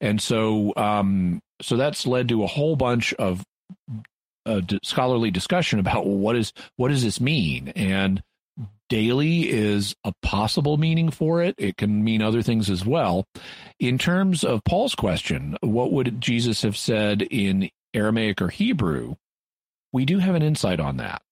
And 0.00 0.20
so, 0.20 0.72
um, 0.76 1.40
so 1.62 1.76
that's 1.76 2.06
led 2.06 2.28
to 2.28 2.42
a 2.42 2.48
whole 2.48 2.76
bunch 2.76 3.14
of 3.14 3.44
uh, 4.46 4.60
scholarly 4.82 5.30
discussion 5.30 5.78
about 5.78 6.06
well, 6.06 6.16
what 6.16 6.36
is 6.36 6.52
what 6.76 6.88
does 6.88 7.02
this 7.02 7.20
mean 7.20 7.68
and 7.68 8.22
daily 8.88 9.50
is 9.50 9.94
a 10.04 10.12
possible 10.22 10.76
meaning 10.76 11.10
for 11.10 11.42
it. 11.42 11.54
It 11.58 11.76
can 11.76 12.04
mean 12.04 12.22
other 12.22 12.42
things 12.42 12.70
as 12.70 12.84
well. 12.84 13.26
In 13.78 13.98
terms 13.98 14.44
of 14.44 14.64
Paul's 14.64 14.94
question, 14.94 15.56
what 15.62 15.92
would 15.92 16.20
Jesus 16.20 16.62
have 16.62 16.76
said 16.76 17.22
in 17.22 17.70
Aramaic 17.92 18.40
or 18.42 18.48
Hebrew? 18.48 19.16
We 19.92 20.04
do 20.04 20.18
have 20.18 20.34
an 20.34 20.42
insight 20.42 20.80
on 20.80 20.98
that. 20.98 21.22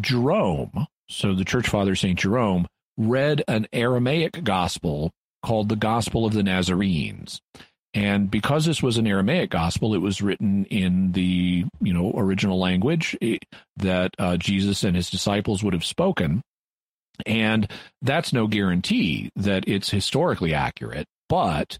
Jerome, 0.00 0.86
so 1.08 1.34
the 1.34 1.44
church 1.44 1.68
father 1.68 1.94
St. 1.94 2.18
Jerome, 2.18 2.66
read 2.96 3.42
an 3.48 3.66
Aramaic 3.72 4.44
gospel 4.44 5.12
called 5.44 5.68
the 5.68 5.76
Gospel 5.76 6.26
of 6.26 6.34
the 6.34 6.42
Nazarenes. 6.42 7.40
And 7.92 8.30
because 8.30 8.66
this 8.66 8.82
was 8.82 8.98
an 8.98 9.06
Aramaic 9.06 9.50
gospel, 9.50 9.94
it 9.94 9.98
was 9.98 10.22
written 10.22 10.64
in 10.66 11.12
the 11.12 11.64
you 11.80 11.92
know 11.92 12.12
original 12.16 12.58
language 12.58 13.16
eh, 13.20 13.38
that 13.78 14.12
uh, 14.18 14.36
Jesus 14.36 14.84
and 14.84 14.94
his 14.94 15.10
disciples 15.10 15.64
would 15.64 15.74
have 15.74 15.84
spoken. 15.84 16.42
And 17.26 17.70
that's 18.00 18.32
no 18.32 18.46
guarantee 18.46 19.30
that 19.36 19.64
it's 19.66 19.90
historically 19.90 20.54
accurate, 20.54 21.06
but 21.28 21.78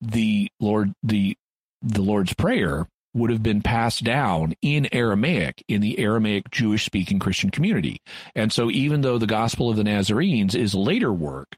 the 0.00 0.48
Lord 0.60 0.92
the 1.02 1.36
the 1.80 2.02
Lord's 2.02 2.34
prayer 2.34 2.88
would 3.14 3.30
have 3.30 3.42
been 3.42 3.62
passed 3.62 4.02
down 4.02 4.54
in 4.60 4.88
Aramaic 4.92 5.62
in 5.68 5.80
the 5.80 5.98
Aramaic 6.00 6.50
Jewish 6.50 6.84
speaking 6.84 7.20
Christian 7.20 7.50
community. 7.50 7.98
And 8.34 8.52
so 8.52 8.70
even 8.70 9.02
though 9.02 9.18
the 9.18 9.26
Gospel 9.26 9.70
of 9.70 9.76
the 9.76 9.84
Nazarenes 9.84 10.54
is 10.54 10.74
later 10.74 11.12
work, 11.12 11.56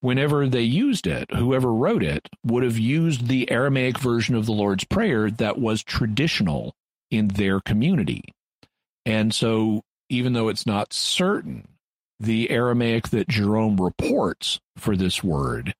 whenever 0.00 0.48
they 0.48 0.62
used 0.62 1.06
it, 1.06 1.30
whoever 1.34 1.72
wrote 1.72 2.02
it 2.02 2.28
would 2.44 2.62
have 2.62 2.78
used 2.78 3.28
the 3.28 3.50
Aramaic 3.50 3.98
version 3.98 4.34
of 4.34 4.46
the 4.46 4.52
Lord's 4.52 4.84
Prayer 4.84 5.30
that 5.30 5.58
was 5.58 5.82
traditional 5.82 6.74
in 7.10 7.28
their 7.28 7.60
community. 7.60 8.22
And 9.06 9.34
so 9.34 9.82
even 10.08 10.32
though 10.32 10.48
it's 10.48 10.66
not 10.66 10.92
certain, 10.92 11.68
the 12.20 12.50
Aramaic 12.50 13.08
that 13.08 13.28
Jerome 13.28 13.76
reports 13.76 14.60
for 14.76 14.96
this 14.96 15.22
word 15.22 15.74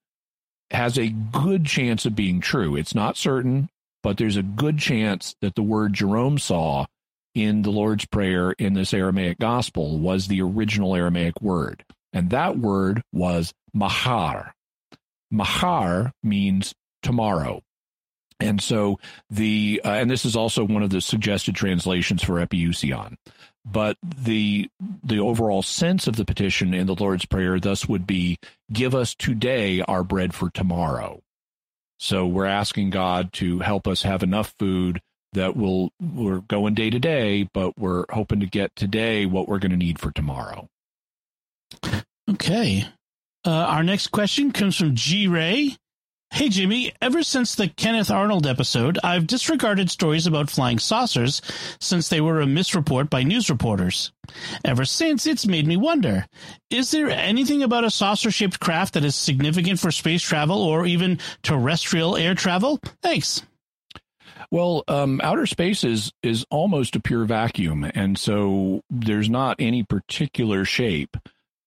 has 0.71 0.99
a 0.99 1.09
good 1.09 1.65
chance 1.65 2.05
of 2.05 2.15
being 2.15 2.41
true. 2.41 2.77
It's 2.77 2.95
not 2.95 3.17
certain, 3.17 3.69
but 4.03 4.17
there's 4.19 4.37
a 4.37 4.43
good 4.43 4.79
chance 4.79 5.35
that 5.41 5.55
the 5.55 5.63
word 5.63 5.95
Jerome 5.95 6.39
saw 6.39 6.87
in 7.35 7.63
the 7.63 7.71
Lord's 7.71 8.05
Prayer 8.07 8.53
in 8.53 8.75
this 8.75 8.93
Aramaic 8.93 9.39
gospel 9.39 9.99
was 9.99 10.27
the 10.27 10.43
original 10.43 10.95
Aramaic 10.95 11.41
word. 11.41 11.85
And 12.13 12.31
that 12.31 12.59
word 12.59 13.03
was 13.13 13.53
mahar. 13.75 14.55
Mahar 15.31 16.13
means 16.23 16.75
tomorrow. 17.03 17.63
And 18.41 18.63
so 18.63 19.01
the, 19.31 19.81
uh, 19.85 19.91
and 19.91 20.11
this 20.11 20.25
is 20.25 20.37
also 20.37 20.65
one 20.65 20.83
of 20.83 20.91
the 20.91 21.01
suggested 21.01 21.55
translations 21.55 22.23
for 22.23 22.35
epiousion 22.35 23.17
but 23.71 23.97
the 24.03 24.69
the 25.05 25.19
overall 25.19 25.63
sense 25.63 26.07
of 26.07 26.17
the 26.17 26.25
petition 26.25 26.73
in 26.73 26.87
the 26.87 26.95
Lord's 26.95 27.27
Prayer 27.27 27.61
thus 27.61 27.89
would 27.89 28.07
be 28.07 28.39
give 28.73 28.95
us 28.95 29.15
today 29.15 29.83
our 29.83 30.03
bread 30.03 30.35
for 30.35 30.51
tomorrow. 30.51 31.21
So 31.99 32.27
we're 32.27 32.47
asking 32.47 32.91
God 32.91 33.33
to 33.35 33.59
help 33.59 33.89
us 33.89 34.03
have 34.03 34.23
enough 34.23 34.55
food 34.59 35.01
that 35.33 35.57
we'll, 35.57 35.91
we're 36.01 36.41
going 36.41 36.75
day 36.75 36.91
to 36.91 36.99
day, 36.99 37.49
but 37.53 37.77
we're 37.79 38.05
hoping 38.11 38.41
to 38.41 38.47
get 38.47 38.75
today 38.77 39.27
what 39.27 39.49
we're 39.49 39.59
going 39.59 39.73
to 39.73 39.77
need 39.77 39.99
for 39.99 40.11
tomorrow. 40.13 40.69
Okay. 42.29 42.85
Uh, 43.47 43.51
our 43.51 43.83
next 43.83 44.09
question 44.09 44.53
comes 44.53 44.77
from 44.77 44.95
G 44.95 45.29
Ray. 45.29 45.77
Hey, 46.31 46.51
Jimmy, 46.51 46.93
ever 47.01 47.23
since 47.23 47.55
the 47.55 47.69
Kenneth 47.69 48.11
Arnold 48.11 48.47
episode, 48.47 48.99
I've 49.03 49.27
disregarded 49.27 49.91
stories 49.91 50.27
about 50.27 50.51
flying 50.51 50.79
saucers 50.79 51.41
since 51.81 52.11
they 52.11 52.21
were 52.21 52.43
a 52.43 52.47
misreport 52.47 53.09
by 53.09 53.23
news 53.23 53.49
reporters. 53.49 54.13
Ever 54.63 54.85
since, 54.85 55.27
it's 55.27 55.47
made 55.47 55.67
me 55.67 55.79
wonder 55.79 56.27
is 56.69 56.91
there 56.91 57.09
anything 57.09 57.63
about 57.63 57.85
a 57.85 57.91
saucer 57.91 58.31
shaped 58.31 58.61
craft 58.61 58.93
that 58.95 59.05
is 59.05 59.17
significant 59.17 59.81
for 59.81 59.91
space 59.91 60.23
travel 60.23 60.61
or 60.61 60.85
even 60.85 61.19
terrestrial 61.43 62.15
air 62.15 62.35
travel? 62.35 62.79
Thanks. 63.03 63.43
Well, 64.51 64.85
um, 64.87 65.23
outer 65.25 65.47
space 65.47 65.83
is 65.83 66.13
is 66.23 66.45
almost 66.51 66.95
a 66.95 67.01
pure 67.01 67.25
vacuum, 67.25 67.91
and 67.95 68.19
so 68.19 68.83
there's 68.91 69.31
not 69.31 69.57
any 69.59 69.83
particular 69.83 70.67
shape 70.67 71.17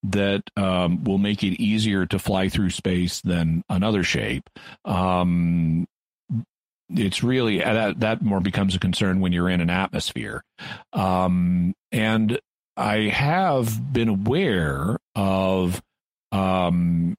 that 0.04 0.44
um, 0.58 1.04
will 1.04 1.18
make 1.18 1.44
it 1.44 1.62
easier 1.62 2.06
to 2.08 2.20
fly 2.20 2.50
through 2.50 2.72
space 2.72 3.22
than 3.22 3.64
another 3.70 4.04
shape. 4.04 4.50
Um, 4.86 5.88
it's 6.90 7.24
really 7.24 7.64
uh, 7.64 7.74
that 7.74 8.00
that 8.02 8.22
more 8.22 8.42
becomes 8.42 8.76
a 8.76 8.80
concern 8.80 9.22
when 9.22 9.32
you're 9.32 9.50
in 9.50 9.62
an 9.62 9.70
atmosphere. 9.70 10.44
Um, 10.92 11.74
and 11.92 12.40
I 12.76 13.10
have 13.10 13.94
been 13.94 14.10
aware 14.10 14.98
of 15.16 15.82
um, 16.32 17.16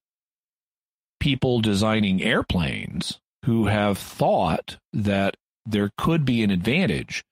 people 1.20 1.60
designing 1.60 2.22
airplanes 2.22 3.20
who 3.44 3.66
have 3.66 3.98
thought 3.98 4.76
that 4.92 5.36
there 5.64 5.90
could 5.96 6.24
be 6.24 6.42
an 6.42 6.50
advantage 6.50 7.22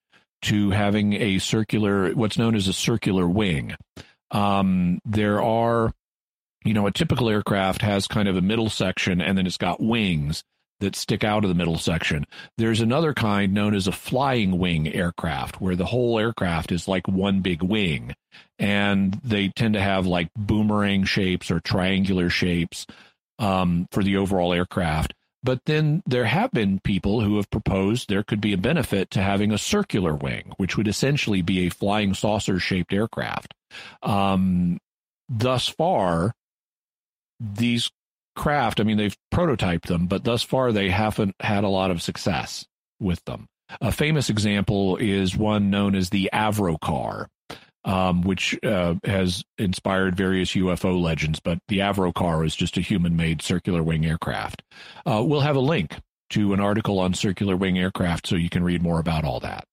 to 0.43 0.71
having 0.71 1.13
a 1.15 1.39
circular, 1.39 2.13
what's 2.13 2.39
known 2.39 2.55
as 2.55 2.69
a 2.69 2.73
circular 2.73 3.27
wing. 3.27 3.75
Um, 4.31 5.01
there 5.05 5.43
are, 5.43 5.93
you 6.65 6.75
know, 6.75 6.87
a 6.87 6.93
typical 6.93 7.29
aircraft 7.29 7.83
has 7.83 8.07
kind 8.07 8.29
of 8.29 8.37
a 8.37 8.43
middle 8.43 8.71
section 8.71 9.21
and 9.21 9.37
then 9.37 9.47
it's 9.47 9.57
got 9.57 9.83
wings 9.83 10.45
that 10.81 10.97
stick 10.97 11.23
out 11.23 11.45
of 11.45 11.49
the 11.49 11.55
middle 11.55 11.79
section. 11.79 12.27
There's 12.59 12.81
another 12.81 13.15
kind 13.15 13.55
known 13.55 13.75
as 13.75 13.87
a 13.87 13.93
flying 13.93 14.59
wing 14.59 14.93
aircraft, 14.93 15.61
where 15.61 15.77
the 15.77 15.87
whole 15.87 16.19
aircraft 16.19 16.73
is 16.73 16.89
like 16.89 17.07
one 17.07 17.41
big 17.41 17.63
wing. 17.63 18.15
And 18.59 19.15
they 19.23 19.49
tend 19.49 19.75
to 19.75 19.81
have 19.81 20.07
like 20.07 20.29
boomerang 20.37 21.05
shapes 21.05 21.51
or 21.51 21.61
triangular 21.61 22.31
shapes 22.31 22.87
um, 23.39 23.87
for 23.91 24.03
the 24.03 24.17
overall 24.17 24.53
aircraft. 24.53 25.15
But 25.43 25.61
then 25.65 26.03
there 26.07 26.27
have 26.27 26.51
been 26.51 26.81
people 26.81 27.23
who 27.23 27.37
have 27.37 27.51
proposed 27.51 28.09
there 28.09 28.23
could 28.23 28.43
be 28.43 28.53
a 28.53 28.59
benefit 28.59 29.11
to 29.13 29.23
having 29.23 29.53
a 29.53 29.59
circular 29.59 30.15
wing, 30.15 30.53
which 30.59 30.77
would 30.77 30.89
essentially 30.89 31.41
be 31.41 31.67
a 31.67 31.71
flying 31.71 32.13
saucer 32.13 32.59
shaped 32.59 32.93
aircraft. 32.93 33.55
Um, 34.03 34.79
thus 35.29 35.69
far, 35.69 36.35
these 37.39 37.91
craft, 38.37 38.81
I 38.81 38.85
mean, 38.85 38.97
they've 38.97 39.17
prototyped 39.33 39.87
them, 39.87 40.07
but 40.07 40.25
thus 40.25 40.43
far 40.43 40.73
they 40.73 40.91
haven't 40.91 41.35
had 41.41 41.65
a 41.65 41.69
lot 41.69 41.91
of 41.91 42.03
success 42.03 42.67
with 42.99 43.25
them. 43.25 43.47
A 43.81 43.93
famous 43.93 44.31
example 44.31 44.97
is 44.97 45.37
one 45.37 45.71
known 45.71 45.95
as 45.95 46.11
the 46.11 46.31
Avrocar, 46.33 47.27
um, 47.85 48.23
which 48.23 48.59
uh, 48.65 48.97
has 49.05 49.45
inspired 49.59 50.17
various 50.17 50.53
UFO 50.53 51.01
legends, 51.01 51.41
but 51.41 51.59
the 51.69 51.79
Avrocar 51.79 52.45
is 52.45 52.57
just 52.57 52.77
a 52.77 52.81
human 52.81 53.17
made 53.17 53.43
circular 53.43 53.83
wing 53.83 54.05
aircraft. 54.05 54.63
Uh, 55.07 55.23
we'll 55.25 55.41
have 55.41 55.57
a 55.57 55.61
link 55.61 55.99
to 56.31 56.53
an 56.53 56.61
article 56.61 56.99
on 56.99 57.15
circular 57.15 57.57
wing 57.57 57.79
aircraft 57.79 58.27
so 58.27 58.37
you 58.37 58.51
can 58.51 58.65
read 58.65 58.83
more 58.83 59.01
about 59.01 59.25
all 59.25 59.41
that. 59.41 59.65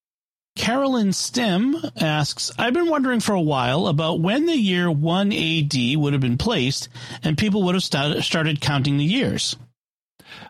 Carolyn 0.57 1.13
Stem 1.13 1.77
asks, 1.95 2.51
I've 2.57 2.73
been 2.73 2.89
wondering 2.89 3.19
for 3.19 3.33
a 3.33 3.41
while 3.41 3.87
about 3.87 4.19
when 4.19 4.47
the 4.47 4.57
year 4.57 4.91
1 4.91 5.31
AD 5.31 5.95
would 5.95 6.13
have 6.13 6.21
been 6.21 6.37
placed 6.37 6.89
and 7.23 7.37
people 7.37 7.63
would 7.63 7.75
have 7.75 7.83
st- 7.83 8.23
started 8.23 8.59
counting 8.59 8.97
the 8.97 9.05
years. 9.05 9.55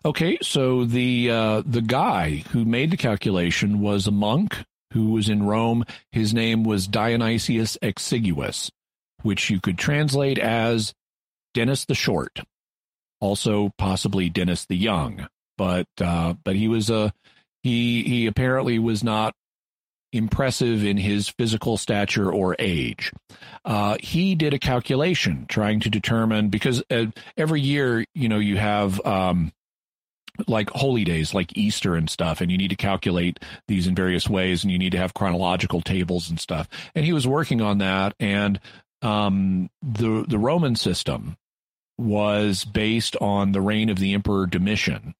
Okay, 0.05 0.38
so 0.41 0.86
the 0.86 1.30
uh, 1.30 1.62
the 1.66 1.82
guy 1.82 2.43
who 2.49 2.66
made 2.66 2.89
the 2.89 2.97
calculation 2.97 3.80
was 3.80 4.08
a 4.08 4.12
monk 4.12 4.58
who 4.93 5.12
was 5.12 5.30
in 5.30 5.43
Rome. 5.43 5.86
His 6.12 6.34
name 6.34 6.64
was 6.64 6.88
Dionysius 6.88 7.78
Exiguus, 7.84 8.72
which 9.22 9.49
you 9.49 9.60
could 9.60 9.78
translate 9.78 10.39
as 10.39 10.93
Dennis 11.53 11.86
the 11.86 11.95
Short, 11.95 12.39
also 13.20 13.72
possibly 13.78 14.30
Dennis 14.30 14.66
the 14.66 14.78
Young. 14.78 15.28
But 15.58 15.88
uh, 16.01 16.34
but 16.43 16.55
he 16.55 16.68
was 16.68 16.89
a 16.89 17.14
he 17.62 18.03
he 18.03 18.26
apparently 18.26 18.80
was 18.80 19.03
not 19.03 19.36
impressive 20.18 20.84
in 20.84 20.97
his 20.97 21.30
physical 21.30 21.78
stature 21.78 22.32
or 22.32 22.55
age. 22.59 23.11
Uh, 23.63 23.97
he 23.99 24.36
did 24.36 24.53
a 24.53 24.59
calculation 24.59 25.45
trying 25.47 25.80
to 25.82 25.89
determine 25.89 26.49
because 26.49 26.84
uh, 26.89 27.05
every 27.38 27.61
year, 27.61 28.05
you 28.13 28.30
know, 28.30 28.39
you 28.39 28.57
have 28.57 29.03
um, 29.05 29.51
like 30.47 30.70
holy 30.70 31.03
days 31.03 31.34
like 31.34 31.57
Easter 31.57 31.95
and 31.95 32.09
stuff, 32.09 32.41
and 32.41 32.51
you 32.51 32.57
need 32.57 32.70
to 32.70 32.76
calculate 32.76 33.39
these 33.68 33.88
in 33.88 33.95
various 33.95 34.30
ways, 34.30 34.63
and 34.63 34.72
you 34.72 34.78
need 34.78 34.91
to 34.91 34.97
have 34.97 35.13
chronological 35.13 35.82
tables 35.82 36.30
and 36.30 36.39
stuff. 36.39 36.68
And 36.93 37.05
he 37.05 37.13
was 37.13 37.28
working 37.28 37.61
on 37.61 37.80
that, 37.80 38.13
and 38.20 38.59
um, 39.01 39.70
the 39.82 40.26
the 40.28 40.39
Roman 40.39 40.76
system 40.76 41.38
was 41.97 42.63
based 42.63 43.15
on 43.20 43.51
the 43.51 43.61
reign 43.61 43.89
of 43.89 43.97
the 43.97 44.13
Emperor 44.13 44.45
Domitian, 44.45 45.15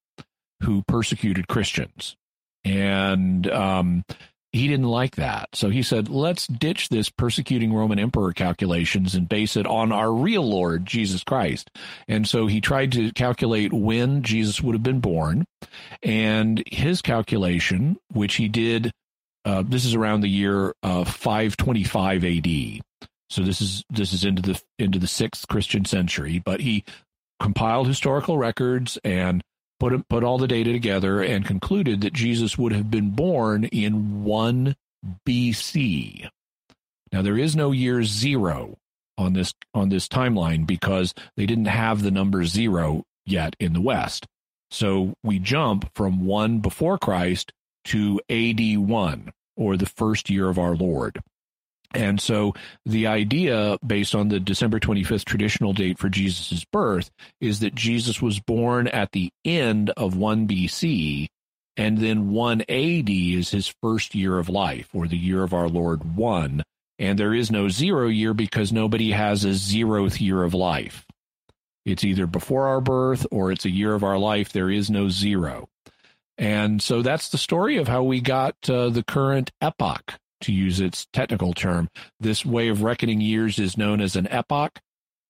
who 0.62 0.82
persecuted 0.82 1.48
Christians, 1.48 2.16
and 2.64 3.50
um, 3.50 4.04
he 4.52 4.66
didn't 4.66 4.86
like 4.86 5.16
that. 5.16 5.50
So 5.54 5.68
he 5.68 5.82
said, 5.82 6.08
let's 6.08 6.46
ditch 6.46 6.88
this 6.88 7.10
persecuting 7.10 7.72
Roman 7.72 7.98
emperor 7.98 8.32
calculations 8.32 9.14
and 9.14 9.28
base 9.28 9.56
it 9.56 9.66
on 9.66 9.92
our 9.92 10.12
real 10.12 10.42
Lord, 10.42 10.86
Jesus 10.86 11.22
Christ. 11.22 11.70
And 12.06 12.26
so 12.26 12.46
he 12.46 12.60
tried 12.60 12.92
to 12.92 13.12
calculate 13.12 13.72
when 13.72 14.22
Jesus 14.22 14.62
would 14.62 14.74
have 14.74 14.82
been 14.82 15.00
born. 15.00 15.44
And 16.02 16.62
his 16.66 17.02
calculation, 17.02 17.98
which 18.12 18.36
he 18.36 18.48
did, 18.48 18.90
uh, 19.44 19.64
this 19.66 19.84
is 19.84 19.94
around 19.94 20.22
the 20.22 20.28
year 20.28 20.74
uh, 20.82 21.04
525 21.04 22.24
AD. 22.24 22.80
So 23.30 23.42
this 23.42 23.60
is 23.60 23.84
this 23.90 24.14
is 24.14 24.24
into 24.24 24.40
the 24.40 24.60
into 24.78 24.98
the 24.98 25.06
sixth 25.06 25.46
Christian 25.48 25.84
century, 25.84 26.40
but 26.42 26.60
he 26.60 26.84
compiled 27.40 27.86
historical 27.86 28.38
records 28.38 28.98
and 29.04 29.42
put 29.78 30.08
put 30.08 30.24
all 30.24 30.38
the 30.38 30.48
data 30.48 30.72
together 30.72 31.22
and 31.22 31.44
concluded 31.44 32.00
that 32.00 32.12
Jesus 32.12 32.58
would 32.58 32.72
have 32.72 32.90
been 32.90 33.10
born 33.10 33.64
in 33.64 34.24
1 34.24 34.76
BC. 35.26 36.28
Now 37.12 37.22
there 37.22 37.38
is 37.38 37.56
no 37.56 37.72
year 37.72 38.04
0 38.04 38.78
on 39.16 39.32
this 39.32 39.54
on 39.74 39.88
this 39.88 40.08
timeline 40.08 40.66
because 40.66 41.14
they 41.36 41.46
didn't 41.46 41.66
have 41.66 42.02
the 42.02 42.10
number 42.10 42.44
0 42.44 43.04
yet 43.26 43.56
in 43.58 43.72
the 43.72 43.80
west. 43.80 44.26
So 44.70 45.14
we 45.22 45.38
jump 45.38 45.90
from 45.94 46.24
1 46.26 46.60
before 46.60 46.98
Christ 46.98 47.52
to 47.86 48.20
AD 48.28 48.78
1 48.78 49.32
or 49.56 49.76
the 49.76 49.86
first 49.86 50.28
year 50.28 50.48
of 50.48 50.58
our 50.58 50.74
Lord. 50.74 51.20
And 51.94 52.20
so 52.20 52.54
the 52.84 53.06
idea, 53.06 53.78
based 53.86 54.14
on 54.14 54.28
the 54.28 54.40
December 54.40 54.78
25th 54.78 55.24
traditional 55.24 55.72
date 55.72 55.98
for 55.98 56.08
Jesus' 56.08 56.64
birth, 56.64 57.10
is 57.40 57.60
that 57.60 57.74
Jesus 57.74 58.20
was 58.20 58.40
born 58.40 58.88
at 58.88 59.12
the 59.12 59.30
end 59.44 59.90
of 59.90 60.16
1 60.16 60.46
BC, 60.46 61.28
and 61.76 61.98
then 61.98 62.30
1 62.30 62.62
AD 62.62 63.08
is 63.08 63.50
his 63.50 63.72
first 63.82 64.14
year 64.14 64.38
of 64.38 64.48
life, 64.48 64.88
or 64.92 65.06
the 65.06 65.16
year 65.16 65.42
of 65.42 65.54
our 65.54 65.68
Lord 65.68 66.16
1. 66.16 66.62
And 66.98 67.18
there 67.18 67.32
is 67.32 67.50
no 67.50 67.68
zero 67.68 68.08
year 68.08 68.34
because 68.34 68.72
nobody 68.72 69.12
has 69.12 69.44
a 69.44 69.50
zeroth 69.50 70.20
year 70.20 70.42
of 70.42 70.52
life. 70.52 71.06
It's 71.86 72.04
either 72.04 72.26
before 72.26 72.66
our 72.66 72.80
birth 72.80 73.26
or 73.30 73.50
it's 73.50 73.64
a 73.64 73.70
year 73.70 73.94
of 73.94 74.02
our 74.02 74.18
life. 74.18 74.52
There 74.52 74.70
is 74.70 74.90
no 74.90 75.08
zero. 75.08 75.68
And 76.36 76.82
so 76.82 77.02
that's 77.02 77.30
the 77.30 77.38
story 77.38 77.78
of 77.78 77.88
how 77.88 78.02
we 78.02 78.20
got 78.20 78.56
uh, 78.68 78.90
the 78.90 79.04
current 79.04 79.52
epoch 79.60 80.18
to 80.42 80.52
use 80.52 80.80
its 80.80 81.06
technical 81.12 81.52
term. 81.52 81.88
This 82.20 82.44
way 82.44 82.68
of 82.68 82.82
reckoning 82.82 83.20
years 83.20 83.58
is 83.58 83.76
known 83.76 84.00
as 84.00 84.16
an 84.16 84.26
epoch. 84.28 84.78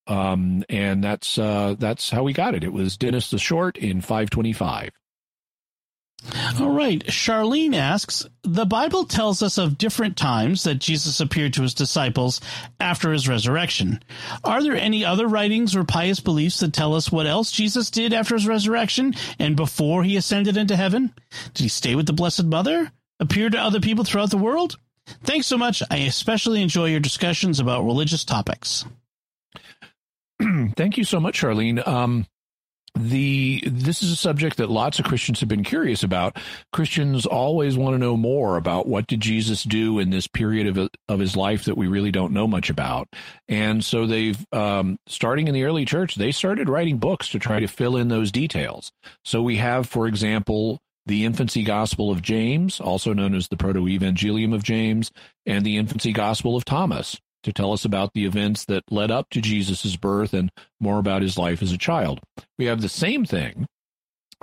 Um, 0.06 0.64
and 0.70 1.04
that's 1.04 1.36
uh, 1.38 1.76
that's 1.78 2.10
how 2.10 2.22
we 2.22 2.32
got 2.32 2.54
it. 2.54 2.64
It 2.64 2.72
was 2.72 2.96
Dennis 2.96 3.30
the 3.30 3.38
Short 3.38 3.76
in 3.76 4.00
525. 4.00 4.90
All 6.60 6.70
right. 6.70 7.04
Charlene 7.06 7.76
asks 7.76 8.26
The 8.42 8.66
Bible 8.66 9.04
tells 9.04 9.42
us 9.42 9.56
of 9.56 9.78
different 9.78 10.16
times 10.16 10.64
that 10.64 10.76
Jesus 10.76 11.20
appeared 11.20 11.54
to 11.54 11.62
his 11.62 11.74
disciples 11.74 12.40
after 12.80 13.12
his 13.12 13.28
resurrection. 13.28 14.02
Are 14.42 14.62
there 14.62 14.74
any 14.74 15.04
other 15.04 15.28
writings 15.28 15.76
or 15.76 15.84
pious 15.84 16.18
beliefs 16.18 16.60
that 16.60 16.72
tell 16.72 16.94
us 16.94 17.12
what 17.12 17.26
else 17.26 17.52
Jesus 17.52 17.90
did 17.90 18.12
after 18.12 18.34
his 18.34 18.48
resurrection 18.48 19.14
and 19.38 19.54
before 19.54 20.02
he 20.02 20.16
ascended 20.16 20.56
into 20.56 20.76
heaven? 20.76 21.14
Did 21.54 21.62
he 21.62 21.68
stay 21.68 21.94
with 21.94 22.06
the 22.06 22.12
Blessed 22.12 22.44
Mother? 22.44 22.90
Appear 23.20 23.50
to 23.50 23.58
other 23.58 23.80
people 23.80 24.04
throughout 24.04 24.30
the 24.30 24.38
world? 24.38 24.76
Thanks 25.24 25.46
so 25.46 25.58
much. 25.58 25.82
I 25.90 25.98
especially 25.98 26.62
enjoy 26.62 26.86
your 26.86 27.00
discussions 27.00 27.60
about 27.60 27.84
religious 27.84 28.24
topics. 28.24 28.84
Thank 30.76 30.96
you 30.98 31.04
so 31.04 31.20
much, 31.20 31.40
Charlene. 31.40 31.86
Um, 31.86 32.26
the 32.94 33.62
this 33.66 34.02
is 34.02 34.10
a 34.10 34.16
subject 34.16 34.56
that 34.56 34.70
lots 34.70 34.98
of 34.98 35.04
Christians 35.04 35.40
have 35.40 35.48
been 35.48 35.64
curious 35.64 36.02
about. 36.02 36.36
Christians 36.72 37.26
always 37.26 37.76
want 37.76 37.94
to 37.94 37.98
know 37.98 38.16
more 38.16 38.56
about 38.56 38.88
what 38.88 39.06
did 39.06 39.20
Jesus 39.20 39.62
do 39.62 39.98
in 39.98 40.10
this 40.10 40.26
period 40.26 40.76
of 40.76 40.90
of 41.08 41.20
his 41.20 41.36
life 41.36 41.64
that 41.64 41.76
we 41.76 41.86
really 41.86 42.10
don't 42.10 42.32
know 42.32 42.46
much 42.46 42.70
about. 42.70 43.08
And 43.46 43.84
so 43.84 44.06
they've 44.06 44.44
um, 44.52 44.98
starting 45.06 45.48
in 45.48 45.54
the 45.54 45.64
early 45.64 45.84
church, 45.84 46.16
they 46.16 46.32
started 46.32 46.68
writing 46.68 46.98
books 46.98 47.28
to 47.30 47.38
try 47.38 47.60
to 47.60 47.68
fill 47.68 47.96
in 47.96 48.08
those 48.08 48.32
details. 48.32 48.90
So 49.24 49.42
we 49.42 49.56
have, 49.56 49.88
for 49.88 50.06
example, 50.06 50.80
the 51.08 51.24
Infancy 51.24 51.62
Gospel 51.62 52.10
of 52.10 52.22
James, 52.22 52.80
also 52.80 53.12
known 53.12 53.34
as 53.34 53.48
the 53.48 53.56
Proto 53.56 53.86
Evangelium 53.86 54.54
of 54.54 54.62
James, 54.62 55.10
and 55.46 55.64
the 55.64 55.76
Infancy 55.76 56.12
Gospel 56.12 56.54
of 56.54 56.64
Thomas 56.64 57.18
to 57.42 57.52
tell 57.52 57.72
us 57.72 57.84
about 57.84 58.12
the 58.12 58.26
events 58.26 58.64
that 58.66 58.84
led 58.90 59.10
up 59.10 59.28
to 59.30 59.40
Jesus' 59.40 59.96
birth 59.96 60.34
and 60.34 60.52
more 60.80 60.98
about 60.98 61.22
his 61.22 61.38
life 61.38 61.62
as 61.62 61.72
a 61.72 61.78
child. 61.78 62.20
We 62.58 62.66
have 62.66 62.82
the 62.82 62.88
same 62.88 63.24
thing 63.24 63.66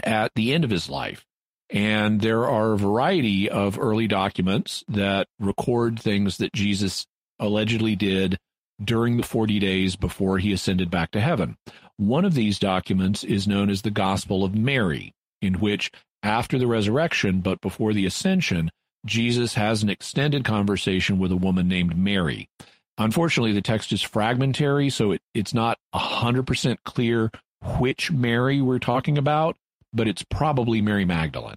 at 0.04 0.32
the 0.36 0.54
end 0.54 0.64
of 0.64 0.72
his 0.72 0.90
life. 0.90 1.24
And 1.70 2.22
there 2.22 2.48
are 2.48 2.74
a 2.74 2.78
variety 2.78 3.50
of 3.50 3.80
early 3.80 4.08
documents 4.08 4.84
that 4.88 5.28
record 5.40 6.00
things 6.00 6.38
that 6.38 6.54
Jesus 6.54 7.06
allegedly 7.40 7.96
did 7.96 8.38
during 8.84 9.18
the 9.18 9.24
40 9.24 9.60
days 9.60 9.96
before 9.96 10.38
he 10.38 10.52
ascended 10.52 10.90
back 10.90 11.12
to 11.12 11.22
heaven. 11.22 11.58
One 11.98 12.26
of 12.26 12.34
these 12.34 12.60
documents 12.60 13.24
is 13.24 13.48
known 13.48 13.70
as 13.70 13.82
the 13.82 13.92
Gospel 13.92 14.44
of 14.44 14.56
Mary, 14.56 15.14
in 15.42 15.56
which 15.56 15.92
after 16.26 16.58
the 16.58 16.68
resurrection, 16.68 17.42
but 17.42 17.62
before 17.62 17.94
the 17.94 18.06
ascension, 18.06 18.72
Jesus 19.06 19.54
has 19.54 19.84
an 19.84 19.90
extended 19.90 20.44
conversation 20.44 21.20
with 21.20 21.32
a 21.32 21.38
woman 21.38 21.68
named 21.68 21.98
Mary. 21.98 22.50
Unfortunately, 22.98 23.52
the 23.52 23.62
text 23.62 23.92
is 23.92 24.02
fragmentary, 24.02 24.90
so 24.90 25.12
it, 25.12 25.22
it's 25.34 25.54
not 25.54 25.78
100% 25.94 26.78
clear 26.86 27.30
which 27.78 28.12
Mary 28.12 28.62
we're 28.62 28.80
talking 28.80 29.18
about, 29.18 29.58
but 29.94 30.08
it's 30.08 30.24
probably 30.30 30.82
Mary 30.82 31.06
Magdalene. 31.06 31.56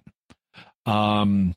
Um, 0.85 1.55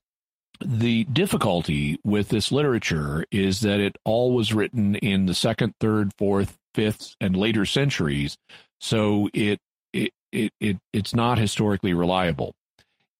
the 0.65 1.05
difficulty 1.05 1.99
with 2.05 2.29
this 2.29 2.53
literature 2.53 3.25
is 3.31 3.61
that 3.61 3.81
it 3.81 3.97
all 4.05 4.35
was 4.35 4.55
written 4.55 4.95
in 4.97 5.27
the 5.27 5.35
second, 5.35 5.75
third, 5.81 6.13
fourth, 6.17 6.57
fifth, 6.75 7.17
and 7.21 7.37
later 7.37 7.67
centuries. 7.67 8.37
So 8.81 9.29
it, 9.35 9.59
it 9.93 10.13
it, 10.33 10.53
it 10.61 10.79
it's 10.93 11.15
not 11.15 11.39
historically 11.39 11.95
reliable. 11.95 12.55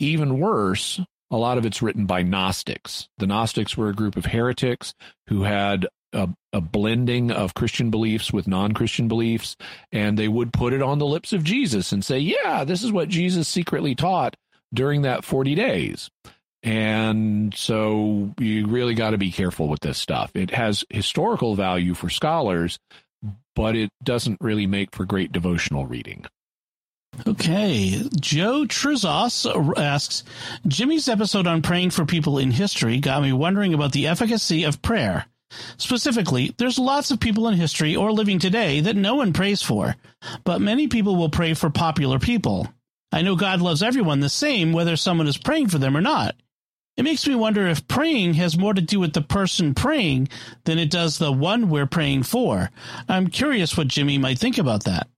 Even 0.03 0.41
worse, 0.41 1.01
a 1.31 1.37
lot 1.37 1.59
of 1.59 1.65
it's 1.65 1.81
written 1.81 2.07
by 2.07 2.23
Gnostics. 2.23 3.09
The 3.19 3.27
Gnostics 3.29 3.77
were 3.77 3.89
a 3.89 3.95
group 3.95 4.17
of 4.17 4.27
heretics 4.27 4.95
who 5.29 5.45
had 5.45 5.87
a, 6.13 6.29
a 6.53 6.61
blending 6.61 7.31
of 7.31 7.55
Christian 7.55 7.89
beliefs 7.89 8.33
with 8.33 8.49
non 8.49 8.73
Christian 8.73 9.07
beliefs, 9.07 9.57
and 9.93 10.19
they 10.19 10.27
would 10.27 10.53
put 10.53 10.73
it 10.73 10.83
on 10.83 10.99
the 10.99 11.07
lips 11.07 11.33
of 11.33 11.45
Jesus 11.45 11.93
and 11.93 12.05
say, 12.05 12.19
Yeah, 12.19 12.65
this 12.65 12.83
is 12.83 12.91
what 12.91 13.09
Jesus 13.11 13.47
secretly 13.47 13.95
taught 13.95 14.35
during 14.75 15.03
that 15.03 15.25
40 15.25 15.55
days. 15.55 16.11
And 16.65 17.55
so 17.55 18.35
you 18.41 18.67
really 18.67 18.95
got 18.95 19.11
to 19.11 19.19
be 19.19 19.31
careful 19.31 19.69
with 19.69 19.81
this 19.81 19.99
stuff. 19.99 20.33
It 20.35 20.51
has 20.51 20.85
historical 20.91 21.55
value 21.55 21.95
for 21.95 22.11
scholars, 22.11 22.81
but 23.55 23.77
it 23.77 23.91
doesn't 24.03 24.39
really 24.41 24.67
make 24.67 24.97
for 24.97 25.05
great 25.05 25.31
devotional 25.31 25.87
reading. 25.87 26.27
Okay. 27.27 28.03
Joe 28.21 28.65
Trizos 28.65 29.79
asks 29.79 30.25
Jimmy's 30.67 31.09
episode 31.09 31.47
on 31.47 31.63
praying 31.63 31.91
for 31.91 32.05
people 32.07 32.39
in 32.39 32.51
history 32.51 32.99
got 32.99 33.23
me 33.23 33.33
wondering 33.33 33.75
about 33.75 33.93
the 33.93 34.07
efficacy 34.07 34.65
of 34.65 34.83
prayer. 34.83 35.27
Specifically, 35.77 36.55
there's 36.57 36.79
lots 36.79 37.11
of 37.11 37.21
people 37.21 37.49
in 37.49 37.55
history 37.55 37.95
or 37.95 38.13
living 38.13 38.39
today 38.39 38.81
that 38.81 38.97
no 38.97 39.15
one 39.15 39.33
prays 39.33 39.63
for, 39.63 39.97
but 40.45 40.63
many 40.63 40.89
people 40.89 41.17
will 41.17 41.29
pray 41.29 41.53
for 41.55 41.69
popular 41.69 42.19
people. 42.19 42.69
I 43.13 43.21
know 43.21 43.37
God 43.37 43.61
loves 43.61 43.83
everyone 43.83 44.21
the 44.21 44.31
same 44.31 44.73
whether 44.73 44.97
someone 44.97 45.29
is 45.29 45.37
praying 45.37 45.69
for 45.69 45.79
them 45.79 45.97
or 45.97 46.01
not. 46.01 46.35
It 46.97 47.03
makes 47.05 47.27
me 47.27 47.35
wonder 47.35 47.67
if 47.67 47.89
praying 47.89 48.35
has 48.35 48.59
more 48.59 48.75
to 48.75 48.81
do 48.81 49.01
with 49.01 49.13
the 49.13 49.23
person 49.23 49.75
praying 49.75 50.29
than 50.65 50.79
it 50.79 50.91
does 50.91 51.19
the 51.19 51.33
one 51.33 51.69
we're 51.69 51.87
praying 51.87 52.23
for. 52.25 52.71
I'm 53.09 53.29
curious 53.29 53.77
what 53.77 53.89
Jimmy 53.89 54.19
might 54.19 54.39
think 54.39 54.59
about 54.59 54.85
that. 54.85 55.09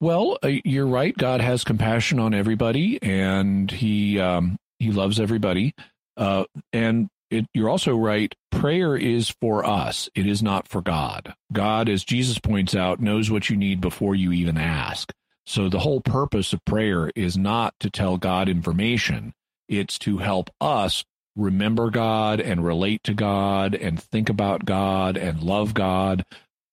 Well, 0.00 0.38
uh, 0.42 0.52
you're 0.64 0.86
right. 0.86 1.16
God 1.16 1.40
has 1.40 1.64
compassion 1.64 2.18
on 2.18 2.34
everybody, 2.34 3.02
and 3.02 3.70
he 3.70 4.20
um, 4.20 4.56
he 4.78 4.90
loves 4.90 5.18
everybody. 5.20 5.74
Uh, 6.16 6.44
and 6.72 7.08
it, 7.30 7.46
you're 7.54 7.68
also 7.68 7.96
right. 7.96 8.34
Prayer 8.50 8.96
is 8.96 9.34
for 9.40 9.64
us. 9.64 10.08
It 10.14 10.26
is 10.26 10.42
not 10.42 10.68
for 10.68 10.82
God. 10.82 11.34
God, 11.52 11.88
as 11.88 12.04
Jesus 12.04 12.38
points 12.38 12.74
out, 12.74 13.00
knows 13.00 13.30
what 13.30 13.50
you 13.50 13.56
need 13.56 13.80
before 13.80 14.14
you 14.14 14.32
even 14.32 14.56
ask. 14.56 15.12
So 15.46 15.68
the 15.68 15.80
whole 15.80 16.00
purpose 16.00 16.52
of 16.52 16.64
prayer 16.64 17.10
is 17.14 17.36
not 17.36 17.74
to 17.80 17.90
tell 17.90 18.16
God 18.16 18.48
information. 18.48 19.34
It's 19.68 19.98
to 20.00 20.18
help 20.18 20.50
us 20.60 21.04
remember 21.36 21.90
God 21.90 22.40
and 22.40 22.64
relate 22.64 23.02
to 23.04 23.14
God 23.14 23.74
and 23.74 24.00
think 24.00 24.28
about 24.28 24.64
God 24.64 25.16
and 25.16 25.42
love 25.42 25.74
God. 25.74 26.24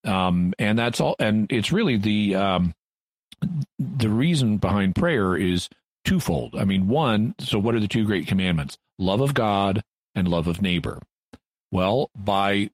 Um, 0.03 0.53
and 0.59 0.77
that's 0.77 1.01
all. 1.01 1.15
And 1.19 1.51
it's 1.51 1.71
really 1.71 1.97
the 1.97 2.35
um, 2.35 2.73
the 3.79 4.09
reason 4.09 4.57
behind 4.57 4.95
prayer 4.95 5.35
is 5.35 5.69
twofold. 6.05 6.55
I 6.55 6.65
mean, 6.65 6.87
one, 6.87 7.35
so 7.39 7.59
what 7.59 7.75
are 7.75 7.79
the 7.79 7.87
two 7.87 8.05
great 8.05 8.27
commandments? 8.27 8.77
Love 8.97 9.21
of 9.21 9.33
God 9.33 9.83
and 10.15 10.27
love 10.27 10.47
of 10.47 10.61
neighbor. 10.61 10.99
Well, 11.71 12.09
by 12.15 12.69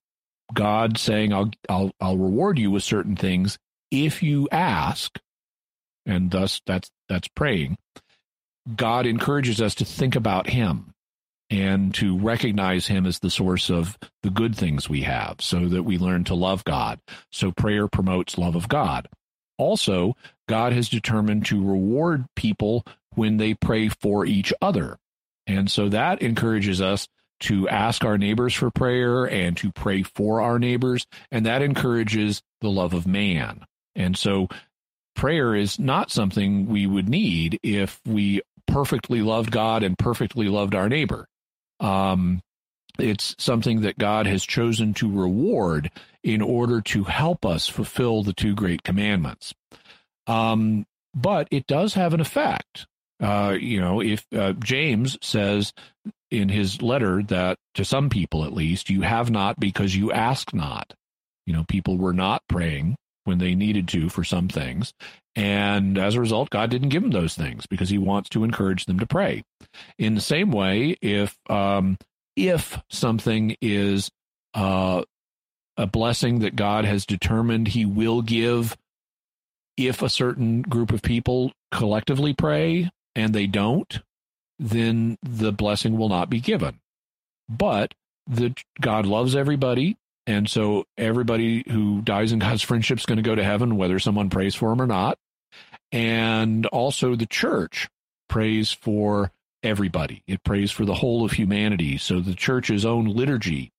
God 0.53 0.97
saying, 0.97 1.33
I'll, 1.33 1.51
I'll, 1.69 1.91
I'll 1.99 2.17
reward 2.17 2.57
you 2.57 2.71
with 2.71 2.83
certain 2.83 3.15
things 3.15 3.57
if 3.91 4.23
you 4.23 4.47
ask, 4.51 5.19
and 6.05 6.31
thus 6.31 6.61
that's, 6.65 6.89
that's 7.07 7.27
praying. 7.29 7.77
God 8.75 9.05
encourages 9.05 9.61
us 9.61 9.75
to 9.75 9.85
think 9.85 10.15
about 10.15 10.49
Him 10.49 10.93
and 11.49 11.93
to 11.95 12.17
recognize 12.17 12.87
Him 12.87 13.05
as 13.05 13.19
the 13.19 13.29
source 13.29 13.69
of 13.69 13.97
the 14.23 14.29
good 14.29 14.55
things 14.55 14.89
we 14.89 15.01
have 15.01 15.37
so 15.39 15.67
that 15.69 15.83
we 15.83 15.97
learn 15.97 16.23
to 16.25 16.35
love 16.35 16.63
God. 16.65 16.99
So 17.31 17.51
prayer 17.51 17.87
promotes 17.87 18.37
love 18.37 18.55
of 18.55 18.67
God. 18.67 19.07
Also, 19.57 20.15
God 20.47 20.73
has 20.73 20.89
determined 20.89 21.45
to 21.47 21.63
reward 21.63 22.25
people 22.35 22.85
when 23.15 23.37
they 23.37 23.53
pray 23.53 23.89
for 23.89 24.25
each 24.25 24.53
other. 24.61 24.97
And 25.45 25.71
so 25.71 25.89
that 25.89 26.21
encourages 26.21 26.81
us 26.81 27.07
to 27.41 27.69
ask 27.69 28.03
our 28.03 28.17
neighbors 28.17 28.53
for 28.53 28.71
prayer 28.71 29.25
and 29.25 29.55
to 29.57 29.71
pray 29.71 30.03
for 30.03 30.41
our 30.41 30.59
neighbors. 30.59 31.05
And 31.31 31.45
that 31.45 31.61
encourages 31.61 32.41
the 32.61 32.69
love 32.69 32.93
of 32.93 33.07
man. 33.07 33.65
And 33.95 34.17
so 34.17 34.49
prayer 35.15 35.55
is 35.55 35.79
not 35.79 36.11
something 36.11 36.67
we 36.67 36.85
would 36.85 37.09
need 37.09 37.59
if 37.63 37.99
we 38.05 38.41
perfectly 38.67 39.21
loved 39.21 39.51
God 39.51 39.83
and 39.83 39.97
perfectly 39.97 40.47
loved 40.47 40.75
our 40.75 40.89
neighbor. 40.89 41.27
Um, 41.79 42.41
it's 42.99 43.35
something 43.37 43.81
that 43.81 43.97
God 43.97 44.27
has 44.27 44.45
chosen 44.45 44.93
to 44.95 45.11
reward 45.11 45.91
in 46.23 46.41
order 46.41 46.81
to 46.81 47.03
help 47.05 47.45
us 47.45 47.67
fulfill 47.67 48.23
the 48.23 48.33
two 48.33 48.55
great 48.55 48.83
commandments. 48.83 49.53
Um, 50.27 50.85
but 51.13 51.47
it 51.51 51.67
does 51.67 51.93
have 51.93 52.13
an 52.13 52.19
effect. 52.19 52.85
Uh, 53.19 53.55
you 53.59 53.79
know, 53.79 54.01
if 54.01 54.25
uh, 54.35 54.53
James 54.53 55.17
says 55.21 55.73
in 56.29 56.49
his 56.49 56.81
letter 56.81 57.23
that 57.23 57.57
to 57.73 57.85
some 57.85 58.09
people 58.09 58.43
at 58.43 58.53
least, 58.53 58.89
you 58.89 59.01
have 59.01 59.31
not 59.31 59.59
because 59.59 59.95
you 59.95 60.11
ask 60.11 60.53
not. 60.53 60.93
You 61.45 61.53
know, 61.53 61.65
people 61.67 61.97
were 61.97 62.13
not 62.13 62.43
praying 62.47 62.97
when 63.23 63.39
they 63.39 63.55
needed 63.55 63.87
to 63.89 64.09
for 64.09 64.23
some 64.23 64.47
things. 64.47 64.93
And 65.35 65.97
as 65.97 66.15
a 66.15 66.21
result, 66.21 66.49
God 66.49 66.69
didn't 66.69 66.89
give 66.89 67.03
them 67.03 67.11
those 67.11 67.35
things 67.35 67.65
because 67.67 67.89
he 67.89 67.97
wants 67.97 68.29
to 68.29 68.43
encourage 68.43 68.85
them 68.85 68.99
to 68.99 69.05
pray. 69.05 69.43
In 69.97 70.15
the 70.15 70.21
same 70.21 70.51
way, 70.51 70.97
if 71.01 71.37
um, 71.49 71.97
if 72.37 72.79
something 72.89 73.57
is 73.61 74.11
uh, 74.53 75.03
a 75.75 75.87
blessing 75.87 76.39
that 76.39 76.55
God 76.55 76.85
has 76.85 77.05
determined 77.05 77.69
he 77.69 77.83
will 77.83 78.21
give 78.21 78.77
if 79.75 80.01
a 80.01 80.09
certain 80.09 80.61
group 80.61 80.91
of 80.91 81.01
people 81.01 81.51
collectively 81.71 82.33
pray 82.33 82.89
and 83.15 83.33
they 83.33 83.47
don't, 83.47 84.01
then 84.59 85.17
the 85.21 85.51
blessing 85.51 85.97
will 85.97 86.09
not 86.09 86.29
be 86.29 86.39
given. 86.39 86.79
But 87.49 87.93
the 88.27 88.55
God 88.81 89.05
loves 89.05 89.35
everybody, 89.35 89.97
and 90.25 90.49
so 90.49 90.85
everybody 90.97 91.63
who 91.69 92.01
dies 92.01 92.31
in 92.31 92.39
God's 92.39 92.61
friendship 92.61 92.99
is 92.99 93.05
going 93.05 93.17
to 93.17 93.23
go 93.23 93.35
to 93.35 93.43
heaven, 93.43 93.77
whether 93.77 93.99
someone 93.99 94.29
prays 94.29 94.55
for 94.55 94.69
them 94.69 94.81
or 94.81 94.87
not. 94.87 95.17
And 95.91 96.65
also 96.67 97.15
the 97.15 97.25
church 97.25 97.87
prays 98.27 98.71
for 98.71 99.31
everybody. 99.63 100.23
It 100.27 100.43
prays 100.43 100.71
for 100.71 100.85
the 100.85 100.93
whole 100.93 101.25
of 101.25 101.31
humanity. 101.31 101.97
So 101.97 102.19
the 102.19 102.35
church's 102.35 102.85
own 102.85 103.05
liturgy 103.05 103.71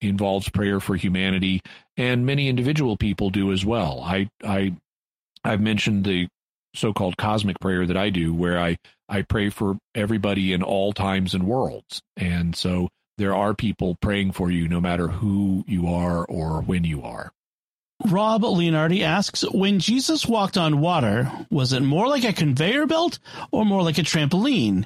involves 0.00 0.48
prayer 0.48 0.78
for 0.80 0.94
humanity, 0.94 1.62
and 1.96 2.26
many 2.26 2.48
individual 2.48 2.96
people 2.96 3.30
do 3.30 3.52
as 3.52 3.64
well. 3.64 4.02
I 4.04 4.28
I 4.44 4.74
I've 5.44 5.60
mentioned 5.60 6.04
the 6.04 6.28
so-called 6.74 7.16
cosmic 7.16 7.58
prayer 7.60 7.86
that 7.86 7.96
I 7.96 8.10
do, 8.10 8.34
where 8.34 8.58
I 8.58 8.76
I 9.08 9.22
pray 9.22 9.48
for 9.48 9.78
everybody 9.94 10.52
in 10.52 10.62
all 10.62 10.92
times 10.92 11.34
and 11.34 11.44
worlds, 11.44 12.00
and 12.16 12.54
so 12.54 12.88
there 13.18 13.34
are 13.34 13.54
people 13.54 13.96
praying 14.02 14.32
for 14.32 14.50
you 14.50 14.68
no 14.68 14.80
matter 14.80 15.08
who 15.08 15.64
you 15.66 15.88
are 15.88 16.26
or 16.26 16.60
when 16.60 16.84
you 16.84 17.02
are. 17.02 17.32
Rob 18.04 18.42
Leonardi 18.42 19.00
asks, 19.00 19.42
when 19.52 19.78
Jesus 19.78 20.26
walked 20.26 20.58
on 20.58 20.82
water, 20.82 21.32
was 21.50 21.72
it 21.72 21.80
more 21.80 22.08
like 22.08 22.24
a 22.24 22.32
conveyor 22.34 22.86
belt 22.86 23.18
or 23.50 23.64
more 23.64 23.82
like 23.82 23.96
a 23.96 24.02
trampoline? 24.02 24.84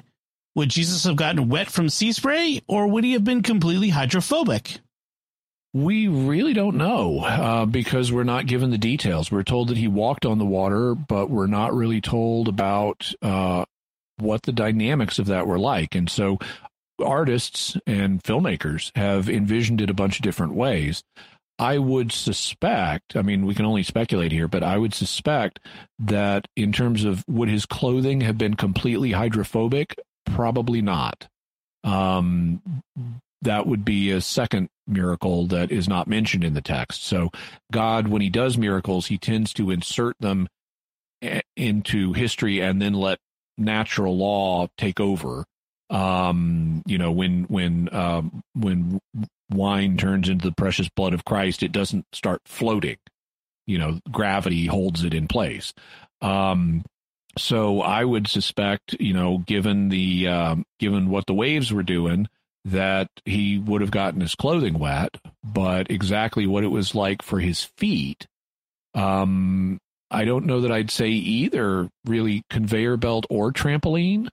Would 0.55 0.69
Jesus 0.69 1.03
have 1.05 1.15
gotten 1.15 1.49
wet 1.49 1.69
from 1.69 1.89
sea 1.89 2.11
spray 2.11 2.61
or 2.67 2.87
would 2.87 3.03
he 3.03 3.13
have 3.13 3.23
been 3.23 3.41
completely 3.41 3.89
hydrophobic? 3.89 4.79
We 5.73 6.09
really 6.09 6.53
don't 6.53 6.75
know 6.75 7.19
uh, 7.19 7.65
because 7.65 8.11
we're 8.11 8.25
not 8.25 8.45
given 8.45 8.71
the 8.71 8.77
details. 8.77 9.31
We're 9.31 9.43
told 9.43 9.69
that 9.69 9.77
he 9.77 9.87
walked 9.87 10.25
on 10.25 10.37
the 10.37 10.45
water, 10.45 10.95
but 10.95 11.29
we're 11.29 11.47
not 11.47 11.73
really 11.73 12.01
told 12.01 12.49
about 12.49 13.13
uh, 13.21 13.63
what 14.17 14.43
the 14.43 14.51
dynamics 14.51 15.17
of 15.17 15.27
that 15.27 15.47
were 15.47 15.59
like. 15.59 15.95
And 15.95 16.09
so 16.09 16.39
artists 17.01 17.77
and 17.87 18.21
filmmakers 18.21 18.91
have 18.95 19.29
envisioned 19.29 19.79
it 19.79 19.89
a 19.89 19.93
bunch 19.93 20.17
of 20.17 20.23
different 20.23 20.53
ways. 20.53 21.03
I 21.57 21.77
would 21.77 22.11
suspect, 22.11 23.15
I 23.15 23.21
mean, 23.21 23.45
we 23.45 23.53
can 23.55 23.65
only 23.65 23.83
speculate 23.83 24.31
here, 24.31 24.47
but 24.47 24.63
I 24.63 24.77
would 24.77 24.93
suspect 24.93 25.59
that 25.99 26.47
in 26.55 26.71
terms 26.71 27.05
of 27.05 27.23
would 27.27 27.49
his 27.49 27.65
clothing 27.65 28.21
have 28.21 28.37
been 28.37 28.55
completely 28.55 29.11
hydrophobic? 29.11 29.95
Probably 30.25 30.81
not. 30.81 31.27
Um, 31.83 32.61
that 33.41 33.65
would 33.65 33.83
be 33.83 34.11
a 34.11 34.21
second 34.21 34.69
miracle 34.87 35.47
that 35.47 35.71
is 35.71 35.87
not 35.87 36.07
mentioned 36.07 36.43
in 36.43 36.53
the 36.53 36.61
text. 36.61 37.03
So, 37.03 37.29
God, 37.71 38.07
when 38.07 38.21
he 38.21 38.29
does 38.29 38.57
miracles, 38.57 39.07
he 39.07 39.17
tends 39.17 39.53
to 39.53 39.71
insert 39.71 40.15
them 40.19 40.47
into 41.55 42.13
history 42.13 42.59
and 42.59 42.81
then 42.81 42.93
let 42.93 43.19
natural 43.57 44.17
law 44.17 44.67
take 44.77 44.99
over. 44.99 45.45
Um, 45.89 46.83
you 46.85 46.97
know, 46.97 47.11
when 47.11 47.43
when 47.45 47.89
um, 47.93 48.41
when 48.53 48.99
wine 49.49 49.97
turns 49.97 50.29
into 50.29 50.47
the 50.47 50.55
precious 50.55 50.89
blood 50.89 51.13
of 51.13 51.25
Christ, 51.25 51.63
it 51.63 51.71
doesn't 51.71 52.05
start 52.13 52.41
floating. 52.45 52.97
You 53.67 53.77
know, 53.77 53.99
gravity 54.09 54.67
holds 54.67 55.03
it 55.03 55.13
in 55.13 55.27
place. 55.27 55.73
Um, 56.21 56.83
so 57.37 57.81
I 57.81 58.03
would 58.03 58.27
suspect, 58.27 58.95
you 58.99 59.13
know, 59.13 59.39
given 59.39 59.89
the 59.89 60.27
um, 60.27 60.65
given 60.79 61.09
what 61.09 61.25
the 61.25 61.33
waves 61.33 61.71
were 61.71 61.83
doing, 61.83 62.27
that 62.65 63.07
he 63.25 63.57
would 63.57 63.81
have 63.81 63.91
gotten 63.91 64.21
his 64.21 64.35
clothing 64.35 64.77
wet, 64.77 65.17
but 65.43 65.89
exactly 65.89 66.45
what 66.45 66.63
it 66.63 66.67
was 66.67 66.93
like 66.93 67.21
for 67.21 67.39
his 67.39 67.63
feet, 67.77 68.27
um, 68.93 69.79
I 70.09 70.25
don't 70.25 70.45
know 70.45 70.61
that 70.61 70.71
I'd 70.71 70.91
say 70.91 71.07
either 71.07 71.89
really 72.05 72.43
conveyor 72.49 72.97
belt 72.97 73.25
or 73.29 73.51
trampoline. 73.51 74.27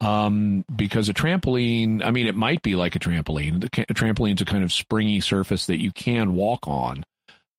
Um, 0.00 0.64
because 0.74 1.08
a 1.08 1.14
trampoline, 1.14 2.04
I 2.04 2.12
mean, 2.12 2.28
it 2.28 2.36
might 2.36 2.62
be 2.62 2.76
like 2.76 2.94
a 2.94 3.00
trampoline. 3.00 3.64
A 3.64 3.94
trampoline's 3.94 4.40
a 4.40 4.44
kind 4.44 4.62
of 4.62 4.72
springy 4.72 5.20
surface 5.20 5.66
that 5.66 5.82
you 5.82 5.90
can 5.90 6.34
walk 6.34 6.68
on. 6.68 7.02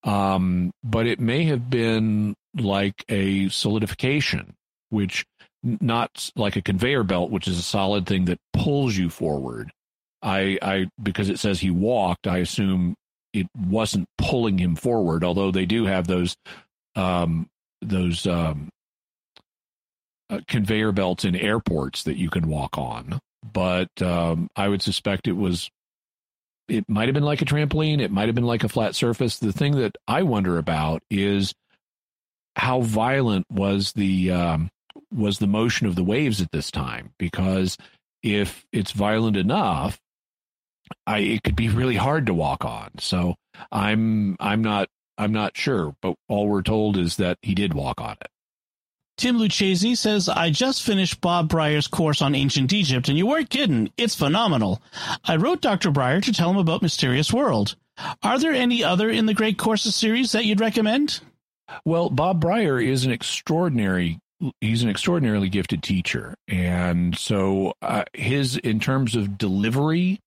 Um, 0.05 0.71
but 0.81 1.05
it 1.05 1.19
may 1.19 1.43
have 1.45 1.69
been 1.69 2.35
like 2.57 3.03
a 3.09 3.49
solidification, 3.49 4.55
which 4.89 5.25
not 5.63 6.31
like 6.35 6.55
a 6.55 6.61
conveyor 6.61 7.03
belt, 7.03 7.31
which 7.31 7.47
is 7.47 7.59
a 7.59 7.63
solid 7.63 8.05
thing 8.05 8.25
that 8.25 8.39
pulls 8.53 8.95
you 8.95 9.09
forward. 9.09 9.71
I, 10.21 10.57
I, 10.61 10.87
because 11.01 11.29
it 11.29 11.39
says 11.39 11.59
he 11.59 11.71
walked, 11.71 12.27
I 12.27 12.37
assume 12.39 12.95
it 13.33 13.47
wasn't 13.57 14.07
pulling 14.17 14.57
him 14.57 14.75
forward, 14.75 15.23
although 15.23 15.51
they 15.51 15.65
do 15.65 15.85
have 15.85 16.07
those, 16.07 16.35
um, 16.95 17.47
those, 17.81 18.25
um, 18.27 18.69
uh, 20.29 20.39
conveyor 20.47 20.91
belts 20.91 21.25
in 21.25 21.35
airports 21.35 22.03
that 22.03 22.17
you 22.17 22.29
can 22.29 22.47
walk 22.47 22.77
on. 22.77 23.19
But 23.53 23.89
um, 24.01 24.49
I 24.55 24.67
would 24.67 24.81
suspect 24.81 25.27
it 25.27 25.33
was, 25.33 25.69
it 26.67 26.87
might 26.87 27.07
have 27.07 27.15
been 27.15 27.23
like 27.23 27.41
a 27.41 27.45
trampoline. 27.45 27.99
It 27.99 28.11
might 28.11 28.27
have 28.27 28.35
been 28.35 28.45
like 28.45 28.63
a 28.63 28.69
flat 28.69 28.95
surface. 28.95 29.39
The 29.39 29.53
thing 29.53 29.77
that 29.77 29.95
I 30.07 30.23
wonder 30.23 30.57
about 30.57 31.01
is 31.09 31.53
how 32.55 32.81
violent 32.81 33.45
was 33.49 33.93
the 33.93 34.31
um, 34.31 34.69
was 35.11 35.39
the 35.39 35.47
motion 35.47 35.87
of 35.87 35.95
the 35.95 36.03
waves 36.03 36.41
at 36.41 36.51
this 36.51 36.71
time? 36.71 37.11
Because 37.17 37.77
if 38.23 38.65
it's 38.71 38.91
violent 38.91 39.37
enough, 39.37 39.99
I 41.05 41.19
it 41.19 41.43
could 41.43 41.55
be 41.55 41.69
really 41.69 41.95
hard 41.95 42.25
to 42.27 42.33
walk 42.33 42.65
on. 42.65 42.91
So 42.99 43.35
I'm 43.71 44.35
I'm 44.39 44.61
not 44.61 44.89
I'm 45.17 45.31
not 45.31 45.57
sure, 45.57 45.95
but 46.01 46.15
all 46.27 46.47
we're 46.47 46.61
told 46.61 46.97
is 46.97 47.17
that 47.17 47.37
he 47.41 47.53
did 47.53 47.73
walk 47.73 48.01
on 48.01 48.13
it. 48.21 48.27
Tim 49.17 49.37
Lucchese 49.37 49.95
says, 49.95 50.29
I 50.29 50.49
just 50.49 50.81
finished 50.81 51.19
Bob 51.19 51.49
Brier's 51.49 51.87
course 51.87 52.21
on 52.21 52.33
ancient 52.35 52.71
Egypt, 52.71 53.09
and 53.09 53.17
you 53.17 53.27
weren't 53.27 53.49
kidding. 53.49 53.91
It's 53.97 54.15
phenomenal. 54.15 54.81
I 55.25 55.35
wrote 55.35 55.59
Dr. 55.59 55.91
Brier 55.91 56.21
to 56.21 56.31
tell 56.31 56.49
him 56.49 56.55
about 56.55 56.81
Mysterious 56.81 57.33
World. 57.33 57.75
Are 58.23 58.39
there 58.39 58.53
any 58.53 58.81
other 58.81 59.09
in 59.09 59.25
the 59.25 59.33
Great 59.33 59.57
Courses 59.57 59.93
series 59.93 60.31
that 60.31 60.45
you'd 60.45 60.61
recommend? 60.61 61.19
Well, 61.83 62.09
Bob 62.09 62.39
Brier 62.39 62.79
is 62.79 63.03
an 63.03 63.11
extraordinary 63.11 64.19
he's 64.61 64.83
an 64.83 64.89
extraordinarily 64.89 65.49
gifted 65.49 65.83
teacher 65.83 66.35
and 66.47 67.17
so 67.17 67.73
uh, 67.81 68.03
his 68.13 68.57
in 68.57 68.79
terms 68.79 69.15
of 69.15 69.37
delivery 69.37 70.19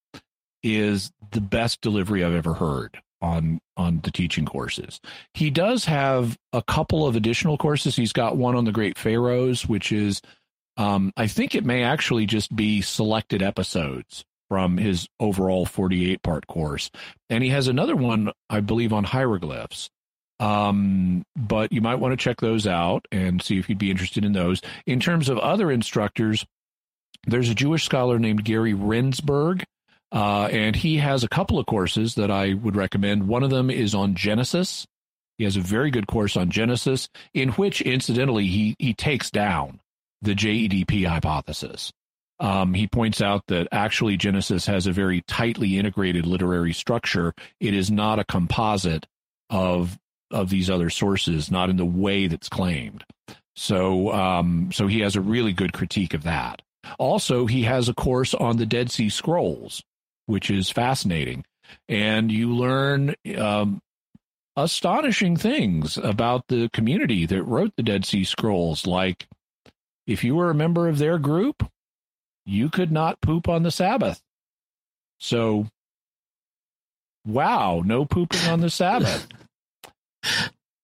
is 0.63 1.11
the 1.33 1.41
best 1.41 1.81
delivery 1.81 2.23
i've 2.25 2.35
ever 2.35 2.55
heard 2.55 3.01
on 3.23 3.61
on 3.77 4.01
the 4.03 4.11
teaching 4.11 4.45
courses. 4.45 5.01
He 5.33 5.49
does 5.49 5.87
have 5.87 6.37
a 6.53 6.63
couple 6.63 7.07
of 7.07 7.17
additional 7.17 7.57
courses. 7.57 7.97
He's 7.97 8.13
got 8.13 8.37
one 8.37 8.57
on 8.57 8.65
the 8.65 8.73
Great 8.73 8.99
Pharaohs, 8.99 9.67
which 9.67 9.93
is 9.93 10.21
um, 10.77 11.13
I 11.17 11.27
think 11.27 11.55
it 11.55 11.65
may 11.65 11.83
actually 11.83 12.27
just 12.27 12.55
be 12.55 12.83
selected 12.83 13.43
episodes 13.43 14.25
from 14.49 14.77
his 14.77 15.09
overall 15.19 15.65
48 15.65 16.23
part 16.23 16.47
course. 16.47 16.91
And 17.31 17.43
he 17.43 17.51
has 17.51 17.69
another 17.69 17.97
one, 17.97 18.33
I 18.51 18.61
believe, 18.61 18.93
on 18.93 19.05
hieroglyphs. 19.05 19.89
Um, 20.43 21.25
but 21.37 21.73
you 21.73 21.81
might 21.81 21.97
want 21.97 22.13
to 22.13 22.17
check 22.17 22.41
those 22.41 22.67
out 22.67 23.07
and 23.13 23.41
see 23.41 23.59
if 23.59 23.69
you'd 23.69 23.79
be 23.79 23.91
interested 23.91 24.25
in 24.25 24.33
those. 24.33 24.61
In 24.87 24.99
terms 24.99 25.29
of 25.29 25.39
other 25.39 25.71
instructors, 25.71 26.45
there's 27.27 27.49
a 27.49 27.55
Jewish 27.55 27.85
scholar 27.85 28.19
named 28.19 28.45
Gary 28.45 28.73
Rendsburg 28.73 29.65
uh, 30.13 30.49
and 30.53 30.77
he 30.77 30.99
has 30.99 31.25
a 31.25 31.29
couple 31.29 31.59
of 31.59 31.67
courses 31.67 32.17
that 32.17 32.31
I 32.31 32.53
would 32.53 32.77
recommend. 32.77 33.29
One 33.29 33.43
of 33.43 33.51
them 33.51 33.71
is 33.71 33.95
on 33.95 34.15
Genesis. 34.15 34.87
He 35.39 35.45
has 35.45 35.57
a 35.57 35.61
very 35.61 35.91
good 35.91 36.07
course 36.07 36.37
on 36.37 36.51
Genesis, 36.51 37.09
in 37.33 37.49
which, 37.51 37.81
incidentally, 37.81 38.47
he 38.47 38.77
he 38.79 38.93
takes 38.93 39.31
down 39.31 39.81
the 40.21 40.35
JEDP 40.35 41.07
hypothesis. 41.07 41.91
Um, 42.39 42.75
he 42.75 42.87
points 42.87 43.23
out 43.23 43.45
that 43.49 43.69
actually 43.73 44.17
Genesis 44.19 44.67
has 44.67 44.87
a 44.87 44.93
very 44.93 45.23
tightly 45.23 45.79
integrated 45.79 46.27
literary 46.27 46.75
structure. 46.75 47.33
It 47.61 47.73
is 47.73 47.91
not 47.91 48.19
a 48.19 48.25
composite 48.25 49.07
of 49.49 49.99
of 50.33 50.51
these 50.51 50.71
other 50.71 50.91
sources, 50.91 51.51
not 51.51 51.71
in 51.71 51.77
the 51.77 51.85
way 51.85 52.27
that's 52.27 52.49
claimed. 52.49 53.05
So, 53.55 54.13
um, 54.13 54.71
so 54.73 54.87
he 54.87 55.01
has 55.01 55.17
a 55.17 55.21
really 55.21 55.53
good 55.53 55.73
critique 55.73 56.15
of 56.15 56.23
that. 56.23 56.63
Also, 56.99 57.47
he 57.47 57.63
has 57.63 57.89
a 57.89 57.95
course 57.95 58.35
on 58.35 58.57
the 58.57 58.67
Dead 58.67 58.91
Sea 58.91 59.09
Scrolls, 59.09 59.83
which 60.27 60.51
is 60.51 60.71
fascinating. 60.71 61.45
And 61.89 62.33
you 62.33 62.55
learn 62.55 63.15
um, 63.39 63.81
astonishing 64.57 65.37
things 65.37 65.97
about 65.97 66.49
the 66.49 66.69
community 66.73 67.27
that 67.27 67.43
wrote 67.45 67.73
the 67.77 67.83
Dead 67.83 68.05
Sea 68.05 68.25
Scrolls. 68.25 68.87
Like, 68.87 69.27
if 70.07 70.25
you 70.25 70.35
were 70.35 70.51
a 70.51 70.55
member 70.55 70.89
of 70.89 70.99
their 70.99 71.19
group, 71.19 71.67
you 72.45 72.69
could 72.69 72.91
not 72.91 73.21
poop 73.21 73.49
on 73.49 73.63
the 73.63 73.71
Sabbath. 73.71 74.21
So, 75.19 75.69
wow, 77.25 77.83
no 77.85 78.05
pooping 78.05 78.49
on 78.49 78.61
the 78.61 78.71
Sabbath. 78.71 79.29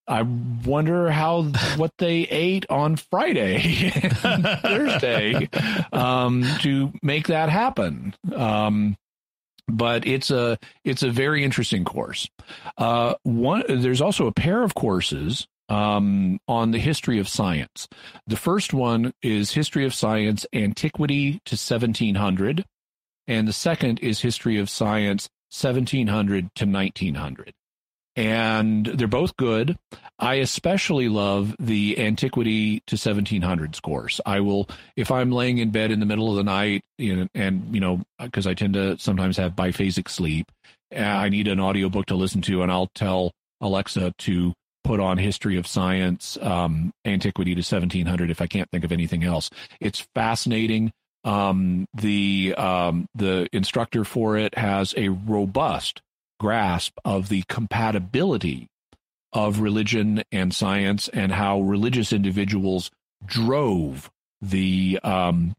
I 0.09 0.23
wonder 0.23 1.11
how 1.11 1.43
what 1.77 1.93
they 1.99 2.21
ate 2.23 2.65
on 2.71 2.97
Friday 2.97 3.91
Thursday 3.91 5.49
um, 5.93 6.45
to 6.61 6.93
make 7.03 7.27
that 7.27 7.51
happen. 7.51 8.15
Um, 8.35 8.97
but 9.69 10.07
it's 10.07 10.31
a 10.31 10.59
it's 10.83 11.03
a 11.03 11.11
very 11.11 11.45
interesting 11.45 11.85
course. 11.85 12.27
Uh, 12.79 13.15
one 13.23 13.65
there's 13.69 14.01
also 14.01 14.27
a 14.27 14.33
pair 14.33 14.63
of 14.63 14.75
courses 14.75 15.47
um, 15.69 16.41
on 16.49 16.71
the 16.71 16.79
history 16.79 17.19
of 17.19 17.29
science. 17.29 17.87
The 18.27 18.37
first 18.37 18.73
one 18.73 19.13
is 19.23 19.53
History 19.53 19.85
of 19.85 19.95
Science 19.95 20.47
Antiquity 20.55 21.33
to 21.45 21.57
1700, 21.57 22.65
and 23.27 23.47
the 23.47 23.53
second 23.53 23.99
is 24.01 24.23
History 24.23 24.57
of 24.59 24.71
Science 24.71 25.29
1700 25.51 26.55
to 26.55 26.65
1900 26.65 27.53
and 28.19 28.85
they're 28.85 29.07
both 29.07 29.37
good. 29.37 29.79
I 30.19 30.35
especially 30.35 31.09
love 31.09 31.55
the 31.61 31.97
antiquity 32.01 32.83
to 32.89 32.97
1700s 32.97 33.81
course. 33.81 34.21
I 34.27 34.41
will, 34.41 34.69
if 34.97 35.13
I'm 35.13 35.31
laying 35.31 35.59
in 35.59 35.71
bed 35.71 35.93
in 35.93 36.01
the 36.01 36.07
middle 36.07 36.29
of 36.29 36.35
the 36.35 36.43
night, 36.43 36.83
and, 36.99 37.31
and 37.33 37.73
you 37.73 37.81
know, 37.81 38.03
because 38.21 38.45
I 38.45 38.55
tend 38.55 38.75
to 38.75 38.99
sometimes 38.99 39.37
have 39.37 39.55
biphasic 39.55 40.09
sleep, 40.09 40.51
I 40.91 41.29
need 41.29 41.47
an 41.47 41.61
audiobook 41.61 42.07
to 42.07 42.17
listen 42.17 42.43
to, 42.43 42.63
and 42.63 42.73
I'll 42.73 42.91
tell 42.93 43.31
Alexa 43.61 44.13
to 44.19 44.53
put 44.83 44.99
on 44.99 45.19
History 45.19 45.57
of 45.57 45.69
Science, 45.69 46.37
um, 46.43 46.91
Antiquity 47.05 47.55
to 47.55 47.61
1700 47.61 48.33
if 48.33 48.41
I 48.41 48.49
can't 48.49 48.69
think 48.73 48.83
of 48.83 48.91
anything 48.91 49.23
else. 49.23 49.49
It's 49.81 50.09
fascinating. 50.17 50.91
Um, 51.23 51.87
the 51.95 52.55
um, 52.57 53.07
the 53.15 53.49
instructor 53.53 54.05
for 54.05 54.37
it 54.37 54.57
has 54.59 54.93
a 54.97 55.11
robust 55.11 56.01
grasp 56.39 56.97
of 57.05 57.29
the 57.29 57.43
compatibility 57.49 58.69
of 59.33 59.61
religion 59.61 60.23
and 60.33 60.55
science 60.55 61.09
and 61.09 61.33
how 61.33 61.61
religious 61.61 62.13
individuals 62.13 62.91
drove 63.25 64.11
the 64.41 64.99
um, 65.03 65.55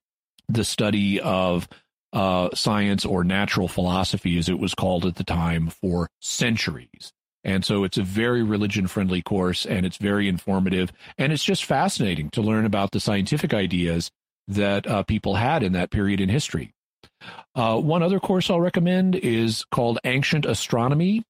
the 0.47 0.63
study 0.63 1.19
of 1.21 1.67
uh, 2.11 2.49
science 2.55 3.05
or 3.05 3.23
natural 3.23 3.67
philosophy, 3.67 4.37
as 4.37 4.49
it 4.49 4.59
was 4.59 4.73
called 4.73 5.05
at 5.05 5.15
the 5.15 5.23
time, 5.23 5.69
for 5.69 6.09
centuries. 6.19 7.13
And 7.43 7.63
so 7.63 7.83
it's 7.83 7.97
a 7.97 8.03
very 8.03 8.43
religion 8.43 8.87
friendly 8.87 9.21
course 9.21 9.65
and 9.65 9.85
it's 9.85 9.97
very 9.97 10.27
informative. 10.27 10.91
And 11.17 11.31
it's 11.31 11.43
just 11.43 11.63
fascinating 11.63 12.29
to 12.31 12.41
learn 12.41 12.65
about 12.65 12.91
the 12.91 12.99
scientific 12.99 13.53
ideas 13.53 14.11
that 14.47 14.87
uh, 14.87 15.03
people 15.03 15.35
had 15.35 15.63
in 15.63 15.73
that 15.73 15.91
period 15.91 16.19
in 16.19 16.29
history. 16.29 16.73
Uh, 17.59 17.77
one 17.77 18.01
other 18.01 18.21
course 18.21 18.49
I'll 18.49 18.61
recommend 18.61 19.17
is 19.17 19.65
called 19.69 19.99
Ancient 20.05 20.45
Astronomy, 20.45 21.23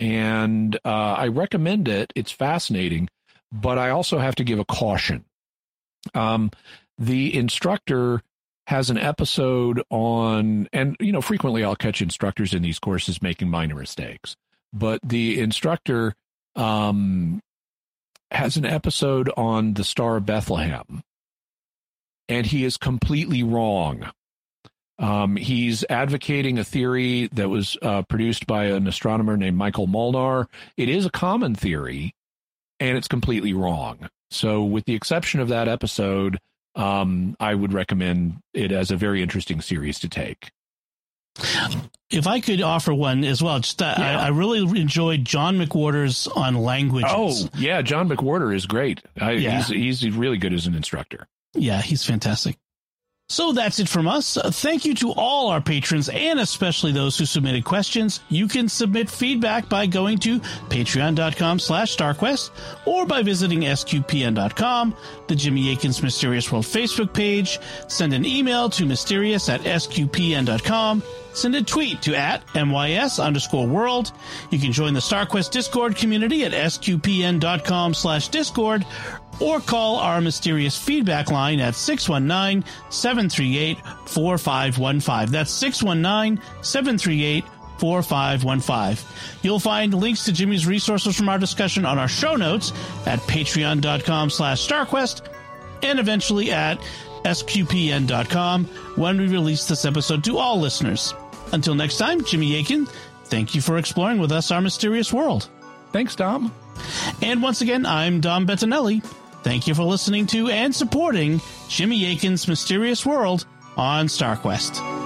and 0.00 0.74
uh, 0.84 0.88
I 0.88 1.28
recommend 1.28 1.86
it. 1.86 2.12
It's 2.16 2.32
fascinating, 2.32 3.08
but 3.52 3.78
I 3.78 3.90
also 3.90 4.18
have 4.18 4.34
to 4.34 4.42
give 4.42 4.58
a 4.58 4.64
caution. 4.64 5.24
Um, 6.12 6.50
the 6.98 7.32
instructor 7.36 8.20
has 8.66 8.90
an 8.90 8.98
episode 8.98 9.80
on, 9.90 10.68
and 10.72 10.96
you 10.98 11.12
know, 11.12 11.20
frequently 11.20 11.62
I'll 11.62 11.76
catch 11.76 12.02
instructors 12.02 12.52
in 12.52 12.62
these 12.62 12.80
courses 12.80 13.22
making 13.22 13.48
minor 13.48 13.76
mistakes, 13.76 14.34
but 14.72 14.98
the 15.04 15.38
instructor 15.38 16.16
um, 16.56 17.38
has 18.32 18.56
an 18.56 18.66
episode 18.66 19.30
on 19.36 19.74
the 19.74 19.84
Star 19.84 20.16
of 20.16 20.26
Bethlehem, 20.26 21.04
and 22.28 22.46
he 22.46 22.64
is 22.64 22.76
completely 22.76 23.44
wrong 23.44 24.10
um, 25.00 25.34
he's 25.36 25.84
advocating 25.90 26.58
a 26.58 26.64
theory 26.64 27.28
that 27.32 27.48
was 27.48 27.76
uh, 27.82 28.02
produced 28.02 28.46
by 28.46 28.66
an 28.66 28.86
astronomer 28.86 29.36
named 29.36 29.56
Michael 29.56 29.86
Molnar. 29.88 30.46
It 30.76 30.88
is 30.88 31.06
a 31.06 31.10
common 31.10 31.54
theory, 31.56 32.14
and 32.78 32.96
it's 32.96 33.08
completely 33.08 33.52
wrong. 33.52 34.08
So, 34.30 34.62
with 34.62 34.84
the 34.84 34.94
exception 34.94 35.40
of 35.40 35.48
that 35.48 35.66
episode, 35.66 36.38
um, 36.76 37.34
I 37.40 37.54
would 37.54 37.72
recommend 37.72 38.38
it 38.54 38.70
as 38.70 38.90
a 38.92 38.96
very 38.96 39.22
interesting 39.22 39.60
series 39.60 39.98
to 40.00 40.08
take. 40.08 40.50
If 42.10 42.26
I 42.26 42.40
could 42.40 42.60
offer 42.60 42.92
one 42.92 43.24
as 43.24 43.42
well, 43.42 43.58
just 43.60 43.80
uh, 43.80 43.94
Yeah. 43.98 44.20
I, 44.20 44.26
I 44.26 44.28
really 44.28 44.60
enjoyed 44.80 45.24
John 45.24 45.58
McWhorter's 45.58 46.26
on 46.26 46.56
languages. 46.56 47.10
Oh, 47.12 47.48
yeah, 47.56 47.82
John 47.82 48.08
McWhorter 48.08 48.54
is 48.54 48.66
great. 48.66 49.00
I, 49.20 49.32
Yeah. 49.32 49.62
he's, 49.62 50.02
he's 50.02 50.10
really 50.16 50.38
good 50.38 50.52
as 50.52 50.66
an 50.66 50.74
instructor. 50.74 51.26
Yeah, 51.54 51.80
he's 51.82 52.04
fantastic. 52.04 52.56
So 53.30 53.52
that's 53.52 53.78
it 53.78 53.88
from 53.88 54.08
us. 54.08 54.36
Thank 54.44 54.84
you 54.84 54.92
to 54.96 55.12
all 55.12 55.50
our 55.50 55.60
patrons 55.60 56.08
and 56.08 56.40
especially 56.40 56.90
those 56.90 57.16
who 57.16 57.24
submitted 57.24 57.64
questions. 57.64 58.18
You 58.28 58.48
can 58.48 58.68
submit 58.68 59.08
feedback 59.08 59.68
by 59.68 59.86
going 59.86 60.18
to 60.18 60.40
patreon.com 60.40 61.60
slash 61.60 61.96
starquest 61.96 62.50
or 62.86 63.06
by 63.06 63.22
visiting 63.22 63.60
sqpn.com, 63.60 64.96
the 65.28 65.36
Jimmy 65.36 65.70
Akin's 65.70 66.02
Mysterious 66.02 66.50
World 66.50 66.64
Facebook 66.64 67.12
page. 67.12 67.60
Send 67.86 68.14
an 68.14 68.26
email 68.26 68.68
to 68.70 68.84
mysterious 68.84 69.48
at 69.48 69.60
sqpn.com. 69.60 71.00
Send 71.32 71.54
a 71.54 71.62
tweet 71.62 72.02
to 72.02 72.14
at 72.16 72.42
MYS 72.54 73.18
underscore 73.18 73.66
world. 73.66 74.12
You 74.50 74.58
can 74.58 74.72
join 74.72 74.94
the 74.94 75.00
StarQuest 75.00 75.50
Discord 75.50 75.96
community 75.96 76.44
at 76.44 76.52
sqpn.com 76.52 77.94
slash 77.94 78.28
Discord 78.28 78.84
or 79.40 79.60
call 79.60 79.96
our 79.96 80.20
mysterious 80.20 80.76
feedback 80.76 81.30
line 81.30 81.60
at 81.60 81.74
619 81.74 82.64
738 82.90 83.78
4515. 84.06 85.32
That's 85.32 85.50
619 85.50 86.42
738 86.62 87.44
4515. 87.78 89.06
You'll 89.42 89.58
find 89.58 89.94
links 89.94 90.24
to 90.26 90.32
Jimmy's 90.32 90.66
resources 90.66 91.16
from 91.16 91.28
our 91.28 91.38
discussion 91.38 91.86
on 91.86 91.98
our 91.98 92.08
show 92.08 92.36
notes 92.36 92.72
at 93.06 93.20
patreon.com 93.20 94.30
slash 94.30 94.66
starquest 94.66 95.26
and 95.82 95.98
eventually 95.98 96.50
at 96.52 96.78
sqpn.com 97.24 98.64
when 98.96 99.18
we 99.18 99.28
release 99.28 99.66
this 99.66 99.84
episode 99.84 100.24
to 100.24 100.38
all 100.38 100.58
listeners. 100.58 101.14
Until 101.52 101.74
next 101.74 101.98
time, 101.98 102.24
Jimmy 102.24 102.58
Akin, 102.58 102.86
thank 103.24 103.54
you 103.54 103.60
for 103.60 103.78
exploring 103.78 104.18
with 104.18 104.32
us 104.32 104.50
our 104.50 104.60
mysterious 104.60 105.12
world. 105.12 105.48
Thanks, 105.92 106.14
Dom. 106.14 106.54
And 107.22 107.42
once 107.42 107.60
again, 107.60 107.84
I'm 107.84 108.20
Dom 108.20 108.46
Bettinelli. 108.46 109.04
Thank 109.42 109.66
you 109.66 109.74
for 109.74 109.84
listening 109.84 110.26
to 110.28 110.48
and 110.48 110.74
supporting 110.74 111.40
Jimmy 111.68 112.12
Akin's 112.12 112.46
Mysterious 112.46 113.06
World 113.06 113.46
on 113.76 114.06
StarQuest. 114.06 114.99